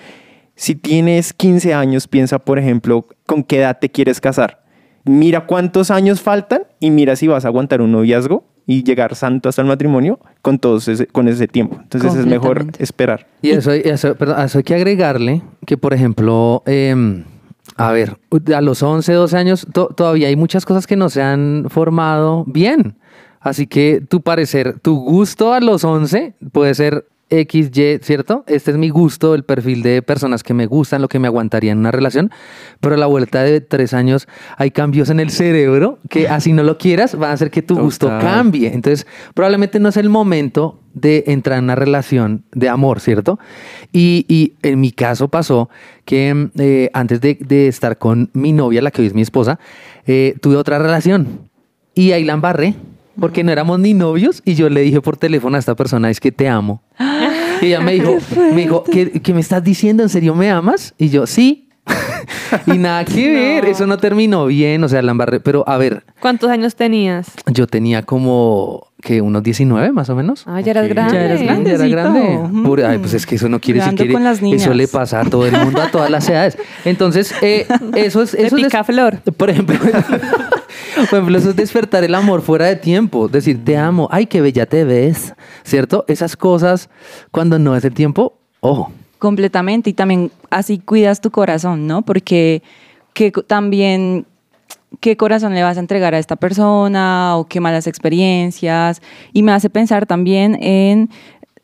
Si 0.55 0.73
tienes 0.73 1.33
15 1.33 1.73
años, 1.73 2.07
piensa, 2.07 2.39
por 2.39 2.57
ejemplo, 2.57 3.05
con 3.25 3.43
qué 3.43 3.57
edad 3.57 3.77
te 3.79 3.89
quieres 3.89 4.21
casar. 4.21 4.64
Mira 5.05 5.45
cuántos 5.45 5.91
años 5.91 6.21
faltan 6.21 6.63
y 6.79 6.89
mira 6.91 7.15
si 7.15 7.27
vas 7.27 7.45
a 7.45 7.49
aguantar 7.49 7.81
un 7.81 7.91
noviazgo 7.91 8.43
y 8.67 8.83
llegar 8.83 9.15
santo 9.15 9.47
hasta 9.49 9.61
el 9.61 9.67
matrimonio 9.67 10.19
con, 10.41 10.57
todos 10.57 10.87
ese, 10.87 11.05
con 11.07 11.27
ese 11.27 11.47
tiempo. 11.47 11.77
Entonces 11.81 12.15
es 12.15 12.25
mejor 12.25 12.65
esperar. 12.79 13.27
Y 13.43 13.51
eso, 13.51 13.71
eso- 13.71 14.15
perdón, 14.15 14.41
eso 14.43 14.57
hay 14.57 14.63
que 14.63 14.73
agregarle 14.75 15.43
que, 15.67 15.77
por 15.77 15.93
ejemplo, 15.93 16.63
em, 16.65 17.23
a 17.77 17.91
ver, 17.91 18.17
a 18.55 18.61
los 18.61 18.81
11, 18.81 19.13
12 19.13 19.37
años 19.37 19.67
to- 19.71 19.87
todavía 19.95 20.27
hay 20.29 20.35
muchas 20.35 20.65
cosas 20.65 20.87
que 20.87 20.95
no 20.95 21.09
se 21.09 21.21
han 21.21 21.65
formado 21.69 22.43
bien. 22.47 22.95
Así 23.39 23.67
que 23.67 24.01
tu 24.09 24.21
parecer, 24.21 24.79
tu 24.79 24.95
gusto 24.99 25.53
a 25.53 25.59
los 25.59 25.83
11 25.83 26.33
puede 26.51 26.73
ser 26.73 27.05
X, 27.41 27.71
Y, 27.73 27.99
¿cierto? 28.01 28.43
Este 28.47 28.71
es 28.71 28.77
mi 28.77 28.89
gusto, 28.89 29.35
el 29.35 29.43
perfil 29.43 29.83
de 29.83 30.01
personas 30.01 30.43
que 30.43 30.53
me 30.53 30.65
gustan, 30.65 31.01
lo 31.01 31.07
que 31.07 31.19
me 31.19 31.27
aguantaría 31.27 31.71
en 31.71 31.79
una 31.79 31.91
relación. 31.91 32.31
Pero 32.79 32.95
a 32.95 32.97
la 32.97 33.05
vuelta 33.05 33.43
de 33.43 33.61
tres 33.61 33.93
años 33.93 34.27
hay 34.57 34.71
cambios 34.71 35.09
en 35.09 35.19
el 35.19 35.29
cerebro 35.29 35.99
que 36.09 36.27
así 36.29 36.53
no 36.53 36.63
lo 36.63 36.77
quieras, 36.77 37.15
van 37.15 37.31
a 37.31 37.33
hacer 37.33 37.51
que 37.51 37.61
tu 37.61 37.77
gusto 37.77 38.07
Total. 38.07 38.21
cambie. 38.21 38.73
Entonces, 38.73 39.07
probablemente 39.33 39.79
no 39.79 39.89
es 39.89 39.97
el 39.97 40.09
momento 40.09 40.79
de 40.93 41.25
entrar 41.27 41.57
en 41.59 41.65
una 41.65 41.75
relación 41.75 42.45
de 42.53 42.69
amor, 42.69 42.99
¿cierto? 42.99 43.37
Y, 43.91 44.25
y 44.27 44.53
en 44.67 44.79
mi 44.79 44.91
caso 44.91 45.27
pasó 45.27 45.69
que 46.05 46.49
eh, 46.57 46.89
antes 46.93 47.21
de, 47.21 47.37
de 47.39 47.67
estar 47.67 47.97
con 47.97 48.29
mi 48.33 48.53
novia, 48.53 48.81
la 48.81 48.91
que 48.91 49.01
hoy 49.01 49.07
es 49.07 49.13
mi 49.13 49.21
esposa, 49.21 49.59
eh, 50.07 50.35
tuve 50.41 50.55
otra 50.55 50.79
relación 50.79 51.49
y 51.93 52.11
ahí 52.11 52.23
la 52.23 52.33
embarré 52.33 52.75
porque 53.19 53.43
no 53.43 53.51
éramos 53.51 53.79
ni 53.79 53.93
novios 53.93 54.41
y 54.45 54.55
yo 54.55 54.69
le 54.69 54.81
dije 54.81 55.01
por 55.01 55.17
teléfono 55.17 55.55
a 55.55 55.59
esta 55.59 55.75
persona, 55.75 56.09
es 56.09 56.19
que 56.19 56.31
te 56.31 56.47
amo. 56.47 56.81
Y 57.65 57.69
ella 57.69 57.79
me 57.81 57.93
dijo, 57.93 58.17
me 58.35 58.61
dijo, 58.61 58.83
¿qué, 58.83 59.11
qué 59.21 59.33
me 59.33 59.41
estás 59.41 59.63
diciendo? 59.63 60.03
¿En 60.03 60.09
serio 60.09 60.35
me 60.35 60.49
amas? 60.49 60.93
Y 60.97 61.09
yo, 61.09 61.25
sí. 61.27 61.69
y 62.67 62.77
nada 62.77 63.05
que 63.05 63.29
ver, 63.33 63.65
eso 63.65 63.85
no 63.87 63.97
terminó 63.97 64.45
bien, 64.47 64.83
o 64.83 64.89
sea, 64.89 65.01
la 65.01 65.11
embarré. 65.11 65.39
Pero 65.39 65.67
a 65.67 65.77
ver, 65.77 66.03
¿Cuántos 66.19 66.49
años 66.49 66.75
tenías? 66.75 67.27
yo 67.47 67.67
tenía 67.67 68.03
como 68.03 68.87
que 69.05 69.21
unos 69.21 69.43
19 69.43 69.91
más 69.91 70.09
o 70.09 70.15
menos. 70.15 70.41
Ah, 70.47 70.59
ya 70.61 70.71
eras 70.71 70.87
grande. 70.89 71.13
Ya 71.13 71.25
eras 71.25 71.39
Ya 71.39 71.45
era 71.45 71.53
grandecito. 71.53 71.89
grande. 71.91 72.39
Pura- 72.67 72.89
ay, 72.89 72.97
pues 72.97 73.13
es 73.13 73.27
que 73.27 73.35
eso 73.35 73.47
no 73.47 73.61
quiere 73.61 73.79
decir 73.79 73.95
que 73.95 74.55
eso 74.55 74.73
le 74.73 74.87
pasa 74.87 75.21
a 75.21 75.25
todo 75.29 75.45
el 75.45 75.51
mundo, 75.55 75.79
a 75.79 75.91
todas 75.91 76.09
las 76.09 76.27
edades. 76.27 76.57
Entonces, 76.85 77.31
eh, 77.43 77.67
eso 77.95 78.23
es... 78.23 78.33
Eso 78.33 78.57
es 78.57 78.63
picaflor. 78.63 79.19
por 79.37 79.51
ejemplo, 79.51 79.77
por 80.95 81.03
ejemplo, 81.19 81.37
eso 81.37 81.51
es 81.51 81.55
despertar 81.55 82.03
el 82.03 82.15
amor 82.15 82.41
fuera 82.41 82.65
de 82.65 82.77
tiempo. 82.77 83.27
Decir, 83.27 83.63
te 83.63 83.77
amo, 83.77 84.07
ay, 84.11 84.25
qué 84.25 84.41
bella 84.41 84.65
te 84.65 84.83
ves. 84.83 85.35
¿Cierto? 85.63 86.03
Esas 86.07 86.35
cosas, 86.35 86.89
cuando 87.29 87.59
no 87.59 87.75
es 87.75 87.85
el 87.85 87.93
tiempo, 87.93 88.33
ojo. 88.59 88.91
Completamente. 89.19 89.91
Y 89.91 89.93
también 89.93 90.31
así 90.49 90.79
cuidas 90.79 91.21
tu 91.21 91.29
corazón, 91.29 91.85
¿no? 91.85 92.01
Porque 92.01 92.63
que 93.13 93.31
también 93.45 94.25
qué 94.99 95.17
corazón 95.17 95.53
le 95.53 95.63
vas 95.63 95.77
a 95.77 95.79
entregar 95.79 96.13
a 96.13 96.19
esta 96.19 96.35
persona 96.35 97.37
o 97.37 97.45
qué 97.45 97.59
malas 97.59 97.87
experiencias. 97.87 99.01
Y 99.33 99.43
me 99.43 99.51
hace 99.51 99.69
pensar 99.69 100.05
también 100.05 100.57
en 100.61 101.09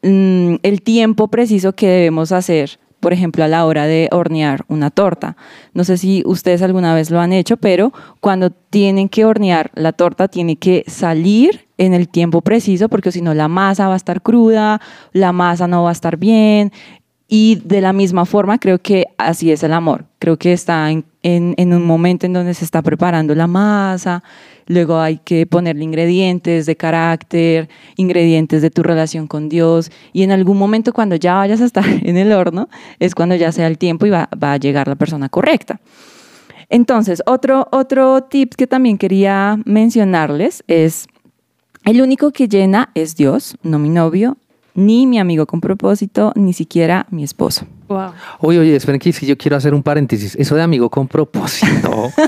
mm, 0.03 0.59
el 0.63 0.81
tiempo 0.81 1.27
preciso 1.27 1.73
que 1.73 1.87
debemos 1.87 2.31
hacer. 2.31 2.79
Por 2.99 3.13
ejemplo, 3.13 3.43
a 3.43 3.47
la 3.47 3.65
hora 3.65 3.87
de 3.87 4.09
hornear 4.11 4.63
una 4.67 4.91
torta. 4.91 5.35
No 5.73 5.83
sé 5.83 5.97
si 5.97 6.21
ustedes 6.25 6.61
alguna 6.61 6.93
vez 6.93 7.09
lo 7.09 7.19
han 7.19 7.33
hecho, 7.33 7.57
pero 7.57 7.91
cuando 8.19 8.51
tienen 8.51 9.09
que 9.09 9.25
hornear 9.25 9.71
la 9.73 9.91
torta, 9.91 10.27
tiene 10.27 10.57
que 10.57 10.83
salir 10.85 11.67
en 11.79 11.95
el 11.95 12.07
tiempo 12.09 12.41
preciso, 12.41 12.89
porque 12.89 13.11
si 13.11 13.23
no, 13.23 13.33
la 13.33 13.47
masa 13.47 13.87
va 13.87 13.95
a 13.95 13.97
estar 13.97 14.21
cruda, 14.21 14.79
la 15.13 15.31
masa 15.31 15.67
no 15.67 15.81
va 15.81 15.89
a 15.89 15.93
estar 15.93 16.17
bien. 16.17 16.71
Y 17.33 17.61
de 17.63 17.79
la 17.79 17.93
misma 17.93 18.25
forma, 18.25 18.59
creo 18.59 18.79
que 18.79 19.05
así 19.17 19.53
es 19.53 19.63
el 19.63 19.71
amor. 19.71 20.03
Creo 20.19 20.35
que 20.35 20.51
está 20.51 20.91
en, 20.91 21.05
un 21.23 21.85
momento 21.85 22.25
en 22.25 22.33
donde 22.33 22.53
se 22.53 22.65
está 22.65 22.81
preparando 22.81 23.33
la 23.33 23.47
masa, 23.47 24.21
luego 24.67 24.99
hay 24.99 25.17
que 25.19 25.45
ponerle 25.45 25.85
ingredientes 25.85 26.65
de 26.65 26.75
carácter, 26.75 27.69
ingredientes 27.95 28.61
de 28.61 28.69
tu 28.69 28.83
relación 28.83 29.27
con 29.27 29.47
Dios, 29.47 29.91
y 30.11 30.23
en 30.23 30.31
algún 30.33 30.57
momento 30.57 30.91
cuando 30.91 31.15
ya 31.15 31.35
vayas 31.35 31.61
a 31.61 31.65
estar 31.65 31.85
en 32.03 32.17
el 32.17 32.33
horno, 32.33 32.67
es 32.99 33.15
cuando 33.15 33.35
ya 33.35 33.53
sea 33.53 33.67
el 33.67 33.77
tiempo 33.77 34.05
y 34.05 34.09
va, 34.09 34.27
va 34.31 34.51
a 34.51 34.57
llegar 34.57 34.89
la 34.89 34.95
persona 34.95 35.29
correcta. 35.29 35.79
Entonces, 36.67 37.23
otro, 37.25 37.69
otro 37.71 38.23
tip 38.23 38.55
que 38.55 38.67
también 38.67 38.97
quería 38.97 39.57
mencionarles 39.63 40.65
es, 40.67 41.07
el 41.85 42.01
único 42.01 42.31
que 42.31 42.49
llena 42.49 42.89
es 42.93 43.15
Dios, 43.15 43.55
no 43.63 43.79
mi 43.79 43.87
novio, 43.87 44.35
ni 44.73 45.07
mi 45.07 45.19
amigo 45.19 45.45
con 45.45 45.61
propósito, 45.61 46.31
ni 46.35 46.53
siquiera 46.53 47.05
mi 47.09 47.23
esposo. 47.23 47.65
Wow. 47.87 48.11
Oye, 48.39 48.59
oye, 48.59 48.75
esperen 48.75 48.99
que 48.99 49.09
es 49.09 49.19
que 49.19 49.25
yo 49.25 49.37
quiero 49.37 49.57
hacer 49.57 49.73
un 49.73 49.83
paréntesis. 49.83 50.35
Eso 50.37 50.55
de 50.55 50.61
amigo 50.61 50.89
con 50.89 51.07
propósito. 51.07 52.11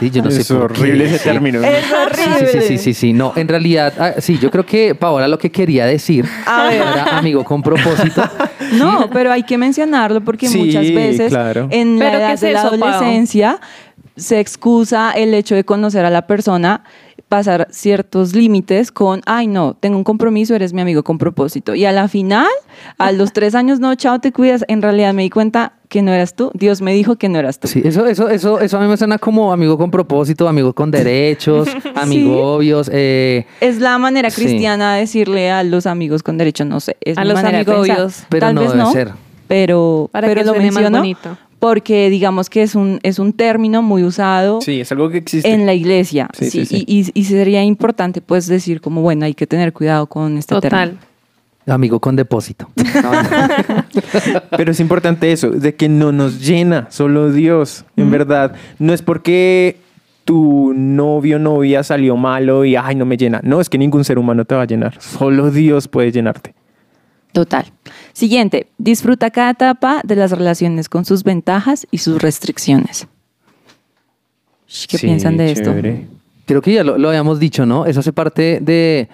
Sí, 0.00 0.10
yo 0.10 0.22
no 0.22 0.30
sé 0.30 0.40
es 0.40 0.48
por 0.48 0.72
qué, 0.72 0.80
horrible 0.80 1.04
ese 1.04 1.18
término. 1.20 1.60
Sí, 1.62 1.68
sí, 2.38 2.46
sí, 2.46 2.60
sí, 2.68 2.78
sí, 2.78 2.94
sí. 2.94 3.12
No, 3.12 3.32
en 3.36 3.46
realidad, 3.46 3.92
ah, 3.98 4.12
sí, 4.18 4.38
yo 4.38 4.50
creo 4.50 4.66
que 4.66 4.94
Paola 4.96 5.28
lo 5.28 5.38
que 5.38 5.52
quería 5.52 5.86
decir 5.86 6.26
A 6.46 6.64
ver. 6.64 6.82
era 6.82 7.18
amigo 7.18 7.44
con 7.44 7.62
propósito. 7.62 8.22
No, 8.72 9.08
pero 9.12 9.30
hay 9.30 9.42
que 9.44 9.56
mencionarlo 9.58 10.22
porque 10.22 10.48
Sí, 10.48 10.58
muchas 10.58 10.82
veces 10.92 11.28
claro. 11.28 11.68
en 11.70 11.98
la 11.98 12.04
¿Pero 12.06 12.18
qué 12.18 12.24
edad 12.24 12.32
es 12.32 12.40
de 12.40 12.52
la 12.52 12.58
eso, 12.60 12.68
adolescencia 12.68 13.60
se 14.16 14.40
excusa 14.40 15.12
el 15.12 15.34
hecho 15.34 15.54
de 15.54 15.64
conocer 15.64 16.04
a 16.04 16.10
la 16.10 16.26
persona, 16.26 16.82
pasar 17.36 17.66
ciertos 17.70 18.32
límites 18.34 18.92
con, 18.92 19.20
ay 19.26 19.46
no, 19.48 19.74
tengo 19.74 19.96
un 19.96 20.04
compromiso, 20.04 20.54
eres 20.54 20.72
mi 20.72 20.80
amigo 20.80 21.02
con 21.02 21.18
propósito. 21.18 21.74
Y 21.74 21.84
a 21.84 21.90
la 21.92 22.06
final, 22.06 22.46
a 22.98 23.10
los 23.10 23.32
tres 23.36 23.54
años, 23.56 23.80
no, 23.80 23.94
chao, 23.96 24.20
te 24.20 24.30
cuidas, 24.32 24.64
en 24.68 24.82
realidad 24.82 25.12
me 25.14 25.22
di 25.22 25.30
cuenta 25.30 25.72
que 25.88 26.00
no 26.02 26.12
eras 26.12 26.34
tú, 26.36 26.50
Dios 26.54 26.80
me 26.80 26.92
dijo 26.94 27.16
que 27.16 27.28
no 27.28 27.38
eras 27.40 27.58
tú. 27.58 27.66
Sí, 27.68 27.82
eso, 27.84 28.06
eso, 28.06 28.28
eso, 28.28 28.60
eso 28.60 28.78
a 28.78 28.80
mí 28.80 28.86
me 28.88 28.96
suena 28.96 29.18
como 29.18 29.52
amigo 29.52 29.76
con 29.78 29.90
propósito, 29.90 30.48
amigo 30.48 30.72
con 30.74 30.90
derechos, 30.92 31.68
amigobios. 31.94 32.88
Eh, 32.92 33.46
Es 33.60 33.78
la 33.80 33.98
manera 33.98 34.30
Sí. 34.30 34.42
cristiana 34.44 34.94
de 34.94 35.00
decirle 35.00 35.50
a 35.50 35.62
los 35.64 35.86
amigos 35.86 36.22
con 36.22 36.38
derecho, 36.38 36.64
no 36.64 36.78
sé, 36.80 36.96
es 37.00 37.18
A 37.18 37.22
mi 37.22 37.28
los 37.30 37.38
amigobios. 37.42 38.24
Pero 38.28 38.46
Tal 38.46 38.54
no 38.54 38.60
vez 38.62 38.70
debe 38.72 38.82
no, 38.84 38.92
ser. 38.92 39.10
pero, 39.48 40.08
Para 40.12 40.28
pero 40.28 40.40
que 40.40 40.46
lo 40.46 40.52
suene 40.52 40.66
más 40.66 40.74
menciono 40.74 40.98
bonito. 40.98 41.36
Porque 41.64 42.10
digamos 42.10 42.50
que 42.50 42.62
es 42.62 42.74
un, 42.74 43.00
es 43.02 43.18
un 43.18 43.32
término 43.32 43.80
muy 43.80 44.04
usado 44.04 44.60
Sí, 44.60 44.80
es 44.82 44.92
algo 44.92 45.08
que 45.08 45.16
existe. 45.16 45.50
en 45.50 45.64
la 45.64 45.72
iglesia. 45.72 46.28
Sí, 46.38 46.50
sí, 46.50 46.66
sí, 46.66 46.76
sí. 46.80 46.84
Y, 46.86 47.00
y- 47.00 47.10
y 47.14 47.24
sería 47.24 47.62
importante 47.62 48.20
pues 48.20 48.46
decir 48.46 48.82
como, 48.82 49.00
bueno, 49.00 49.24
hay 49.24 49.32
que 49.32 49.46
tener 49.46 49.72
cuidado 49.72 50.06
con 50.06 50.36
este 50.36 50.54
Total. 50.54 50.70
término. 50.90 51.00
amigo 51.66 52.00
con 52.00 52.16
depósito. 52.16 52.68
No, 53.02 53.12
no. 53.14 53.84
Pero 54.58 54.72
es 54.72 54.80
importante 54.80 55.32
eso, 55.32 55.48
de 55.50 55.74
que 55.74 55.88
no 55.88 56.12
nos 56.12 56.46
llena, 56.46 56.86
solo 56.90 57.32
Dios, 57.32 57.86
en 57.96 58.10
verdad. 58.10 58.54
No 58.78 58.92
es 58.92 59.00
porque 59.00 59.78
tu 60.26 60.74
novio 60.74 61.36
o 61.36 61.38
novia 61.38 61.82
salió 61.82 62.14
malo 62.18 62.66
y, 62.66 62.76
ay, 62.76 62.94
no 62.94 63.06
me 63.06 63.16
llena. 63.16 63.40
No, 63.42 63.62
es 63.62 63.70
que 63.70 63.78
ningún 63.78 64.04
ser 64.04 64.18
humano 64.18 64.44
te 64.44 64.54
va 64.54 64.62
a 64.62 64.66
llenar. 64.66 65.00
Solo 65.00 65.50
Dios 65.50 65.88
puede 65.88 66.12
llenarte. 66.12 66.54
Total. 67.32 67.64
Siguiente, 68.14 68.68
disfruta 68.78 69.30
cada 69.30 69.50
etapa 69.50 70.00
de 70.04 70.14
las 70.14 70.30
relaciones 70.30 70.88
con 70.88 71.04
sus 71.04 71.24
ventajas 71.24 71.86
y 71.90 71.98
sus 71.98 72.22
restricciones. 72.22 73.08
¿Qué 74.88 74.98
Sí, 74.98 75.06
piensan 75.06 75.36
de 75.36 75.50
esto? 75.50 75.74
Creo 76.46 76.62
que 76.62 76.72
ya 76.72 76.84
lo, 76.84 76.96
lo 76.96 77.08
habíamos 77.08 77.40
dicho, 77.40 77.66
¿no? 77.66 77.86
Eso 77.86 78.00
hace 78.00 78.12
parte 78.12 78.60
de, 78.62 79.08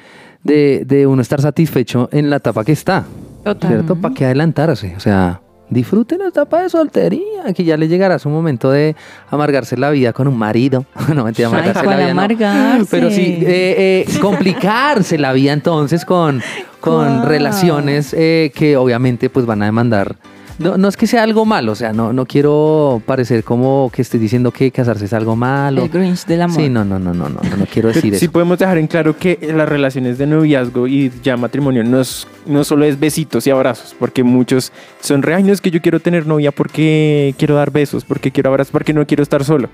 de, 0.45 0.85
de 0.87 1.07
uno 1.07 1.23
estar 1.23 1.41
satisfecho 1.41 2.11
en 2.13 2.29
la 2.29 2.37
etapa 2.37 2.63
que 2.63 2.73
está. 2.73 3.07
Total. 3.43 3.71
¿Cierto? 3.71 3.97
¿Para 3.97 4.15
qué 4.15 4.27
adelantarse? 4.27 4.95
O 4.97 5.01
sea, 5.01 5.41
disfruten 5.71 6.19
la 6.19 6.29
etapa 6.29 6.63
de 6.63 6.69
soltería, 6.69 7.53
que 7.55 7.65
ya 7.65 7.77
le 7.77 7.89
llegará 7.89 8.19
su 8.19 8.29
momento 8.29 8.71
de 8.71 8.95
amargarse 9.31 9.77
la 9.77 9.91
vida 9.91 10.13
con 10.13 10.29
un 10.29 10.37
marido. 10.37 10.85
no, 11.15 11.25
mentira, 11.25 11.49
Ay, 11.49 11.55
amargarse 11.55 11.81
la 11.81 11.85
¿cuál 11.85 11.97
vida. 11.99 12.07
no. 12.15 12.21
amargarse? 12.21 12.87
Pero 12.91 13.11
sí, 13.11 13.39
eh, 13.41 14.05
eh, 14.09 14.19
complicarse 14.21 15.17
la 15.19 15.33
vida 15.33 15.53
entonces 15.53 16.05
con, 16.05 16.43
con 16.81 17.21
Wow. 17.21 17.29
relaciones 17.29 18.15
eh, 18.17 18.53
que 18.55 18.77
obviamente 18.77 19.31
pues 19.31 19.47
van 19.47 19.63
a 19.63 19.67
demandar. 19.67 20.17
No, 20.61 20.77
no 20.77 20.89
es 20.89 20.97
que 20.99 21.07
sea 21.07 21.23
algo 21.23 21.47
malo, 21.47 21.73
o 21.73 21.75
sea, 21.75 21.95
no, 21.95 22.13
no 22.13 22.27
quiero 22.27 23.01
parecer 23.07 23.43
como 23.45 23.91
que 23.95 24.03
estoy 24.03 24.21
diciendo 24.21 24.51
que 24.51 24.71
casarse 24.71 25.07
es 25.07 25.13
algo 25.15 25.35
malo. 25.35 25.83
El 25.85 25.89
Grinch 25.89 26.27
del 26.27 26.43
amor. 26.43 26.61
Sí, 26.61 26.69
no, 26.69 26.85
no, 26.85 26.99
no, 26.99 27.15
no, 27.15 27.31
no, 27.31 27.41
no, 27.43 27.57
no 27.57 27.65
quiero 27.67 27.89
decir 27.95 28.03
Pero 28.03 28.19
sí 28.19 28.25
eso. 28.27 28.33
podemos 28.33 28.59
dejar 28.59 28.77
en 28.77 28.87
claro 28.87 29.17
que 29.17 29.39
las 29.55 29.67
relaciones 29.67 30.19
de 30.19 30.27
noviazgo 30.27 30.87
y 30.87 31.11
ya 31.23 31.39
matrimonio 31.39 31.83
no, 31.83 32.03
es, 32.03 32.27
no 32.45 32.63
solo 32.63 32.85
es 32.85 33.01
besitos 33.01 33.47
y 33.47 33.51
abrazos, 33.51 33.97
porque 33.99 34.23
muchos 34.23 34.71
son 35.01 35.23
re, 35.23 35.35
"Ay, 35.35 35.45
no 35.45 35.53
es 35.55 35.63
que 35.63 35.71
yo 35.71 35.81
quiero 35.81 35.99
tener 35.99 36.27
novia 36.27 36.53
porque 36.53 37.35
quiero 37.39 37.55
dar 37.55 37.71
besos, 37.71 38.05
porque 38.05 38.31
quiero 38.31 38.51
abrazos, 38.51 38.71
porque 38.71 38.93
no 38.93 39.07
quiero 39.07 39.23
estar 39.23 39.43
solo. 39.45 39.71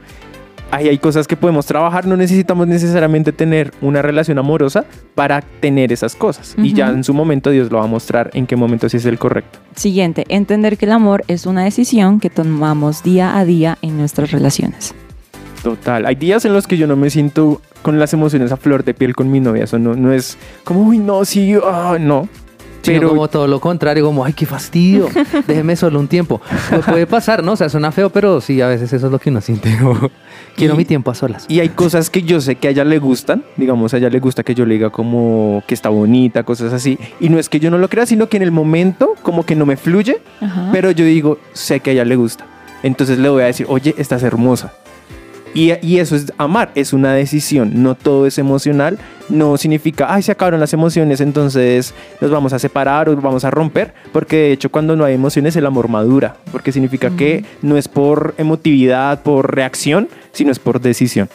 Ahí 0.72 0.88
hay 0.88 0.98
cosas 0.98 1.28
que 1.28 1.36
podemos 1.36 1.64
trabajar, 1.64 2.06
no 2.06 2.16
necesitamos 2.16 2.66
necesariamente 2.66 3.32
tener 3.32 3.72
una 3.80 4.02
relación 4.02 4.36
amorosa 4.38 4.84
para 5.14 5.40
tener 5.40 5.92
esas 5.92 6.16
cosas. 6.16 6.56
Y 6.58 6.72
ya 6.74 6.88
en 6.88 7.04
su 7.04 7.14
momento 7.14 7.50
Dios 7.50 7.70
lo 7.70 7.78
va 7.78 7.84
a 7.84 7.88
mostrar 7.88 8.30
en 8.34 8.46
qué 8.46 8.56
momento 8.56 8.88
sí 8.88 8.96
es 8.96 9.06
el 9.06 9.16
correcto. 9.18 9.60
Siguiente, 9.76 10.24
entender 10.28 10.76
que 10.76 10.86
el 10.86 10.92
amor 10.92 11.22
es 11.28 11.46
una 11.46 11.62
decisión 11.64 12.18
que 12.18 12.30
tomamos 12.30 13.04
día 13.04 13.38
a 13.38 13.44
día 13.44 13.78
en 13.80 13.96
nuestras 13.96 14.32
relaciones. 14.32 14.92
Total. 15.62 16.04
Hay 16.04 16.16
días 16.16 16.44
en 16.44 16.52
los 16.52 16.66
que 16.66 16.76
yo 16.76 16.86
no 16.86 16.96
me 16.96 17.10
siento 17.10 17.60
con 17.82 17.98
las 18.00 18.12
emociones 18.12 18.50
a 18.52 18.56
flor 18.56 18.84
de 18.84 18.92
piel 18.92 19.14
con 19.14 19.30
mi 19.30 19.38
novia. 19.40 19.64
Eso 19.64 19.78
no, 19.78 19.94
no 19.94 20.12
es 20.12 20.36
como, 20.64 20.80
uy, 20.82 20.98
no, 20.98 21.24
sí, 21.24 21.54
ah, 21.64 21.96
no. 22.00 22.28
Pero 22.84 23.08
como 23.08 23.26
todo 23.26 23.48
lo 23.48 23.58
contrario, 23.58 24.04
como, 24.04 24.24
ay, 24.24 24.32
qué 24.32 24.46
fastidio, 24.46 25.08
déjeme 25.48 25.74
solo 25.74 25.98
un 25.98 26.06
tiempo. 26.06 26.40
Pu- 26.70 26.84
puede 26.84 27.06
pasar, 27.08 27.42
¿no? 27.42 27.52
O 27.52 27.56
sea, 27.56 27.68
suena 27.68 27.90
feo, 27.90 28.10
pero 28.10 28.40
sí, 28.40 28.60
a 28.60 28.68
veces 28.68 28.92
eso 28.92 29.06
es 29.06 29.12
lo 29.12 29.18
que 29.18 29.30
uno 29.30 29.40
siente. 29.40 29.76
Quiero 30.56 30.74
Y- 30.74 30.78
mi 30.78 30.84
tiempo 30.84 31.10
a 31.10 31.14
solas. 31.14 31.44
Y 31.48 31.60
hay 31.60 31.68
cosas 31.68 32.08
que 32.10 32.22
yo 32.22 32.40
sé 32.40 32.56
que 32.56 32.68
a 32.68 32.70
ella 32.70 32.84
le 32.84 32.98
gustan, 32.98 33.44
digamos, 33.56 33.92
a 33.94 33.98
ella 33.98 34.08
le 34.10 34.20
gusta 34.20 34.42
que 34.42 34.54
yo 34.54 34.64
le 34.66 34.74
diga 34.74 34.90
como 34.90 35.62
que 35.66 35.74
está 35.74 35.88
bonita, 35.90 36.42
cosas 36.44 36.72
así. 36.72 36.98
Y 37.20 37.28
no 37.28 37.38
es 37.38 37.48
que 37.48 37.60
yo 37.60 37.70
no 37.70 37.78
lo 37.78 37.88
crea, 37.88 38.06
sino 38.06 38.28
que 38.28 38.38
en 38.38 38.42
el 38.42 38.52
momento 38.52 39.14
como 39.22 39.44
que 39.44 39.54
no 39.54 39.66
me 39.66 39.76
fluye, 39.76 40.18
Ajá. 40.40 40.70
pero 40.72 40.90
yo 40.90 41.04
digo, 41.04 41.38
sé 41.52 41.80
que 41.80 41.90
a 41.90 41.92
ella 41.92 42.04
le 42.04 42.16
gusta. 42.16 42.46
Entonces 42.82 43.18
le 43.18 43.28
voy 43.28 43.42
a 43.42 43.46
decir, 43.46 43.66
oye, 43.68 43.94
estás 43.98 44.22
hermosa. 44.22 44.72
Y, 45.56 45.72
y 45.80 46.00
eso 46.00 46.14
es 46.16 46.32
amar, 46.36 46.70
es 46.74 46.92
una 46.92 47.14
decisión, 47.14 47.82
no 47.82 47.94
todo 47.94 48.26
es 48.26 48.36
emocional, 48.36 48.98
no 49.30 49.56
significa, 49.56 50.12
ay, 50.12 50.22
se 50.22 50.30
acabaron 50.30 50.60
las 50.60 50.74
emociones, 50.74 51.22
entonces 51.22 51.94
nos 52.20 52.30
vamos 52.30 52.52
a 52.52 52.58
separar 52.58 53.08
o 53.08 53.16
vamos 53.16 53.42
a 53.46 53.50
romper, 53.50 53.94
porque 54.12 54.36
de 54.36 54.52
hecho 54.52 54.70
cuando 54.70 54.96
no 54.96 55.04
hay 55.06 55.14
emociones 55.14 55.56
el 55.56 55.64
amor 55.64 55.88
madura, 55.88 56.36
porque 56.52 56.72
significa 56.72 57.08
que 57.08 57.42
no 57.62 57.78
es 57.78 57.88
por 57.88 58.34
emotividad, 58.36 59.22
por 59.22 59.54
reacción, 59.54 60.10
sino 60.32 60.52
es 60.52 60.58
por 60.58 60.78
decisión. 60.78 61.30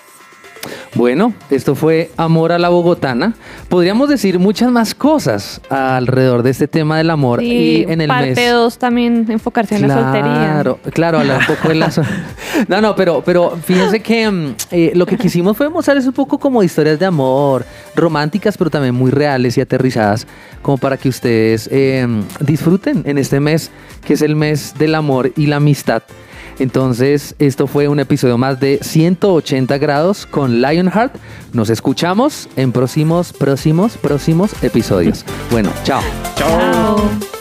Bueno, 0.96 1.34
esto 1.50 1.76
fue 1.76 2.12
Amor 2.18 2.52
a 2.52 2.60
la 2.60 2.70
Bogotana. 2.70 3.34
Podríamos 3.70 4.10
decir 4.10 4.40
muchas 4.40 4.72
más 4.72 4.94
cosas 4.94 5.62
alrededor 5.70 6.44
de 6.44 6.52
este 6.52 6.68
tema 6.68 6.98
del 6.98 7.10
amor 7.10 7.40
Sí, 7.40 7.86
y 7.88 7.92
en 7.92 8.02
el 8.02 8.08
parte 8.08 8.36
mes. 8.36 8.52
2 8.52 8.78
también 8.78 9.26
enfocarse 9.30 9.76
en 9.76 9.88
la 9.88 9.94
soltería. 9.94 10.34
Claro, 10.34 10.80
claro, 10.92 11.20
hablar 11.20 11.40
un 11.40 11.56
poco 11.56 11.70
de 11.70 11.76
la 11.76 11.92
No, 12.68 12.82
no, 12.82 12.96
pero, 12.96 13.24
pero 13.26 13.58
fíjense 13.64 14.02
que 14.02 14.30
mm, 14.30 14.56
eh, 14.72 14.92
lo 14.96 15.06
que 15.06 15.18
quisimos 15.18 15.56
fue 15.56 15.70
mostrarles 15.70 16.06
un 16.06 16.14
poco 16.14 16.38
como 16.38 16.62
historias 16.62 17.00
de 17.00 17.06
amor, 17.06 17.66
románticas, 17.96 18.58
pero 18.58 18.70
también 18.70 18.94
muy 18.94 19.12
reales 19.12 19.58
y 19.58 19.62
aterrizadas, 19.62 20.28
como 20.62 20.78
para 20.78 20.98
que 20.98 21.10
ustedes 21.10 21.70
eh, 21.72 22.06
disfruten 22.40 23.04
en 23.06 23.18
este 23.18 23.40
mes, 23.40 23.72
que 24.06 24.14
es 24.14 24.22
el 24.22 24.36
mes 24.36 24.74
del 24.78 24.96
amor 24.96 25.32
y 25.36 25.48
la 25.48 25.58
amistad. 25.58 26.04
Entonces, 26.62 27.34
esto 27.40 27.66
fue 27.66 27.88
un 27.88 28.00
episodio 28.00 28.38
más 28.38 28.60
de 28.60 28.78
180 28.84 29.80
grados 29.80 30.28
con 30.28 30.62
Lionheart. 30.62 31.16
Nos 31.54 31.72
escuchamos 31.72 32.48
en 32.56 32.72
próximos, 32.72 33.34
próximos, 33.34 33.98
próximos 33.98 34.52
episodios. 34.64 35.26
Bueno, 35.50 35.72
chao. 35.84 36.02
Chao. 36.36 37.41